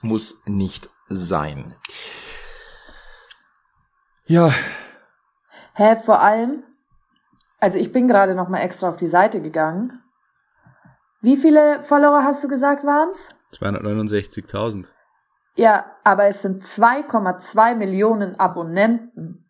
muss 0.02 0.44
nicht 0.46 0.90
sein. 1.10 1.74
Ja, 4.26 4.52
Hä, 5.78 5.96
vor 5.98 6.22
allem, 6.22 6.64
also 7.60 7.78
ich 7.78 7.92
bin 7.92 8.08
gerade 8.08 8.34
noch 8.34 8.50
mal 8.50 8.62
extra 8.62 8.90
auf 8.90 8.98
die 8.98 9.08
Seite 9.08 9.44
gegangen. 9.44 10.02
Wie 11.22 11.38
viele 11.38 11.84
Follower 11.84 12.24
hast 12.24 12.44
du 12.44 12.48
gesagt 12.48 12.84
waren's? 12.84 13.30
269.000. 13.54 14.88
Ja, 15.54 15.86
aber 16.04 16.26
es 16.26 16.42
sind 16.42 16.64
2,2 16.64 17.76
Millionen 17.76 18.40
Abonnenten. 18.40 19.48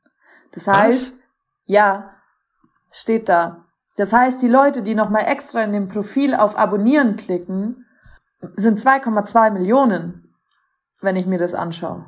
Das 0.52 0.68
heißt, 0.68 1.14
ja, 1.64 2.14
steht 2.92 3.30
da. 3.30 3.64
Das 3.96 4.12
heißt, 4.12 4.42
die 4.42 4.50
Leute, 4.50 4.82
die 4.82 4.96
noch 4.96 5.10
mal 5.10 5.22
extra 5.22 5.64
in 5.64 5.72
dem 5.72 5.88
Profil 5.88 6.36
auf 6.36 6.60
Abonnieren 6.60 7.16
klicken, 7.16 7.86
sind 8.58 8.82
2,2 8.82 9.52
Millionen, 9.52 10.27
wenn 11.02 11.16
ich 11.16 11.26
mir 11.26 11.38
das 11.40 11.54
anschaue. 11.54 12.06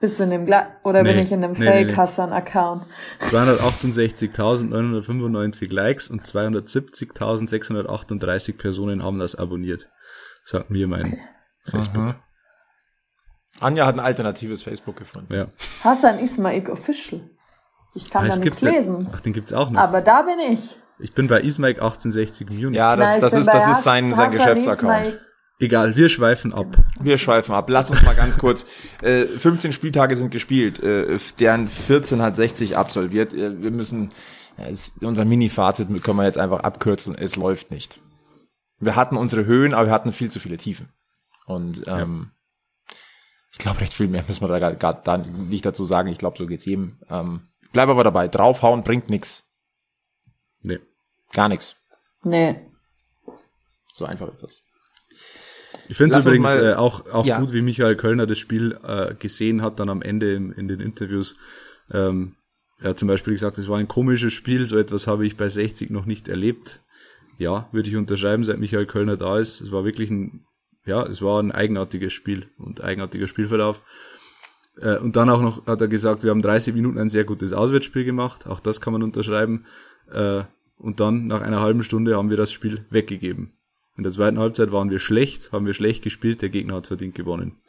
Bist 0.00 0.18
du 0.18 0.24
in 0.24 0.30
dem 0.30 0.46
Gla 0.46 0.66
oder 0.82 1.04
bin 1.04 1.14
Nee, 1.16 1.22
ich 1.22 1.30
in 1.32 1.40
dem 1.42 1.52
nee. 1.52 1.64
Fake-Hassan-Account? 1.64 2.84
268.995 3.30 5.70
Likes 5.72 6.08
und 6.08 6.26
270.638 6.26 8.56
Personen 8.58 9.02
haben 9.04 9.18
das 9.18 9.34
abonniert. 9.36 9.88
Sagt 10.44 10.70
mir 10.70 10.88
mein 10.88 11.20
Facebook. 11.64 12.16
Anja 13.60 13.86
hat 13.86 13.94
ein 13.94 14.00
alternatives 14.00 14.62
Facebook 14.64 14.96
gefunden. 14.96 15.32
Ja. 15.32 15.46
Hassan 15.84 16.18
Ismail 16.18 16.68
Official. 16.70 17.20
Ich 17.94 18.10
kann 18.10 18.24
Ah, 18.24 18.28
da 18.28 18.32
es 18.34 18.40
nichts 18.40 18.58
gibt- 18.60 18.72
lesen. 18.72 19.08
Ach, 19.12 19.20
den 19.20 19.32
gibt's 19.34 19.52
auch 19.52 19.70
noch. 19.70 19.80
Aber 19.80 20.00
da 20.00 20.22
bin 20.22 20.38
ich. 20.52 20.76
Ich 20.98 21.12
bin 21.14 21.28
bei 21.28 21.40
Ismaik 21.40 21.76
1860 21.76 22.48
Munich. 22.50 22.76
Ja, 22.76 22.96
das, 22.96 23.14
ich 23.16 23.20
das 23.20 23.32
bin 23.32 23.40
ist, 23.40 23.46
das 23.48 23.68
ist 23.78 23.84
sein, 23.84 24.14
sein 24.14 24.30
Geschäftsaccount. 24.32 25.06
Ismail. 25.06 25.20
Egal, 25.62 25.94
wir 25.94 26.08
schweifen 26.08 26.52
ab. 26.52 26.76
Wir 27.00 27.18
schweifen 27.18 27.54
ab. 27.54 27.70
Lass 27.70 27.88
uns 27.88 28.02
mal 28.02 28.16
ganz 28.16 28.36
kurz. 28.36 28.66
Äh, 29.00 29.26
15 29.26 29.72
Spieltage 29.72 30.16
sind 30.16 30.32
gespielt. 30.32 30.82
Äh, 30.82 31.20
deren 31.38 31.68
14 31.68 32.20
hat 32.20 32.34
60 32.34 32.76
absolviert. 32.76 33.32
Äh, 33.32 33.62
wir 33.62 33.70
müssen, 33.70 34.08
ja, 34.58 34.64
es, 34.64 34.94
unser 35.00 35.24
Mini-Fazit 35.24 35.86
können 36.02 36.16
wir 36.16 36.24
jetzt 36.24 36.38
einfach 36.38 36.60
abkürzen. 36.64 37.16
Es 37.16 37.36
läuft 37.36 37.70
nicht. 37.70 38.00
Wir 38.80 38.96
hatten 38.96 39.16
unsere 39.16 39.44
Höhen, 39.44 39.72
aber 39.72 39.86
wir 39.86 39.92
hatten 39.92 40.10
viel 40.10 40.32
zu 40.32 40.40
viele 40.40 40.56
Tiefen. 40.56 40.88
Und 41.46 41.84
ähm, 41.86 42.32
ich 43.52 43.58
glaube, 43.58 43.82
recht 43.82 43.92
viel 43.92 44.08
mehr 44.08 44.24
müssen 44.26 44.40
wir 44.40 44.48
da 44.48 44.58
gar, 44.58 44.74
gar 44.74 44.94
da 44.94 45.18
nicht 45.18 45.64
dazu 45.64 45.84
sagen. 45.84 46.08
Ich 46.08 46.18
glaube, 46.18 46.38
so 46.38 46.48
geht's 46.48 46.64
jedem. 46.64 46.98
Ähm, 47.08 47.42
bleib 47.70 47.88
aber 47.88 48.02
dabei. 48.02 48.26
Draufhauen 48.26 48.82
bringt 48.82 49.10
nix. 49.10 49.44
Nee. 50.60 50.80
Gar 51.30 51.50
nix. 51.50 51.76
Nee. 52.24 52.66
So 53.94 54.06
einfach 54.06 54.28
ist 54.28 54.42
das. 54.42 54.62
Ich 55.88 55.96
finde 55.96 56.16
es 56.16 56.24
übrigens 56.26 56.44
mal- 56.54 56.64
äh, 56.64 56.74
auch, 56.74 57.06
auch 57.10 57.26
Ja. 57.26 57.40
gut, 57.40 57.52
wie 57.52 57.60
Michael 57.62 57.96
Kölner 57.96 58.26
das 58.26 58.38
Spiel 58.38 58.78
äh, 58.82 59.14
gesehen 59.14 59.62
hat, 59.62 59.80
dann 59.80 59.88
am 59.88 60.02
Ende 60.02 60.32
in, 60.34 60.52
in 60.52 60.68
den 60.68 60.80
Interviews. 60.80 61.36
Ähm, 61.90 62.34
er 62.80 62.90
hat 62.90 62.98
zum 62.98 63.08
Beispiel 63.08 63.32
gesagt, 63.34 63.58
es 63.58 63.68
war 63.68 63.78
ein 63.78 63.88
komisches 63.88 64.32
Spiel, 64.32 64.66
so 64.66 64.76
etwas 64.78 65.06
habe 65.06 65.26
ich 65.26 65.36
bei 65.36 65.48
60 65.48 65.90
noch 65.90 66.06
nicht 66.06 66.28
erlebt. 66.28 66.80
Ja, 67.38 67.68
würde 67.72 67.88
ich 67.88 67.96
unterschreiben, 67.96 68.44
seit 68.44 68.58
Michael 68.58 68.86
Kölner 68.86 69.16
da 69.16 69.38
ist. 69.38 69.60
Es 69.60 69.72
war 69.72 69.84
wirklich 69.84 70.10
ein, 70.10 70.44
ja, 70.84 71.04
es 71.06 71.22
war 71.22 71.40
ein 71.42 71.52
eigenartiges 71.52 72.12
Spiel 72.12 72.46
und 72.58 72.82
eigenartiger 72.82 73.26
Spielverlauf. 73.28 73.82
Äh, 74.80 74.96
und 74.98 75.16
dann 75.16 75.28
auch 75.30 75.42
noch 75.42 75.66
hat 75.66 75.80
er 75.80 75.88
gesagt, 75.88 76.22
wir 76.22 76.30
haben 76.30 76.42
30 76.42 76.74
Minuten 76.74 76.98
ein 76.98 77.10
sehr 77.10 77.24
gutes 77.24 77.52
Auswärtsspiel 77.52 78.04
gemacht. 78.04 78.46
Auch 78.46 78.60
das 78.60 78.80
kann 78.80 78.92
man 78.92 79.02
unterschreiben. 79.02 79.64
Äh, 80.10 80.42
und 80.76 80.98
dann 81.00 81.26
nach 81.26 81.40
einer 81.42 81.60
halben 81.60 81.82
Stunde 81.82 82.16
haben 82.16 82.30
wir 82.30 82.36
das 82.36 82.52
Spiel 82.52 82.84
weggegeben. 82.90 83.52
In 83.96 84.04
der 84.04 84.12
zweiten 84.12 84.38
Halbzeit 84.38 84.72
waren 84.72 84.90
wir 84.90 84.98
schlecht, 84.98 85.52
haben 85.52 85.66
wir 85.66 85.74
schlecht 85.74 86.02
gespielt, 86.02 86.40
der 86.42 86.48
Gegner 86.48 86.76
hat 86.76 86.86
verdient 86.86 87.14
gewonnen. 87.14 87.60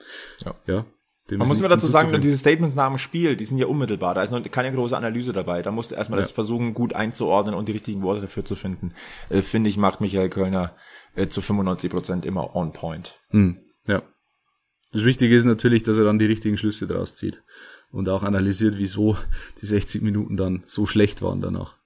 Ja. 0.46 0.56
Ja. 0.68 0.86
Man 1.32 1.48
muss 1.48 1.58
nichts 1.58 1.72
dazu 1.72 1.88
sagen, 1.88 2.20
diese 2.20 2.38
Statements 2.38 2.76
nach 2.76 2.90
dem 2.90 2.98
Spiel, 2.98 3.38
die 3.38 3.46
sind 3.46 3.58
ja 3.58 3.68
unmittelbar. 3.68 4.14
Da 4.14 4.24
ist 4.24 4.32
noch 4.32 4.44
keine 4.52 4.74
große 4.74 4.96
Analyse 4.96 5.32
dabei. 5.32 5.62
Da 5.62 5.72
musst 5.72 5.92
du 5.92 5.96
erstmal 5.96 6.20
das 6.20 6.30
Ja. 6.30 6.36
versuchen, 6.36 6.74
gut 6.74 6.94
einzuordnen 6.94 7.56
und 7.56 7.70
die 7.70 7.72
richtigen 7.72 8.02
Worte 8.02 8.22
dafür 8.22 8.44
zu 8.44 8.56
finden. 8.56 8.94
Äh, 9.30 9.42
Finde 9.42 9.70
ich, 9.70 9.78
macht 9.78 10.02
Michael 10.02 10.30
Kölner 10.30 10.76
äh, 11.16 11.28
zu 11.28 11.42
95 11.42 11.90
Prozent 11.90 12.26
immer 12.26 12.56
on 12.56 12.74
point. 12.74 13.16
Hm, 13.30 13.58
ja. 13.88 14.02
Das 14.92 15.06
Wichtige 15.06 15.34
ist 15.36 15.46
natürlich, 15.46 15.84
dass 15.84 15.98
er 15.98 16.04
dann 16.04 16.20
die 16.20 16.26
richtigen 16.26 16.58
Schlüsse 16.58 16.88
draus 16.88 17.16
zieht 17.16 17.42
und 17.92 18.10
auch 18.10 18.24
analysiert, 18.24 18.78
wieso 18.78 19.18
die 19.62 19.66
60 19.66 20.02
Minuten 20.02 20.36
dann 20.36 20.64
so 20.68 20.86
schlecht 20.86 21.22
waren 21.22 21.40
danach. 21.40 21.78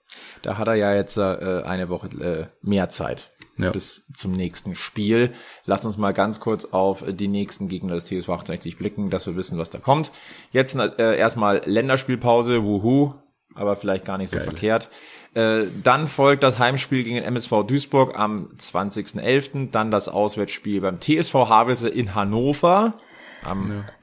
Da 0.42 0.58
hat 0.58 0.68
er 0.68 0.76
ja 0.76 0.96
jetzt 0.96 1.18
äh, 1.18 1.62
eine 1.64 1.90
Woche 1.90 2.08
äh, 2.20 2.48
mehr 2.62 2.90
Zeit 2.90 3.32
Ja. 3.58 3.72
bis 3.72 4.08
zum 4.14 4.34
nächsten 4.34 4.76
Spiel. 4.76 5.32
Lass 5.66 5.84
uns 5.86 5.98
mal 5.98 6.14
ganz 6.14 6.40
kurz 6.40 6.66
auf 6.66 7.04
die 7.08 7.28
nächsten 7.28 7.68
Gegner 7.68 7.96
des 7.96 8.06
TSV 8.06 8.30
68 8.30 8.78
blicken, 8.78 9.10
dass 9.10 9.26
wir 9.26 9.36
wissen, 9.36 9.58
was 9.58 9.70
da 9.70 9.80
kommt. 9.80 10.12
Jetzt 10.52 10.76
äh, 10.76 11.18
erstmal 11.18 11.62
Länderspielpause, 11.66 12.64
wuhu, 12.64 13.14
aber 13.56 13.76
vielleicht 13.76 14.06
gar 14.06 14.18
nicht 14.18 14.30
so 14.30 14.38
Geil. 14.38 14.46
verkehrt. 14.46 14.90
Äh, 15.34 15.66
dann 15.84 16.08
folgt 16.08 16.44
das 16.44 16.60
Heimspiel 16.60 17.04
gegen 17.04 17.16
den 17.16 17.26
MSV 17.26 17.64
Duisburg 17.66 18.18
am 18.18 18.52
20.11., 18.60 19.72
dann 19.72 19.92
das 19.92 20.10
Auswärtsspiel 20.10 20.82
beim 20.82 21.00
TSV 21.00 21.34
Havelse 21.34 21.90
in 21.90 22.16
Hannover. 22.16 22.94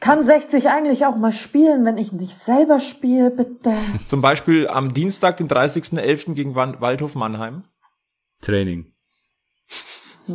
Kann 0.00 0.22
60 0.22 0.68
eigentlich 0.68 1.04
auch 1.06 1.16
mal 1.16 1.32
spielen, 1.32 1.84
wenn 1.84 1.98
ich 1.98 2.12
nicht 2.12 2.34
selber 2.34 2.80
spiele, 2.80 3.30
bitte? 3.30 3.74
Zum 4.06 4.20
Beispiel 4.20 4.68
am 4.68 4.94
Dienstag, 4.94 5.36
den 5.36 5.48
30.11. 5.48 6.34
gegen 6.34 6.54
Waldhof 6.54 7.14
Mannheim. 7.14 7.64
Training. 8.40 8.93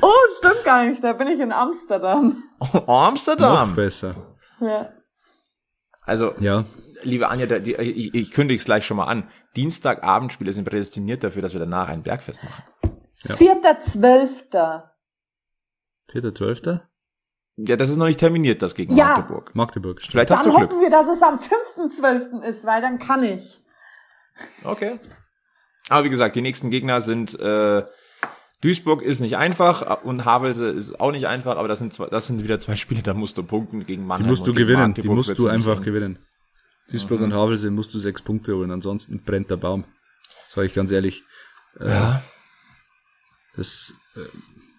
Oh, 0.00 0.10
stimmt 0.38 0.64
gar 0.64 0.84
nicht, 0.84 1.04
da 1.04 1.12
bin 1.12 1.28
ich 1.28 1.38
in 1.40 1.52
Amsterdam. 1.52 2.42
Amsterdam. 2.86 3.68
Noch 3.68 3.76
besser. 3.76 4.14
Ja. 4.60 4.90
Also, 6.02 6.32
Ja. 6.38 6.64
liebe 7.02 7.28
Anja, 7.28 7.46
der, 7.46 7.60
die, 7.60 7.74
ich, 7.74 8.14
ich 8.14 8.30
kündige 8.32 8.58
es 8.58 8.64
gleich 8.64 8.86
schon 8.86 8.96
mal 8.96 9.04
an. 9.06 9.28
Dienstagabendspiele 9.56 10.52
sind 10.52 10.64
prädestiniert 10.64 11.22
dafür, 11.22 11.42
dass 11.42 11.52
wir 11.52 11.60
danach 11.60 11.88
ein 11.88 12.02
Bergfest 12.02 12.42
machen. 12.42 12.62
Vierter 13.14 13.78
Zwölfter. 13.78 14.94
Vierter, 16.10 16.34
Zwölfter? 16.34 16.88
Ja, 17.56 17.76
das 17.76 17.90
ist 17.90 17.96
noch 17.96 18.06
nicht 18.06 18.18
terminiert, 18.20 18.62
das 18.62 18.74
gegen 18.74 18.94
Ja. 18.96 19.08
Magdeburg. 19.16 19.54
Magdeburg. 19.54 20.00
stimmt. 20.00 20.12
Vielleicht 20.12 20.30
hast 20.30 20.46
Dann 20.46 20.52
du 20.52 20.58
Glück. 20.58 20.70
hoffen 20.70 20.80
wir, 20.80 20.90
dass 20.90 21.08
es 21.08 21.22
am 21.22 21.36
5.12. 21.36 22.42
ist, 22.42 22.64
weil 22.66 22.80
dann 22.80 22.98
kann 22.98 23.22
ich. 23.22 23.61
Okay. 24.64 24.98
Aber 25.88 26.04
wie 26.04 26.10
gesagt, 26.10 26.36
die 26.36 26.42
nächsten 26.42 26.70
Gegner 26.70 27.00
sind 27.02 27.38
äh, 27.38 27.84
Duisburg 28.62 29.02
ist 29.02 29.18
nicht 29.20 29.36
einfach 29.36 30.02
und 30.04 30.24
Havelse 30.24 30.68
ist 30.68 31.00
auch 31.00 31.10
nicht 31.10 31.26
einfach, 31.26 31.56
aber 31.56 31.66
das 31.68 31.80
sind 31.80 31.92
zwei, 31.92 32.06
das 32.06 32.28
sind 32.28 32.44
wieder 32.44 32.58
zwei 32.60 32.76
Spiele, 32.76 33.02
da 33.02 33.12
musst 33.12 33.36
du 33.36 33.42
punkten 33.42 33.80
gegen 33.84 34.02
Die 34.02 34.06
Mannheim. 34.06 34.28
musst 34.28 34.46
du 34.46 34.52
gewinnen, 34.54 34.94
die 34.94 35.00
Magdeburg 35.00 35.16
musst 35.16 35.28
wird's 35.30 35.40
du 35.42 35.48
einfach 35.48 35.78
eng. 35.78 35.82
gewinnen. 35.82 36.18
Duisburg 36.90 37.18
Mhm. 37.20 37.24
und 37.26 37.34
Havelse 37.34 37.70
musst 37.70 37.92
du 37.92 37.98
sechs 37.98 38.22
Punkte 38.22 38.54
holen, 38.56 38.70
ansonsten 38.70 39.22
brennt 39.24 39.50
der 39.50 39.56
Baum. 39.56 39.84
Sag 40.48 40.64
ich 40.66 40.74
ganz 40.74 40.90
ehrlich. 40.92 41.24
Äh, 41.80 41.88
Ja. 41.88 42.22
Das, 43.56 43.94
äh, 44.16 44.20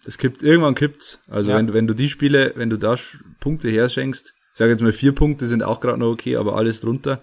das 0.06 0.18
kippt, 0.18 0.42
irgendwann 0.44 0.76
kippt's. 0.76 1.20
Also 1.28 1.52
Ja. 1.52 1.58
wenn, 1.58 1.68
du- 1.68 1.74
wenn 1.74 1.88
du 1.88 1.94
die 1.94 2.10
Spiele, 2.10 2.54
wenn 2.56 2.70
du 2.70 2.78
da 2.78 2.96
Punkte 3.40 3.70
herschenkst, 3.70 4.34
ich 4.54 4.58
sage 4.58 4.72
jetzt 4.72 4.82
mal 4.82 4.92
vier 4.94 5.14
Punkte 5.14 5.46
sind 5.46 5.62
auch 5.64 5.80
gerade 5.80 5.98
noch 6.00 6.12
okay, 6.12 6.38
aber 6.38 6.56
alles 6.56 6.80
drunter, 6.82 7.22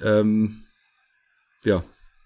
ähm, 0.00 0.63
ja, 1.64 1.82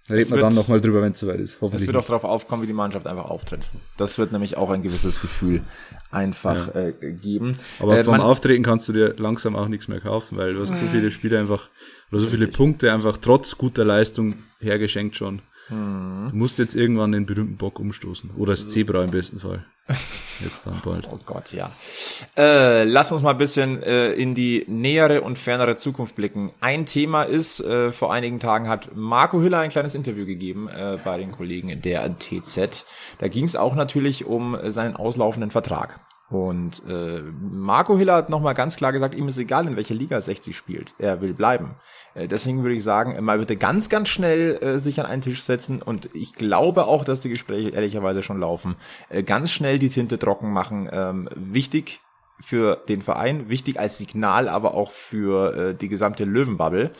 da 0.09 0.15
reden 0.15 0.31
wir 0.31 0.39
dann 0.41 0.55
nochmal 0.55 0.81
drüber, 0.81 1.03
wenn 1.03 1.13
es 1.13 1.19
soweit 1.21 1.39
ist. 1.39 1.55
Es 1.57 1.61
Hoffentlich. 1.61 1.87
wird 1.87 1.97
auch 1.97 2.07
darauf 2.07 2.25
aufkommen, 2.25 2.63
wie 2.63 2.67
die 2.67 2.73
Mannschaft 2.73 3.07
einfach 3.07 3.27
auftritt. 3.27 3.69
Das 3.99 4.17
wird 4.19 4.33
nämlich 4.33 4.57
auch 4.57 4.71
ein 4.71 4.83
gewisses 4.83 5.21
Gefühl 5.21 5.63
einfach 6.11 6.75
äh, 6.75 6.93
geben. 7.21 7.59
Aber 7.79 7.99
äh, 7.99 8.05
vom 8.05 8.13
man- 8.13 8.21
Auftreten 8.23 8.63
kannst 8.63 8.89
du 8.89 8.93
dir 8.95 9.15
langsam 9.19 9.55
auch 9.55 9.69
nichts 9.69 9.87
mehr 9.89 10.01
kaufen, 10.01 10.39
weil 10.39 10.55
du 10.55 10.63
hast 10.63 10.79
so 10.79 10.87
viele 10.87 11.11
Spiele 11.11 11.39
einfach, 11.39 11.69
oder 12.11 12.21
so 12.21 12.29
viele 12.29 12.47
Punkte 12.47 12.93
einfach 12.93 13.19
trotz 13.19 13.59
guter 13.59 13.85
Leistung 13.85 14.37
hergeschenkt 14.61 15.17
schon. 15.17 15.43
Mhm. 15.69 16.29
Du 16.31 16.37
musst 16.37 16.59
jetzt 16.59 16.75
irgendwann 16.75 17.13
den 17.13 17.27
berühmten 17.27 17.57
Bock 17.57 17.79
umstoßen. 17.79 18.31
Oder 18.37 18.53
das 18.53 18.69
Zebra 18.71 19.05
im 19.05 19.11
besten 19.11 19.39
Fall. 19.41 19.65
Jetzt 20.41 20.67
dann 20.67 20.81
bald. 20.85 21.09
Oh 21.11 21.19
Gott, 21.25 21.53
ja. 21.53 21.71
Äh, 22.37 22.85
lass 22.85 23.11
uns 23.11 23.23
mal 23.23 23.31
ein 23.31 23.39
bisschen 23.39 23.83
äh, 23.83 24.13
in 24.13 24.35
die 24.35 24.65
nähere 24.69 25.23
und 25.23 25.39
fernere 25.39 25.77
Zukunft 25.77 26.15
blicken. 26.15 26.53
Ein 26.61 26.87
Thema 26.87 27.23
ist, 27.25 27.61
äh, 27.61 27.91
vor 27.91 28.13
einigen 28.13 28.39
Tagen 28.39 28.69
hat 28.69 28.91
Marco 28.95 29.41
Hüller 29.41 29.59
ein 29.59 29.71
kleines 29.71 29.95
Interview 29.95 30.27
gegeben 30.27 30.69
äh, 30.69 30.99
bei 31.03 31.19
den 31.19 31.33
Kollegen 31.33 31.81
der 31.81 32.19
TZ. 32.19 32.87
Da 33.19 33.29
ging 33.29 33.45
es 33.45 33.57
auch 33.57 33.75
natürlich 33.75 34.27
um 34.27 34.57
seinen 34.71 34.95
auslaufenden 34.95 35.51
Vertrag. 35.51 36.01
Und 36.31 36.83
äh, 36.87 37.23
Marco 37.41 37.97
Hiller 37.97 38.17
hat 38.17 38.29
nochmal 38.29 38.53
ganz 38.53 38.77
klar 38.77 38.93
gesagt, 38.93 39.15
ihm 39.15 39.29
ist 39.29 39.39
egal, 39.39 39.67
in 39.67 39.77
welcher 39.77 39.95
Liga 39.95 40.21
60 40.21 40.55
spielt. 40.55 40.95
Er 40.99 41.23
will 41.23 41.33
bleiben. 41.33 41.77
Äh, 42.15 42.29
deswegen 42.29 42.63
würde 42.63 42.75
ich 42.75 42.85
sagen, 42.85 43.23
mal 43.25 43.39
bitte 43.39 43.57
ganz, 43.57 43.89
ganz 43.89 44.09
schnell 44.09 44.59
äh, 44.63 44.79
sich 44.79 45.01
an 45.01 45.07
einen 45.07 45.23
Tisch 45.23 45.43
setzen. 45.43 45.83
Und 45.83 46.11
ich 46.15 46.35
glaube 46.35 46.87
auch, 46.87 47.05
dass 47.05 47.21
die 47.21 47.29
Gespräche 47.29 47.71
ehrlicherweise 47.71 48.23
schon 48.23 48.41
laufen. 48.41 48.77
Äh, 49.09 49.23
ganz 49.23 49.51
schnell 49.51 49.79
die 49.79 49.89
Tinte 49.89 50.19
trocken 50.19 50.53
machen. 50.53 50.89
Ähm, 50.93 51.29
wichtig 51.35 52.01
für 52.41 52.77
den 52.89 53.03
Verein, 53.03 53.49
wichtig 53.49 53.81
als 53.81 53.99
Signal, 53.99 54.49
aber 54.49 54.75
auch 54.75 54.91
für 54.91 55.57
äh, 55.57 55.75
die 55.75 55.89
gesamte 55.89 56.25
Löwenbubble. 56.25 56.93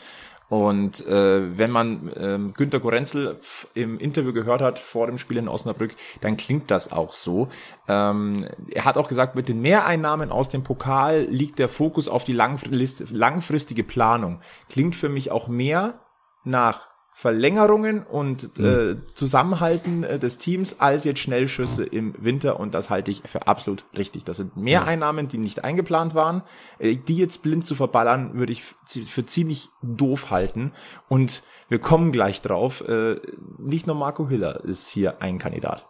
Und 0.49 1.05
äh, 1.05 1.57
wenn 1.57 1.69
man 1.69 2.11
ähm, 2.15 2.53
Günter 2.53 2.79
Gorenzel 2.79 3.39
im 3.75 3.99
Interview 3.99 4.33
gehört 4.33 4.61
hat 4.61 4.79
vor 4.79 5.05
dem 5.05 5.19
Spiel 5.19 5.37
in 5.37 5.47
Osnabrück, 5.47 5.95
dann 6.21 6.37
klingt 6.37 6.71
das 6.71 6.91
auch 6.91 7.13
so. 7.13 7.49
Ähm, 7.87 8.47
er 8.71 8.85
hat 8.85 8.97
auch 8.97 9.07
gesagt, 9.07 9.35
mit 9.35 9.47
den 9.47 9.61
Mehreinnahmen 9.61 10.31
aus 10.31 10.49
dem 10.49 10.63
Pokal 10.63 11.21
liegt 11.29 11.59
der 11.59 11.69
Fokus 11.69 12.07
auf 12.07 12.23
die 12.23 12.33
langfrist- 12.33 13.11
langfristige 13.11 13.83
Planung. 13.83 14.41
Klingt 14.69 14.95
für 14.95 15.09
mich 15.09 15.29
auch 15.29 15.47
mehr 15.47 15.99
nach 16.43 16.87
Verlängerungen 17.21 18.03
und 18.03 18.57
äh, 18.59 18.95
Zusammenhalten 19.13 20.03
äh, 20.05 20.19
des 20.19 20.37
Teams 20.37 20.79
als 20.79 21.03
jetzt 21.03 21.19
Schnellschüsse 21.19 21.83
im 21.83 22.13
Winter 22.17 22.57
und 22.61 22.73
das 22.73 22.89
halte 22.89 23.11
ich 23.11 23.23
für 23.25 23.45
absolut 23.45 23.83
richtig. 23.97 24.23
Das 24.23 24.37
sind 24.37 24.55
Mehreinnahmen, 24.55 25.27
die 25.27 25.37
nicht 25.37 25.65
eingeplant 25.65 26.15
waren. 26.15 26.43
Äh, 26.77 26.95
die 26.95 27.17
jetzt 27.17 27.43
blind 27.43 27.65
zu 27.65 27.75
verballern, 27.75 28.35
würde 28.35 28.53
ich 28.53 28.63
für 28.87 29.25
ziemlich 29.25 29.67
doof 29.83 30.31
halten. 30.31 30.71
Und 31.09 31.43
wir 31.67 31.79
kommen 31.79 32.13
gleich 32.13 32.41
drauf. 32.41 32.87
Äh, 32.87 33.19
nicht 33.57 33.85
nur 33.85 33.97
Marco 33.97 34.29
Hiller 34.29 34.63
ist 34.63 34.87
hier 34.87 35.21
ein 35.21 35.39
Kandidat. 35.39 35.85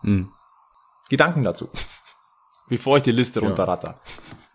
Hm. 0.00 0.30
Gedanken 1.10 1.44
dazu. 1.44 1.68
Bevor 2.70 2.96
ich 2.96 3.02
die 3.02 3.12
Liste 3.12 3.40
Ja. 3.40 3.48
runterratter. 3.48 4.00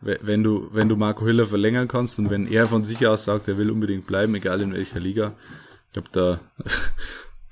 We- 0.01 0.17
Wenn 0.23 0.41
du, 0.41 0.69
wenn 0.73 0.89
du 0.89 0.95
Marco 0.95 1.23
Hiller 1.27 1.45
verlängern 1.45 1.87
kannst 1.87 2.17
und 2.17 2.31
wenn 2.31 2.47
er 2.47 2.65
von 2.65 2.83
sich 2.83 3.05
aus 3.05 3.25
sagt, 3.25 3.47
er 3.47 3.59
will 3.59 3.69
unbedingt 3.69 4.07
bleiben, 4.07 4.33
egal 4.33 4.61
in 4.61 4.73
welcher 4.73 4.99
Liga, 4.99 5.33
ich 5.89 5.93
glaube, 5.93 6.09
da 6.11 6.39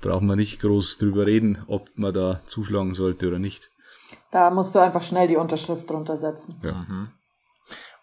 brauchen 0.00 0.28
wir 0.28 0.36
nicht 0.36 0.60
groß 0.60 0.98
drüber 0.98 1.26
reden, 1.26 1.64
ob 1.66 1.90
man 1.96 2.14
da 2.14 2.40
zuschlagen 2.46 2.94
sollte 2.94 3.26
oder 3.28 3.38
nicht. 3.38 3.70
Da 4.30 4.50
musst 4.50 4.74
du 4.74 4.78
einfach 4.78 5.02
schnell 5.02 5.26
die 5.26 5.36
Unterschrift 5.36 5.90
drunter 5.90 6.16
setzen. 6.16 6.60
Ja. 6.62 6.86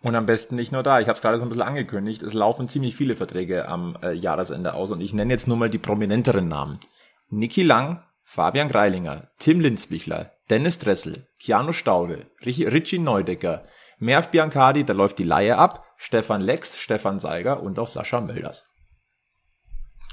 Und 0.02 0.16
am 0.16 0.26
besten 0.26 0.56
nicht 0.56 0.72
nur 0.72 0.84
da. 0.84 1.00
Ich 1.00 1.08
habe 1.08 1.16
es 1.16 1.22
gerade 1.22 1.40
so 1.40 1.46
ein 1.46 1.50
bisschen 1.50 1.64
angekündigt. 1.64 2.22
Es 2.22 2.34
laufen 2.34 2.68
ziemlich 2.68 2.96
viele 2.96 3.16
Verträge 3.16 3.68
am 3.68 3.98
äh, 4.04 4.12
Jahresende 4.12 4.74
aus 4.74 4.92
und 4.92 5.02
ich 5.02 5.14
nenne 5.14 5.34
jetzt 5.34 5.48
nur 5.48 5.58
mal 5.58 5.70
die 5.70 5.78
prominenteren 5.78 6.48
Namen. 6.48 6.80
Niki 7.30 7.64
Lang, 7.64 8.04
Fabian 8.24 8.68
Greilinger, 8.68 9.30
Tim 9.40 9.62
Linzbichler, 9.62 10.32
Dennis 10.50 10.80
Dressel, 10.80 11.28
Keanu 11.40 11.72
Staude, 11.72 12.28
Richie 12.46 13.00
Neudecker, 13.00 13.64
Merv 13.98 14.30
Biancardi, 14.30 14.84
da 14.84 14.94
läuft 14.94 15.18
die 15.20 15.24
Laie 15.24 15.58
ab, 15.58 15.86
Stefan 15.98 16.42
Lex, 16.42 16.78
Stefan 16.78 17.20
Seiger 17.20 17.64
und 17.64 17.80
auch 17.80 17.88
Sascha 17.88 18.20
Mölders. 18.20 18.68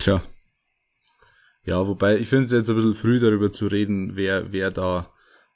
Tja. 0.02 0.20
Ja, 1.64 1.86
wobei 1.86 2.18
ich 2.18 2.28
finde 2.28 2.46
es 2.46 2.52
jetzt 2.52 2.68
ein 2.68 2.74
bisschen 2.74 2.94
früh 2.94 3.20
darüber 3.20 3.52
zu 3.52 3.68
reden, 3.68 4.16
wer, 4.16 4.52
wer 4.52 4.72
da 4.72 5.12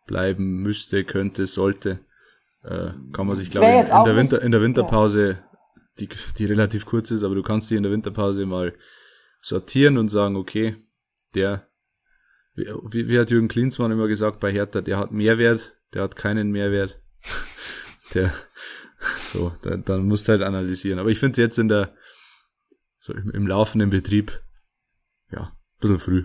bleiben 0.07 0.63
müsste, 0.63 1.03
könnte, 1.03 1.49
sollte. 1.49 1.99
Äh, 2.63 2.91
kann 3.13 3.27
man 3.27 3.35
sich, 3.35 3.51
glaube 3.51 3.67
ich, 3.67 3.91
in, 3.91 3.97
in, 3.97 4.05
der 4.05 4.17
Winter, 4.17 4.43
in 4.43 4.53
der 4.53 4.63
Winterpause, 4.63 5.39
die, 5.99 6.09
die 6.39 6.45
relativ 6.45 6.87
kurz 6.87 7.11
ist, 7.11 7.25
aber 7.25 7.35
du 7.35 7.43
kannst 7.43 7.69
die 7.71 7.75
in 7.75 7.83
der 7.83 7.91
Winterpause 7.91 8.47
mal 8.47 8.73
sortieren 9.41 9.99
und 9.99 10.11
sagen, 10.11 10.37
okay, 10.37 10.77
der, 11.35 11.67
wie, 12.55 13.09
wie 13.09 13.19
hat 13.19 13.33
Jürgen 13.33 13.49
Klinsmann 13.49 13.91
immer 13.91 14.07
gesagt 14.07 14.39
bei 14.39 14.53
Hertha, 14.53 14.81
der 14.81 14.99
hat 14.99 15.11
Mehrwert, 15.11 15.77
der 15.93 16.03
hat 16.03 16.15
keinen 16.15 16.53
Mehrwert. 16.53 17.01
der, 18.15 18.33
so, 19.33 19.53
dann, 19.63 19.85
dann 19.85 20.07
musst 20.07 20.29
du 20.29 20.33
halt 20.33 20.43
analysieren. 20.43 21.01
Aber 21.01 21.11
ich 21.11 21.19
finde 21.19 21.33
es 21.33 21.39
jetzt 21.39 21.59
in 21.59 21.67
der, 21.67 21.93
so 23.07 23.15
im, 23.15 23.31
im 23.31 23.47
laufenden 23.47 23.91
Betrieb, 23.91 24.43
ja, 25.31 25.43
ein 25.43 25.81
bisschen 25.81 25.99
früh. 25.99 26.25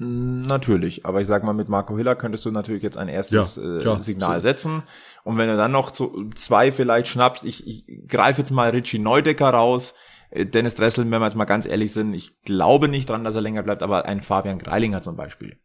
Natürlich, 0.00 1.06
aber 1.06 1.20
ich 1.20 1.26
sag 1.26 1.42
mal, 1.42 1.52
mit 1.52 1.68
Marco 1.68 1.96
Hiller 1.96 2.14
könntest 2.14 2.44
du 2.44 2.52
natürlich 2.52 2.84
jetzt 2.84 2.96
ein 2.96 3.08
erstes 3.08 3.56
ja, 3.56 3.80
klar, 3.80 3.98
äh, 3.98 4.00
Signal 4.00 4.40
so. 4.40 4.44
setzen. 4.44 4.84
Und 5.24 5.38
wenn 5.38 5.48
du 5.48 5.56
dann 5.56 5.72
noch 5.72 5.90
zu, 5.90 6.30
zwei 6.36 6.70
vielleicht 6.70 7.08
schnappst, 7.08 7.44
ich, 7.44 7.66
ich 7.66 8.06
greife 8.06 8.40
jetzt 8.40 8.50
mal 8.50 8.70
Richie 8.70 9.00
Neudecker 9.00 9.50
raus, 9.50 9.94
äh, 10.30 10.46
Dennis 10.46 10.76
Dressel, 10.76 11.10
wenn 11.10 11.20
wir 11.20 11.26
jetzt 11.26 11.34
mal 11.34 11.46
ganz 11.46 11.66
ehrlich 11.66 11.92
sind, 11.92 12.14
ich 12.14 12.40
glaube 12.42 12.88
nicht 12.88 13.10
dran, 13.10 13.24
dass 13.24 13.34
er 13.34 13.42
länger 13.42 13.64
bleibt, 13.64 13.82
aber 13.82 14.04
ein 14.04 14.22
Fabian 14.22 14.58
Greilinger 14.58 15.02
zum 15.02 15.16
Beispiel. 15.16 15.58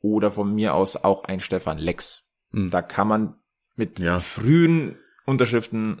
Oder 0.00 0.30
von 0.30 0.54
mir 0.54 0.74
aus 0.74 0.96
auch 0.96 1.24
ein 1.24 1.40
Stefan 1.40 1.78
Lex. 1.78 2.26
Mhm. 2.52 2.70
Da 2.70 2.80
kann 2.80 3.06
man 3.06 3.34
mit 3.76 3.98
ja. 3.98 4.18
frühen 4.18 4.96
Unterschriften 5.26 6.00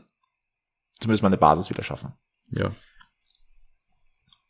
zumindest 1.00 1.22
mal 1.22 1.28
eine 1.28 1.38
Basis 1.38 1.68
wieder 1.68 1.82
schaffen. 1.82 2.14
Ja 2.50 2.72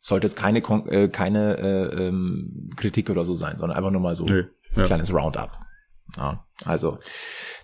sollte 0.05 0.27
es 0.27 0.35
keine 0.35 0.59
äh, 0.59 1.07
keine 1.07 1.57
äh, 1.57 2.07
ähm, 2.07 2.69
Kritik 2.75 3.09
oder 3.09 3.25
so 3.25 3.33
sein, 3.33 3.57
sondern 3.57 3.75
einfach 3.75 3.89
nur 3.89 4.01
mal 4.01 4.13
so 4.13 4.25
nee, 4.25 4.43
ja. 4.75 4.83
ein 4.83 4.85
kleines 4.85 5.11
Roundup. 5.11 5.57
Ja, 6.15 6.45
also 6.63 6.99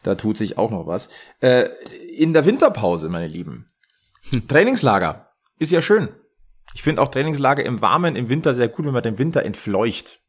da 0.02 0.16
tut 0.16 0.38
sich 0.38 0.58
auch 0.58 0.72
noch 0.72 0.88
was. 0.88 1.10
Äh, 1.40 1.70
in 2.18 2.34
der 2.34 2.48
Winterpause, 2.48 3.10
meine 3.10 3.28
Lieben, 3.28 3.68
hm. 4.32 4.48
Trainingslager 4.48 5.30
ist 5.60 5.72
ja 5.72 5.84
schön. 5.84 6.10
Ich 6.74 6.82
finde 6.82 7.04
auch 7.04 7.10
Trainingslager 7.10 7.64
im 7.64 7.80
Warmen 7.80 8.16
im 8.16 8.28
Winter 8.28 8.56
sehr 8.56 8.70
gut, 8.70 8.86
wenn 8.86 8.94
man 8.94 9.04
den 9.04 9.20
Winter 9.20 9.44
entfleucht. 9.44 10.20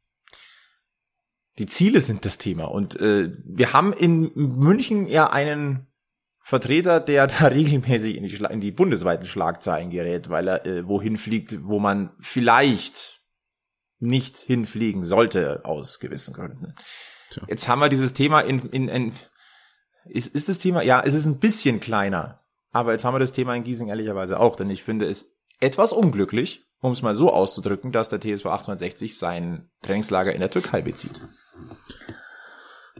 Die 1.58 1.66
Ziele 1.66 2.02
sind 2.02 2.26
das 2.26 2.36
Thema 2.36 2.64
und 2.64 3.00
äh, 3.00 3.32
wir 3.42 3.72
haben 3.72 3.94
in 3.94 4.32
München 4.34 5.06
ja 5.06 5.30
einen 5.30 5.86
Vertreter, 6.42 7.00
der 7.00 7.26
da 7.26 7.46
regelmäßig 7.48 8.16
in 8.16 8.24
die, 8.24 8.36
in 8.36 8.60
die 8.60 8.72
bundesweiten 8.72 9.26
Schlagzeilen 9.26 9.90
gerät, 9.90 10.28
weil 10.28 10.48
er 10.48 10.66
äh, 10.66 10.86
wohin 10.86 11.16
fliegt, 11.16 11.64
wo 11.64 11.78
man 11.78 12.10
vielleicht 12.20 13.20
nicht 13.98 14.36
hinfliegen 14.36 15.04
sollte 15.04 15.64
aus 15.64 16.00
gewissen 16.00 16.34
Gründen. 16.34 16.74
Tja. 17.30 17.44
Jetzt 17.48 17.68
haben 17.68 17.78
wir 17.78 17.88
dieses 17.88 18.14
Thema 18.14 18.40
in, 18.40 18.68
in, 18.70 18.88
in 18.88 19.12
ist, 20.06 20.34
ist 20.34 20.48
das 20.48 20.58
Thema, 20.58 20.82
ja, 20.82 21.00
es 21.00 21.14
ist 21.14 21.26
ein 21.26 21.38
bisschen 21.38 21.78
kleiner, 21.78 22.40
aber 22.72 22.92
jetzt 22.92 23.04
haben 23.04 23.14
wir 23.14 23.20
das 23.20 23.32
Thema 23.32 23.54
in 23.54 23.62
Giesing 23.62 23.88
ehrlicherweise 23.88 24.40
auch, 24.40 24.56
denn 24.56 24.68
ich 24.70 24.82
finde 24.82 25.06
es 25.06 25.36
etwas 25.60 25.92
unglücklich, 25.92 26.64
um 26.80 26.90
es 26.90 27.02
mal 27.02 27.14
so 27.14 27.32
auszudrücken, 27.32 27.92
dass 27.92 28.08
der 28.08 28.18
TSV 28.18 28.46
1860 28.46 29.16
sein 29.16 29.70
Trainingslager 29.82 30.32
in 30.32 30.40
der 30.40 30.50
Türkei 30.50 30.82
bezieht. 30.82 31.20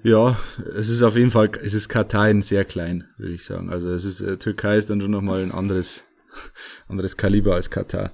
Ja, 0.03 0.37
es 0.77 0.89
ist 0.89 1.03
auf 1.03 1.17
jeden 1.17 1.31
Fall, 1.31 1.51
es 1.63 1.75
ist 1.75 1.89
Karteien 1.89 2.43
sehr 2.43 2.65
klein, 2.65 3.09
würde 3.19 3.35
ich 3.35 3.45
sagen. 3.45 3.71
Also 3.71 3.91
es 3.91 4.05
ist, 4.05 4.21
äh, 4.21 4.37
Türkei 4.37 4.77
ist 4.77 4.91
dann 4.91 5.01
schon 5.01 5.13
nochmal 5.13 5.43
ein 5.43 5.53
anderes, 5.53 6.05
anderes 6.89 7.17
Kaliber 7.17 7.55
als 7.55 7.71
Katar. 7.71 8.11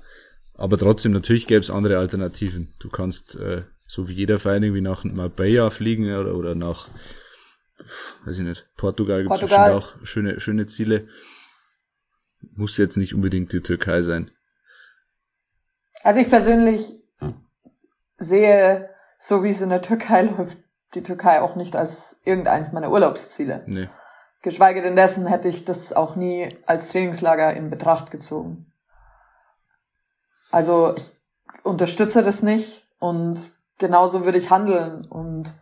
Aber 0.55 0.77
trotzdem, 0.77 1.13
natürlich 1.13 1.47
gäbe 1.47 1.61
es 1.61 1.71
andere 1.71 1.99
Alternativen. 1.99 2.75
Du 2.79 2.91
kannst, 2.91 3.37
äh, 3.37 3.63
so 3.87 4.09
wie 4.09 4.13
jeder 4.13 4.39
Verein, 4.39 4.65
irgendwie 4.65 4.83
nach 4.83 5.05
Marbella 5.05 5.71
fliegen 5.71 6.05
oder, 6.15 6.35
oder 6.35 6.55
nach, 6.55 6.89
weiß 8.27 8.39
ich 8.39 8.45
nicht, 8.45 8.69
Portugal 8.77 9.23
gibt 9.23 9.43
es 9.43 9.53
auch 9.53 9.95
schöne, 10.03 10.41
schöne 10.41 10.67
Ziele. 10.67 11.09
Muss 12.55 12.77
jetzt 12.77 12.97
nicht 12.97 13.15
unbedingt 13.15 13.53
die 13.53 13.63
Türkei 13.63 14.03
sein. 14.03 14.31
Also 16.03 16.21
ich 16.21 16.29
persönlich 16.29 16.95
sehe, 18.19 18.91
so 19.21 19.43
wie 19.43 19.51
es 19.51 19.61
in 19.61 19.71
der 19.71 19.83
Türkei 19.83 20.23
läuft, 20.39 20.59
die 20.95 21.03
Türkei 21.03 21.41
auch 21.41 21.55
nicht 21.55 21.77
als 21.77 22.17
irgendeins 22.25 22.73
meiner 22.73 22.91
Urlaubsziele. 22.91 23.63
Nee. 23.67 23.89
Geschweige 24.43 24.83
denn 24.83 24.97
dessen 24.97 25.27
hätte 25.27 25.49
ich 25.49 25.65
das 25.65 25.93
auch 25.93 26.17
nie 26.17 26.49
als 26.67 26.89
Trainingslager 26.89 27.53
in 27.55 27.71
Betracht 27.71 28.11
gezogen. 28.11 28.73
Also 30.51 30.95
ich 30.97 31.13
unterstütze 31.63 32.23
das 32.23 32.43
nicht 32.43 32.87
und 32.99 33.53
genauso 33.79 34.25
würde 34.25 34.39
ich 34.39 34.51
handeln. 34.51 35.07
Und 35.07 35.53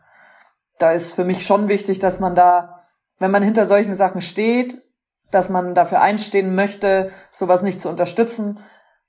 da 0.78 0.92
ist 0.92 1.14
für 1.14 1.24
mich 1.24 1.46
schon 1.46 1.68
wichtig, 1.68 1.98
dass 1.98 2.20
man 2.20 2.34
da, 2.34 2.84
wenn 3.18 3.30
man 3.30 3.42
hinter 3.42 3.66
solchen 3.66 3.94
Sachen 3.94 4.20
steht, 4.20 4.82
dass 5.32 5.48
man 5.48 5.74
dafür 5.74 6.00
einstehen 6.00 6.54
möchte, 6.54 7.10
sowas 7.30 7.62
nicht 7.62 7.80
zu 7.80 7.88
unterstützen, 7.88 8.60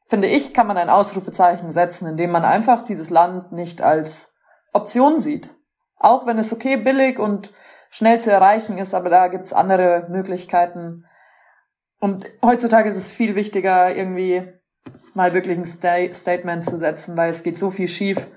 finde 0.07 0.27
ich, 0.27 0.53
kann 0.53 0.67
man 0.67 0.77
ein 0.77 0.89
Ausrufezeichen 0.89 1.71
setzen, 1.71 2.07
indem 2.07 2.31
man 2.31 2.45
einfach 2.45 2.83
dieses 2.83 3.09
Land 3.09 3.51
nicht 3.51 3.81
als 3.81 4.33
Option 4.73 5.19
sieht. 5.19 5.53
Auch 5.99 6.25
wenn 6.25 6.37
es 6.37 6.53
okay 6.53 6.77
billig 6.77 7.19
und 7.19 7.51
schnell 7.89 8.19
zu 8.19 8.31
erreichen 8.31 8.77
ist, 8.77 8.93
aber 8.93 9.09
da 9.09 9.27
gibt's 9.27 9.53
andere 9.53 10.07
Möglichkeiten. 10.09 11.05
Und 11.99 12.25
heutzutage 12.43 12.89
ist 12.89 12.97
es 12.97 13.11
viel 13.11 13.35
wichtiger, 13.35 13.95
irgendwie 13.95 14.43
mal 15.13 15.33
wirklich 15.33 15.57
ein 15.57 15.65
Sta 15.65 15.95
Statement 16.13 16.63
zu 16.63 16.77
setzen, 16.77 17.17
weil 17.17 17.31
es 17.31 17.43
geht 17.43 17.57
so 17.57 17.71
viel 17.71 17.87
schief. 17.87 18.27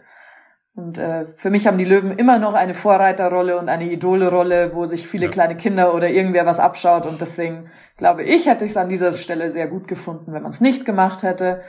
Und 0.75 0.99
äh, 0.99 1.27
für 1.27 1.51
mich 1.51 1.67
haben 1.67 1.77
die 1.77 1.85
Löwen 1.85 2.17
immer 2.17 2.39
noch 2.39 2.55
eine 2.55 2.75
Vorreiterrolle 2.75 3.59
und 3.59 3.69
eine 3.69 3.91
Idole-Rolle, 3.91 4.75
wo 4.75 4.87
sich 4.87 5.07
viele 5.07 5.27
ja. 5.27 5.31
kleine 5.31 5.57
Kinder 5.57 5.95
oder 5.95 6.09
irgendwer 6.09 6.47
was 6.47 6.59
abschaut. 6.59 7.05
Und 7.05 7.21
deswegen 7.21 7.71
glaube 7.99 8.23
ich, 8.23 8.47
hätte 8.47 8.65
ich 8.65 8.71
es 8.71 8.77
an 8.77 8.89
dieser 8.89 9.13
Stelle 9.13 9.51
sehr 9.51 9.67
gut 9.67 9.89
gefunden, 9.89 10.33
wenn 10.33 10.43
man 10.43 10.53
es 10.53 10.61
nicht 10.61 10.87
gemacht 10.87 11.23
hätte. 11.23 11.61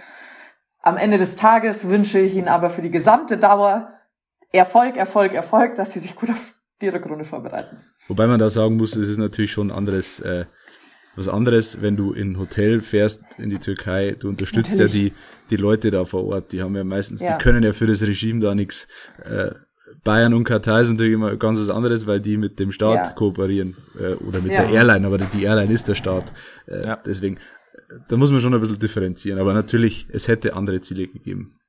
Am 0.82 0.98
Ende 0.98 1.18
des 1.18 1.36
Tages 1.36 1.90
wünsche 1.90 2.20
ich 2.20 2.36
Ihnen 2.36 2.48
aber 2.48 2.70
für 2.70 2.82
die 2.82 2.92
gesamte 2.92 3.38
Dauer 3.38 3.94
Erfolg, 4.52 4.98
Erfolg, 4.98 5.34
Erfolg, 5.34 5.76
dass 5.76 5.94
sie 5.94 6.00
sich 6.00 6.16
gut 6.16 6.30
auf 6.30 6.54
die 6.82 6.90
Rückrunde 6.90 7.24
vorbereiten. 7.24 7.78
Wobei 8.08 8.28
man 8.28 8.40
da 8.40 8.50
sagen 8.50 8.78
muss, 8.78 8.96
es 8.96 9.08
ist 9.08 9.18
natürlich 9.18 9.52
schon 9.52 9.72
anderes, 9.72 10.20
äh, 10.20 10.46
was 11.16 11.28
anderes, 11.28 11.82
wenn 11.82 11.98
du 11.98 12.14
in 12.14 12.32
ein 12.32 12.40
Hotel 12.40 12.82
fährst 12.82 13.22
in 13.38 13.50
die 13.50 13.60
Türkei, 13.60 14.16
du 14.18 14.30
unterstützt 14.30 14.72
natürlich. 14.72 14.94
ja 14.94 15.10
die, 15.10 15.14
die 15.50 15.56
Leute 15.58 15.92
da 15.92 16.06
vor 16.06 16.26
Ort, 16.26 16.52
die 16.52 16.62
haben 16.62 16.76
ja 16.76 16.84
meistens, 16.84 17.22
ja. 17.22 17.38
die 17.38 17.44
können 17.44 17.64
ja 17.64 17.74
für 17.74 17.88
das 17.88 18.02
Regime 18.02 18.40
da 18.40 18.56
nichts. 18.56 18.88
Äh, 19.24 19.52
Bayern 20.04 20.34
und 20.34 20.46
Katar 20.46 20.84
sind 20.86 20.96
natürlich 20.96 21.14
immer 21.14 21.36
ganz 21.36 21.60
was 21.60 21.70
anderes, 21.70 22.08
weil 22.08 22.22
die 22.22 22.38
mit 22.38 22.60
dem 22.60 22.72
Staat 22.72 23.08
ja. 23.08 23.14
kooperieren 23.14 23.76
äh, 24.00 24.14
oder 24.14 24.40
mit 24.42 24.52
ja. 24.52 24.64
der 24.64 24.72
Airline, 24.72 25.06
aber 25.06 25.18
die 25.18 25.44
Airline 25.44 25.72
ist 25.72 25.88
der 25.88 25.96
Staat. 25.96 26.34
Äh, 26.66 26.88
ja. 26.88 27.00
Deswegen, 27.06 27.40
da 28.08 28.16
muss 28.18 28.32
man 28.32 28.40
schon 28.40 28.54
ein 28.54 28.62
bisschen 28.62 28.80
differenzieren. 28.80 29.38
Aber 29.40 29.54
natürlich, 29.54 30.08
es 30.12 30.30
hätte 30.30 30.56
andere 30.56 30.80
Ziele 30.80 31.08
gegeben 31.08 31.60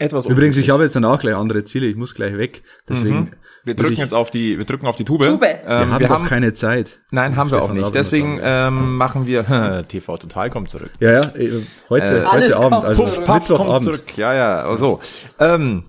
etwas 0.00 0.26
Übrigens, 0.26 0.56
ich 0.56 0.70
habe 0.70 0.82
jetzt 0.82 0.96
dann 0.96 1.04
auch 1.04 1.18
gleich 1.18 1.34
andere 1.36 1.64
Ziele, 1.64 1.86
ich 1.86 1.96
muss 1.96 2.14
gleich 2.14 2.36
weg. 2.36 2.62
Deswegen. 2.88 3.20
Mhm. 3.20 3.30
Wir 3.62 3.74
drücken 3.74 3.96
jetzt 3.96 4.14
auf 4.14 4.30
die, 4.30 4.56
wir 4.56 4.64
drücken 4.64 4.86
auf 4.86 4.96
die 4.96 5.04
Tube. 5.04 5.26
Tube. 5.26 5.42
Ähm, 5.42 5.60
wir 5.66 5.76
haben 5.90 6.00
wir 6.00 6.08
haben, 6.08 6.24
keine 6.26 6.54
Zeit. 6.54 7.00
Nein, 7.10 7.36
haben 7.36 7.50
wir 7.50 7.62
auch 7.62 7.72
nicht. 7.72 7.94
Deswegen 7.94 8.40
ähm, 8.42 8.96
machen 8.96 9.26
wir 9.26 9.84
TV 9.88 10.16
Total 10.16 10.48
kommt 10.48 10.70
zurück. 10.70 10.90
Ja, 10.98 11.12
ja, 11.12 11.20
äh, 11.36 11.60
heute, 11.90 12.22
äh, 12.22 12.24
heute 12.24 12.56
Abend, 12.56 12.84
also 12.84 13.04
Puff, 13.04 13.24
Puff 13.24 13.48
kommt 13.48 13.82
zurück. 13.82 14.16
Ja, 14.16 14.32
ja, 14.32 14.62
also. 14.62 15.00
Ähm, 15.38 15.84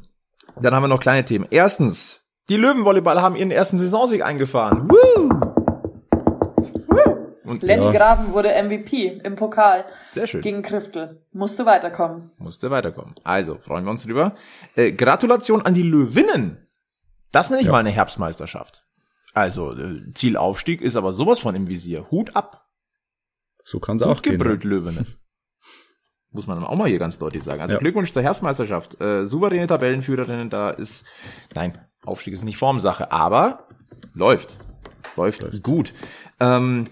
dann 0.61 0.75
haben 0.75 0.83
wir 0.83 0.89
noch 0.89 0.99
kleine 0.99 1.23
Themen. 1.23 1.47
Erstens, 1.49 2.21
die 2.49 2.57
Löwenvolleyballer 2.57 3.21
haben 3.21 3.37
ihren 3.37 3.51
ersten 3.51 3.77
Saisonsieg 3.77 4.21
eingefahren. 4.21 4.89
Woo! 4.89 5.50
Und 7.51 7.63
Lenny 7.63 7.83
ja. 7.83 7.91
Graben 7.91 8.31
wurde 8.31 8.49
MVP 8.63 9.19
im 9.23 9.35
Pokal. 9.35 9.85
Sehr 9.99 10.25
schön. 10.25 10.41
Gegen 10.41 10.61
Kriftel. 10.61 11.25
Musste 11.33 11.65
weiterkommen. 11.65 12.31
Musste 12.37 12.71
weiterkommen. 12.71 13.13
Also, 13.25 13.55
freuen 13.55 13.83
wir 13.83 13.91
uns 13.91 14.03
drüber. 14.03 14.35
Äh, 14.75 14.93
Gratulation 14.93 15.61
an 15.61 15.73
die 15.73 15.83
Löwinnen. 15.83 16.65
Das 17.33 17.49
nenne 17.49 17.61
ich 17.61 17.65
ja. 17.65 17.73
mal 17.73 17.79
eine 17.79 17.89
Herbstmeisterschaft. 17.89 18.85
Also, 19.33 19.77
äh, 19.77 20.13
Zielaufstieg 20.13 20.81
ist 20.81 20.95
aber 20.95 21.11
sowas 21.11 21.39
von 21.39 21.53
im 21.53 21.67
Visier. 21.67 22.09
Hut 22.09 22.37
ab. 22.37 22.69
So 23.65 23.81
kann 23.81 23.97
es 23.97 24.03
auch 24.03 24.21
gehen. 24.21 24.37
gebrüllt, 24.37 24.63
Löwinnen. 24.63 25.05
Muss 26.31 26.47
man 26.47 26.63
auch 26.63 26.75
mal 26.75 26.87
hier 26.87 26.99
ganz 26.99 27.19
deutlich 27.19 27.43
sagen. 27.43 27.61
Also 27.61 27.73
ja. 27.73 27.79
Glückwunsch 27.81 28.13
zur 28.13 28.23
Herbstmeisterschaft. 28.23 29.01
Äh, 29.01 29.25
souveräne 29.25 29.67
Tabellenführerinnen, 29.67 30.49
da 30.49 30.69
ist, 30.69 31.05
nein, 31.53 31.77
Aufstieg 32.05 32.33
ist 32.33 32.45
nicht 32.45 32.57
Formsache, 32.57 33.11
aber 33.11 33.67
läuft. 34.13 34.57
Läuft, 35.17 35.41
läuft. 35.41 35.63
gut. 35.63 35.93
Ähm, 36.39 36.85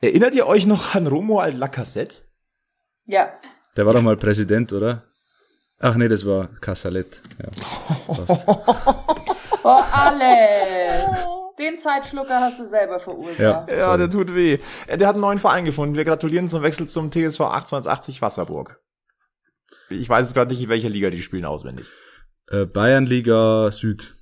erinnert 0.00 0.34
ihr 0.34 0.46
euch 0.46 0.66
noch 0.66 0.94
an 0.94 1.06
Romuald 1.06 1.54
Lacassette? 1.56 2.22
Ja. 3.06 3.32
Der 3.76 3.86
war 3.86 3.94
doch 3.94 4.02
mal 4.02 4.16
Präsident, 4.16 4.72
oder? 4.72 5.04
Ach 5.80 5.94
nee, 5.94 6.08
das 6.08 6.26
war 6.26 6.48
Casalet. 6.60 7.20
Ja. 7.42 7.50
Oh, 9.64 9.76
alle! 9.92 11.16
Den 11.58 11.76
Zeitschlucker 11.78 12.40
hast 12.40 12.58
du 12.60 12.66
selber 12.66 13.00
verursacht. 13.00 13.38
Ja. 13.38 13.66
Ja, 13.68 13.96
der 13.96 14.08
tut 14.08 14.34
weh. 14.34 14.58
Äh, 14.86 14.96
Der 14.96 15.08
hat 15.08 15.14
einen 15.16 15.22
neuen 15.22 15.38
Verein 15.38 15.64
gefunden. 15.64 15.96
Wir 15.96 16.04
gratulieren 16.04 16.48
zum 16.48 16.62
Wechsel 16.62 16.88
zum 16.88 17.10
TSV 17.10 17.40
1880 17.40 18.22
Wasserburg. 18.22 18.80
Ich 19.90 20.08
weiß 20.08 20.26
jetzt 20.28 20.34
gerade 20.34 20.52
nicht, 20.52 20.62
in 20.62 20.68
welcher 20.68 20.88
Liga 20.88 21.10
die 21.10 21.22
spielen 21.22 21.44
auswendig. 21.44 21.86
Äh, 22.48 22.64
Bayernliga 22.64 23.70
Süd. 23.72 24.14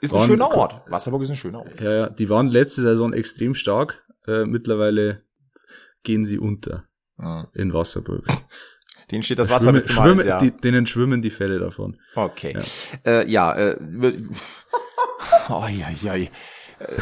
Ist 0.00 0.12
ein 0.12 0.20
Waren- 0.20 0.26
schöner 0.28 0.50
Ort. 0.56 0.80
Wasserburg 0.90 1.22
ist 1.22 1.30
ein 1.30 1.36
schöner 1.36 1.60
Ort. 1.60 1.80
Ja, 1.80 1.90
ja, 1.92 2.08
die 2.08 2.28
waren 2.30 2.48
letzte 2.48 2.82
Saison 2.82 3.12
extrem 3.12 3.54
stark. 3.54 4.02
Äh, 4.30 4.46
mittlerweile 4.46 5.22
gehen 6.02 6.24
sie 6.24 6.38
unter 6.38 6.84
Mhm. 7.20 7.46
in 7.54 7.72
Wasserburg. 7.72 8.24
Denen 9.10 9.22
steht 9.22 9.38
das 9.38 9.50
Wasser 9.50 9.64
schwimmen, 9.64 9.74
bis 9.74 9.84
zum 9.86 9.96
schwimmen, 9.96 10.18
Hals, 10.18 10.26
ja. 10.26 10.38
die, 10.38 10.50
denen 10.52 10.86
schwimmen 10.86 11.20
die 11.20 11.30
Fälle 11.30 11.58
davon. 11.58 11.98
Okay. 12.14 12.56
Ja, 13.04 13.10
äh, 13.10 13.28
ja 13.28 13.54
äh, 13.56 13.76
oh, 15.48 15.66
ja, 15.68 15.88
ja, 16.02 16.28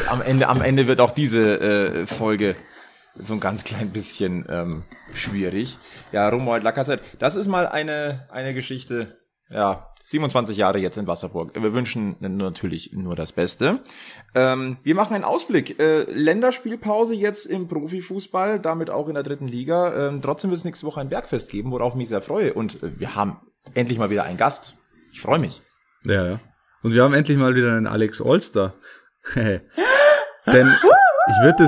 am 0.09 0.21
Ende, 0.21 0.47
am 0.47 0.61
Ende 0.61 0.87
wird 0.87 0.99
auch 0.99 1.11
diese 1.11 1.59
äh, 1.59 2.07
Folge 2.07 2.55
so 3.15 3.33
ein 3.33 3.39
ganz 3.39 3.63
klein 3.63 3.91
bisschen 3.91 4.45
ähm, 4.49 4.79
schwierig. 5.13 5.77
Ja, 6.11 6.27
Romuald 6.29 6.63
Lacassette, 6.63 7.03
das 7.19 7.35
ist 7.35 7.47
mal 7.47 7.67
eine, 7.67 8.27
eine 8.31 8.53
Geschichte, 8.53 9.18
ja, 9.49 9.89
27 10.03 10.57
Jahre 10.57 10.79
jetzt 10.79 10.97
in 10.97 11.07
Wasserburg. 11.07 11.53
Wir 11.53 11.73
wünschen 11.73 12.15
natürlich 12.19 12.93
nur 12.93 13.15
das 13.15 13.31
Beste. 13.31 13.79
Ähm, 14.33 14.77
wir 14.83 14.95
machen 14.95 15.13
einen 15.13 15.23
Ausblick. 15.23 15.79
Äh, 15.79 16.03
Länderspielpause 16.11 17.13
jetzt 17.13 17.45
im 17.45 17.67
Profifußball, 17.67 18.59
damit 18.59 18.89
auch 18.89 19.07
in 19.07 19.15
der 19.15 19.23
dritten 19.23 19.47
Liga. 19.47 20.07
Ähm, 20.07 20.21
trotzdem 20.21 20.49
wird 20.49 20.59
es 20.59 20.65
nächste 20.65 20.87
Woche 20.87 21.01
ein 21.01 21.09
Bergfest 21.09 21.51
geben, 21.51 21.71
worauf 21.71 21.93
ich 21.93 21.97
mich 21.97 22.09
sehr 22.09 22.21
freue. 22.21 22.53
Und 22.53 22.81
äh, 22.81 22.99
wir 22.99 23.15
haben 23.15 23.37
endlich 23.73 23.99
mal 23.99 24.09
wieder 24.09 24.23
einen 24.23 24.37
Gast. 24.37 24.77
Ich 25.11 25.21
freue 25.21 25.39
mich. 25.39 25.61
Ja, 26.05 26.25
ja. 26.25 26.39
Und 26.81 26.93
wir 26.93 27.03
haben 27.03 27.13
endlich 27.13 27.37
mal 27.37 27.55
wieder 27.55 27.75
einen 27.75 27.87
Alex 27.87 28.21
Allstar. 28.21 28.73
Denn 29.35 29.61
ich 31.27 31.43
würde 31.43 31.63
äh, 31.63 31.67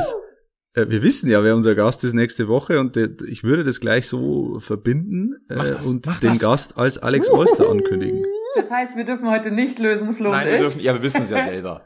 wir 0.74 1.04
wissen 1.04 1.30
ja, 1.30 1.44
wer 1.44 1.56
unser 1.56 1.76
Gast 1.76 2.04
ist 2.04 2.14
nächste 2.14 2.48
Woche 2.48 2.80
und 2.80 2.96
äh, 2.96 3.10
ich 3.28 3.44
würde 3.44 3.64
das 3.64 3.80
gleich 3.80 4.08
so 4.08 4.60
verbinden 4.60 5.36
äh, 5.50 5.56
das, 5.56 5.86
und 5.86 6.06
den 6.06 6.30
das. 6.30 6.40
Gast 6.40 6.78
als 6.78 6.98
Alex 6.98 7.30
Allstar 7.30 7.70
ankündigen. 7.70 8.24
Das 8.56 8.72
heißt, 8.72 8.96
wir 8.96 9.06
dürfen 9.06 9.30
heute 9.30 9.52
nicht 9.52 9.80
lösen, 9.80 10.14
Flo 10.16 10.32
Nein, 10.32 10.48
wir 10.48 10.58
dürfen, 10.60 10.80
ja, 10.82 10.94
wir 10.94 11.02
wissen 11.02 11.24
es 11.24 11.30
ja 11.30 11.44
selber. 11.44 11.86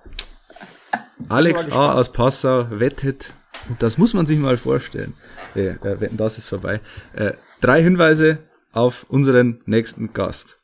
Alex 1.29 1.71
A. 1.71 1.93
aus 1.93 2.11
Passau 2.11 2.67
wettet, 2.71 3.31
und 3.69 3.81
das 3.81 3.97
muss 3.97 4.13
man 4.13 4.25
sich 4.25 4.37
mal 4.37 4.57
vorstellen. 4.57 5.13
Äh, 5.55 5.69
äh, 5.69 6.01
wetten, 6.01 6.17
das 6.17 6.37
ist 6.37 6.47
vorbei. 6.47 6.81
Äh, 7.13 7.33
drei 7.61 7.81
Hinweise 7.81 8.39
auf 8.71 9.05
unseren 9.09 9.61
nächsten 9.65 10.13
Gast. 10.13 10.59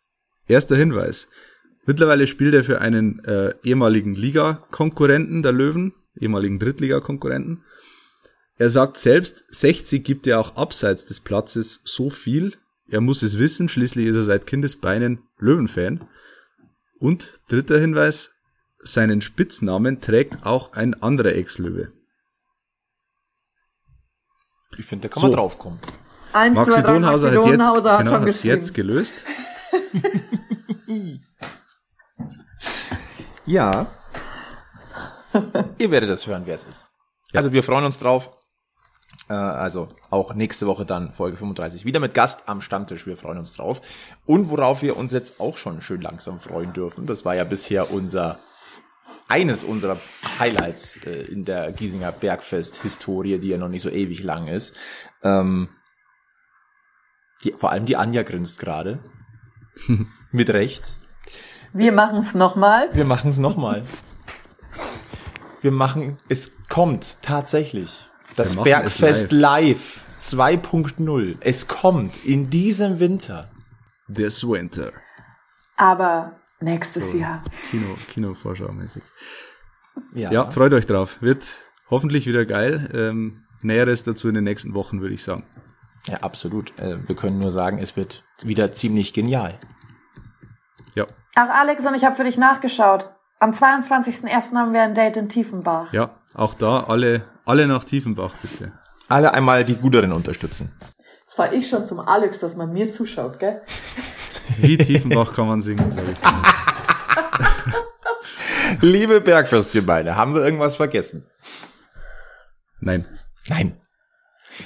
Erster 0.47 0.75
Hinweis. 0.75 1.27
Mittlerweile 1.85 2.27
spielt 2.27 2.53
er 2.53 2.63
für 2.63 2.81
einen 2.81 3.23
äh, 3.25 3.53
ehemaligen 3.63 4.15
Liga-Konkurrenten 4.15 5.41
der 5.41 5.53
Löwen, 5.53 5.93
ehemaligen 6.19 6.59
Drittliga-Konkurrenten. 6.59 7.63
Er 8.61 8.69
sagt 8.69 8.99
selbst, 8.99 9.43
60 9.49 10.03
gibt 10.03 10.27
er 10.27 10.39
auch 10.39 10.55
abseits 10.55 11.07
des 11.07 11.19
Platzes 11.19 11.81
so 11.83 12.11
viel. 12.11 12.55
Er 12.87 13.01
muss 13.01 13.23
es 13.23 13.39
wissen, 13.39 13.67
schließlich 13.69 14.05
ist 14.05 14.15
er 14.15 14.21
seit 14.21 14.45
Kindesbeinen 14.45 15.23
Löwenfan. 15.39 16.07
Und 16.99 17.41
dritter 17.49 17.79
Hinweis, 17.79 18.35
seinen 18.77 19.23
Spitznamen 19.23 19.99
trägt 19.99 20.45
auch 20.45 20.73
ein 20.73 20.93
anderer 21.01 21.33
Ex-Löwe. 21.33 21.91
Ich 24.77 24.85
finde, 24.85 25.07
da 25.07 25.13
kann 25.15 25.21
So. 25.21 25.27
man 25.29 25.37
draufkommen. 25.37 25.79
Eins, 26.31 26.55
Maxi 26.55 26.71
zwei, 26.71 26.81
drei, 26.83 26.93
Donhauser 26.93 27.31
Maxi 27.31 27.39
hat 27.41 27.45
jetzt, 27.47 27.59
Donhauser 27.59 27.91
hat 27.97 28.05
genau, 28.05 28.25
geschrieben. 28.25 28.55
jetzt 28.57 28.73
gelöst. 28.75 29.25
Ja. 33.47 33.87
Ihr 35.79 35.89
werdet 35.89 36.11
es 36.11 36.27
hören, 36.27 36.43
wer 36.45 36.53
es 36.55 36.63
ist. 36.65 36.85
Also 37.33 37.51
wir 37.51 37.63
freuen 37.63 37.85
uns 37.85 37.97
drauf. 37.97 38.37
Äh, 39.31 39.33
also 39.33 39.87
auch 40.09 40.33
nächste 40.33 40.67
Woche 40.67 40.85
dann 40.85 41.13
Folge 41.13 41.37
35 41.37 41.85
wieder 41.85 42.01
mit 42.01 42.13
Gast 42.13 42.49
am 42.49 42.59
Stammtisch. 42.59 43.07
Wir 43.07 43.15
freuen 43.15 43.37
uns 43.37 43.53
drauf. 43.53 43.81
Und 44.25 44.49
worauf 44.49 44.81
wir 44.81 44.97
uns 44.97 45.13
jetzt 45.13 45.39
auch 45.39 45.55
schon 45.55 45.81
schön 45.81 46.01
langsam 46.01 46.41
freuen 46.41 46.73
dürfen, 46.73 47.05
das 47.05 47.23
war 47.23 47.33
ja 47.33 47.45
bisher 47.45 47.91
unser 47.91 48.39
eines 49.29 49.63
unserer 49.63 49.97
Highlights 50.39 50.97
äh, 51.05 51.23
in 51.31 51.45
der 51.45 51.71
Giesinger 51.71 52.11
Bergfest-Historie, 52.11 53.39
die 53.39 53.47
ja 53.47 53.57
noch 53.57 53.69
nicht 53.69 53.83
so 53.83 53.89
ewig 53.89 54.21
lang 54.23 54.49
ist. 54.49 54.77
Ähm, 55.23 55.69
die, 57.45 57.53
vor 57.53 57.71
allem 57.71 57.85
die 57.85 57.95
Anja 57.95 58.23
grinst 58.23 58.59
gerade. 58.59 58.99
Mit 60.31 60.49
Recht. 60.49 60.83
Wir 61.71 61.93
machen 61.93 62.17
es 62.17 62.33
nochmal. 62.33 62.89
Wir 62.93 63.05
machen 63.05 63.29
es 63.29 63.37
nochmal. 63.37 63.83
Wir 65.61 65.71
machen, 65.71 66.17
es 66.27 66.67
kommt 66.67 67.21
tatsächlich. 67.21 68.10
Das 68.35 68.55
Bergfest 68.55 69.25
es 69.25 69.31
live 69.31 70.01
2.0. 70.19 71.37
Es 71.41 71.67
kommt 71.67 72.23
in 72.25 72.49
diesem 72.49 72.99
Winter. 72.99 73.49
This 74.13 74.47
Winter. 74.47 74.91
Aber 75.77 76.39
nächstes 76.59 77.13
Jahr. 77.13 77.43
Kino, 77.69 77.95
Kinovorschau-mäßig. 78.13 79.03
Ja. 80.13 80.31
Ja, 80.31 80.51
freut 80.51 80.73
euch 80.73 80.85
drauf. 80.85 81.17
Wird 81.21 81.57
hoffentlich 81.89 82.27
wieder 82.27 82.45
geil. 82.45 82.89
Ähm, 82.93 83.43
Näheres 83.61 84.03
dazu 84.03 84.27
in 84.29 84.35
den 84.35 84.43
nächsten 84.43 84.73
Wochen, 84.73 85.01
würde 85.01 85.13
ich 85.13 85.23
sagen. 85.23 85.43
ja 86.07 86.17
absolut. 86.21 86.77
Äh, 86.79 87.07
Wir 87.07 87.15
können 87.15 87.39
nur 87.39 87.51
sagen, 87.51 87.77
es 87.79 87.95
wird 87.95 88.23
wieder 88.43 88.71
ziemlich 88.71 89.13
genial. 89.13 89.59
Ja, 90.95 91.07
Ach, 91.35 91.49
Alex, 91.49 91.85
und 91.85 91.93
ich 91.95 92.03
habe 92.03 92.15
für 92.15 92.23
dich 92.25 92.37
nachgeschaut. 92.37 93.09
Am 93.39 93.51
22.01. 93.51 94.53
haben 94.55 94.73
wir 94.73 94.81
ein 94.81 94.93
Date 94.93 95.17
in 95.17 95.29
Tiefenbach. 95.29 95.91
ja, 95.93 96.09
auch 96.33 96.53
da 96.53 96.83
alle, 96.83 97.23
alle 97.45 97.67
nach 97.67 97.83
Tiefenbach, 97.83 98.35
bitte. 98.41 98.71
Alle 99.09 99.33
einmal 99.33 99.65
die 99.65 99.75
Guteren 99.75 100.13
unterstützen. 100.13 100.71
Das 101.25 101.37
war 101.37 101.53
ich 101.53 101.69
schon 101.69 101.85
zum 101.85 101.99
Alex, 101.99 102.39
dass 102.39 102.55
man 102.55 102.71
mir 102.71 102.91
zuschaut, 102.91 103.39
gell? 103.39 103.61
Wie 104.57 104.77
Tiefenbach 104.77 105.33
kann 105.33 105.47
man 105.47 105.61
singen, 105.61 105.91
sage 105.91 106.11
ich. 106.11 106.19
Liebe 108.81 109.21
Bergfestgemeinde, 109.21 110.15
haben 110.15 110.33
wir 110.33 110.41
irgendwas 110.43 110.75
vergessen? 110.75 111.25
Nein. 112.79 113.05
Nein. 113.47 113.79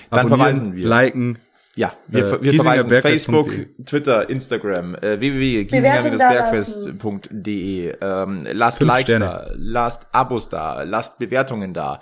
Dann 0.09 0.19
Abonnieren, 0.19 0.39
verweisen 0.39 0.75
wir. 0.75 0.87
Liken. 0.87 1.39
Ja, 1.75 1.93
wir, 2.07 2.25
Äh, 2.25 2.41
wir 2.41 2.53
verweisen. 2.53 2.89
Facebook, 3.01 3.49
Twitter, 3.85 4.29
Instagram, 4.29 4.95
äh, 4.95 5.19
www.giesinger-bergfest.de. 5.19 7.95
Ähm, 8.01 8.39
lasst 8.51 8.77
Fünf 8.77 8.87
Likes 8.89 9.11
Sterne. 9.15 9.25
da, 9.25 9.51
lasst 9.55 10.07
Abos 10.13 10.49
da, 10.49 10.83
lasst 10.83 11.19
Bewertungen 11.19 11.73
da. 11.73 11.99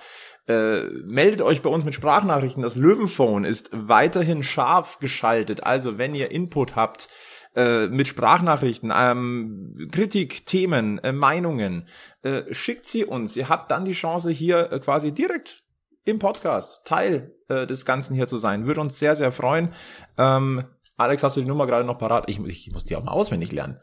Äh, 0.48 0.82
meldet 1.06 1.42
euch 1.42 1.62
bei 1.62 1.70
uns 1.70 1.86
mit 1.86 1.96
Sprachnachrichten. 1.96 2.62
Das 2.62 2.76
Löwenphone 2.76 3.46
ist 3.46 3.70
weiterhin 3.72 4.44
scharf 4.44 5.00
geschaltet. 5.00 5.64
Also 5.64 5.98
wenn 5.98 6.14
ihr 6.14 6.32
Input 6.32 6.76
habt 6.76 7.08
äh, 7.56 7.88
mit 7.88 8.08
Sprachnachrichten, 8.08 8.92
ähm, 8.96 9.90
Kritik, 9.92 10.46
Themen, 10.46 11.00
äh, 11.00 11.14
Meinungen, 11.14 11.88
äh, 12.24 12.42
schickt 12.54 12.86
sie 12.88 13.06
uns. 13.06 13.38
Ihr 13.38 13.48
habt 13.50 13.72
dann 13.72 13.86
die 13.86 13.94
Chance 13.94 14.32
hier 14.32 14.72
äh, 14.72 14.80
quasi 14.80 15.14
direkt 15.14 15.63
im 16.06 16.20
Podcast 16.20 16.86
Teil 16.86 17.34
äh, 17.50 17.66
des 17.66 17.86
Ganzen 17.86 18.14
hier 18.16 18.28
zu 18.28 18.38
sein. 18.38 18.66
Würde 18.66 18.82
uns 18.82 19.00
sehr, 19.00 19.16
sehr 19.16 19.32
freuen. 19.32 19.70
Ähm, 20.18 20.64
Alex, 20.98 21.24
hast 21.24 21.38
du 21.38 21.42
die 21.42 21.48
Nummer 21.48 21.66
gerade 21.66 21.86
noch 21.86 21.98
parat? 21.98 22.30
Ich, 22.30 22.40
ich 22.40 22.72
muss 22.72 22.84
die 22.86 22.96
auch 22.96 23.04
mal 23.04 23.12
auswendig 23.12 23.52
lernen. 23.52 23.80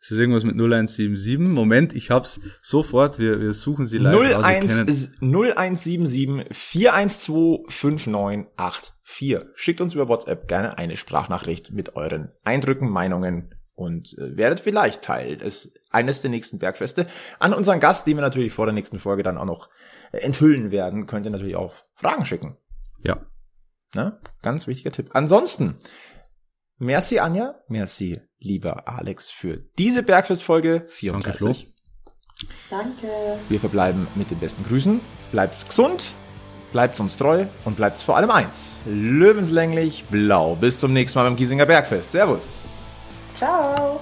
Es 0.00 0.10
ist 0.10 0.18
irgendwas 0.18 0.42
mit 0.42 0.54
0177. 0.56 1.38
Moment, 1.38 1.94
ich 1.94 2.10
hab's 2.10 2.40
sofort. 2.60 3.20
Wir, 3.20 3.40
wir 3.40 3.52
suchen 3.54 3.86
sie 3.86 3.98
live 3.98 4.16
aus. 4.16 4.44
Wir 4.44 4.44
01, 4.44 4.76
kennen- 5.20 5.34
0177 5.34 6.46
412 6.50 7.60
5984. 7.68 8.92
Schickt 9.54 9.80
uns 9.80 9.94
über 9.94 10.08
WhatsApp 10.08 10.48
gerne 10.48 10.76
eine 10.78 10.96
Sprachnachricht 10.96 11.72
mit 11.72 11.94
euren 11.94 12.30
Eindrücken, 12.44 12.88
Meinungen 12.90 13.54
und 13.74 14.16
äh, 14.18 14.36
werdet 14.36 14.60
vielleicht 14.60 15.02
Teil 15.02 15.36
des 15.36 15.72
eines 15.90 16.20
der 16.22 16.30
nächsten 16.30 16.58
Bergfeste. 16.58 17.06
An 17.38 17.52
unseren 17.52 17.78
Gast, 17.78 18.06
den 18.06 18.16
wir 18.16 18.22
natürlich 18.22 18.52
vor 18.52 18.66
der 18.66 18.72
nächsten 18.72 18.98
Folge 18.98 19.22
dann 19.22 19.38
auch 19.38 19.44
noch 19.44 19.68
enthüllen 20.12 20.70
werden, 20.70 21.06
könnt 21.06 21.26
ihr 21.26 21.32
natürlich 21.32 21.56
auch 21.56 21.74
Fragen 21.94 22.24
schicken. 22.24 22.56
Ja. 23.02 23.20
Ne? 23.94 24.18
Ganz 24.42 24.66
wichtiger 24.66 24.90
Tipp. 24.90 25.10
Ansonsten, 25.12 25.76
merci 26.78 27.18
Anja, 27.18 27.56
merci 27.68 28.20
lieber 28.38 28.88
Alex 28.88 29.30
für 29.30 29.58
diese 29.78 30.02
Bergfest-Folge 30.02 30.84
34. 30.88 31.38
Flo. 31.38 31.72
Danke. 32.70 33.06
Wir 33.48 33.60
verbleiben 33.60 34.06
mit 34.14 34.30
den 34.30 34.38
besten 34.38 34.64
Grüßen. 34.64 35.00
Bleibt's 35.30 35.66
gesund, 35.66 36.14
bleibt's 36.72 37.00
uns 37.00 37.16
treu 37.16 37.46
und 37.64 37.76
bleibt's 37.76 38.02
vor 38.02 38.16
allem 38.16 38.30
eins. 38.30 38.80
Löwenslänglich 38.86 40.04
blau. 40.10 40.56
Bis 40.56 40.78
zum 40.78 40.92
nächsten 40.92 41.18
Mal 41.18 41.24
beim 41.24 41.36
Giesinger 41.36 41.66
Bergfest. 41.66 42.12
Servus. 42.12 42.50
Ciao. 43.36 44.00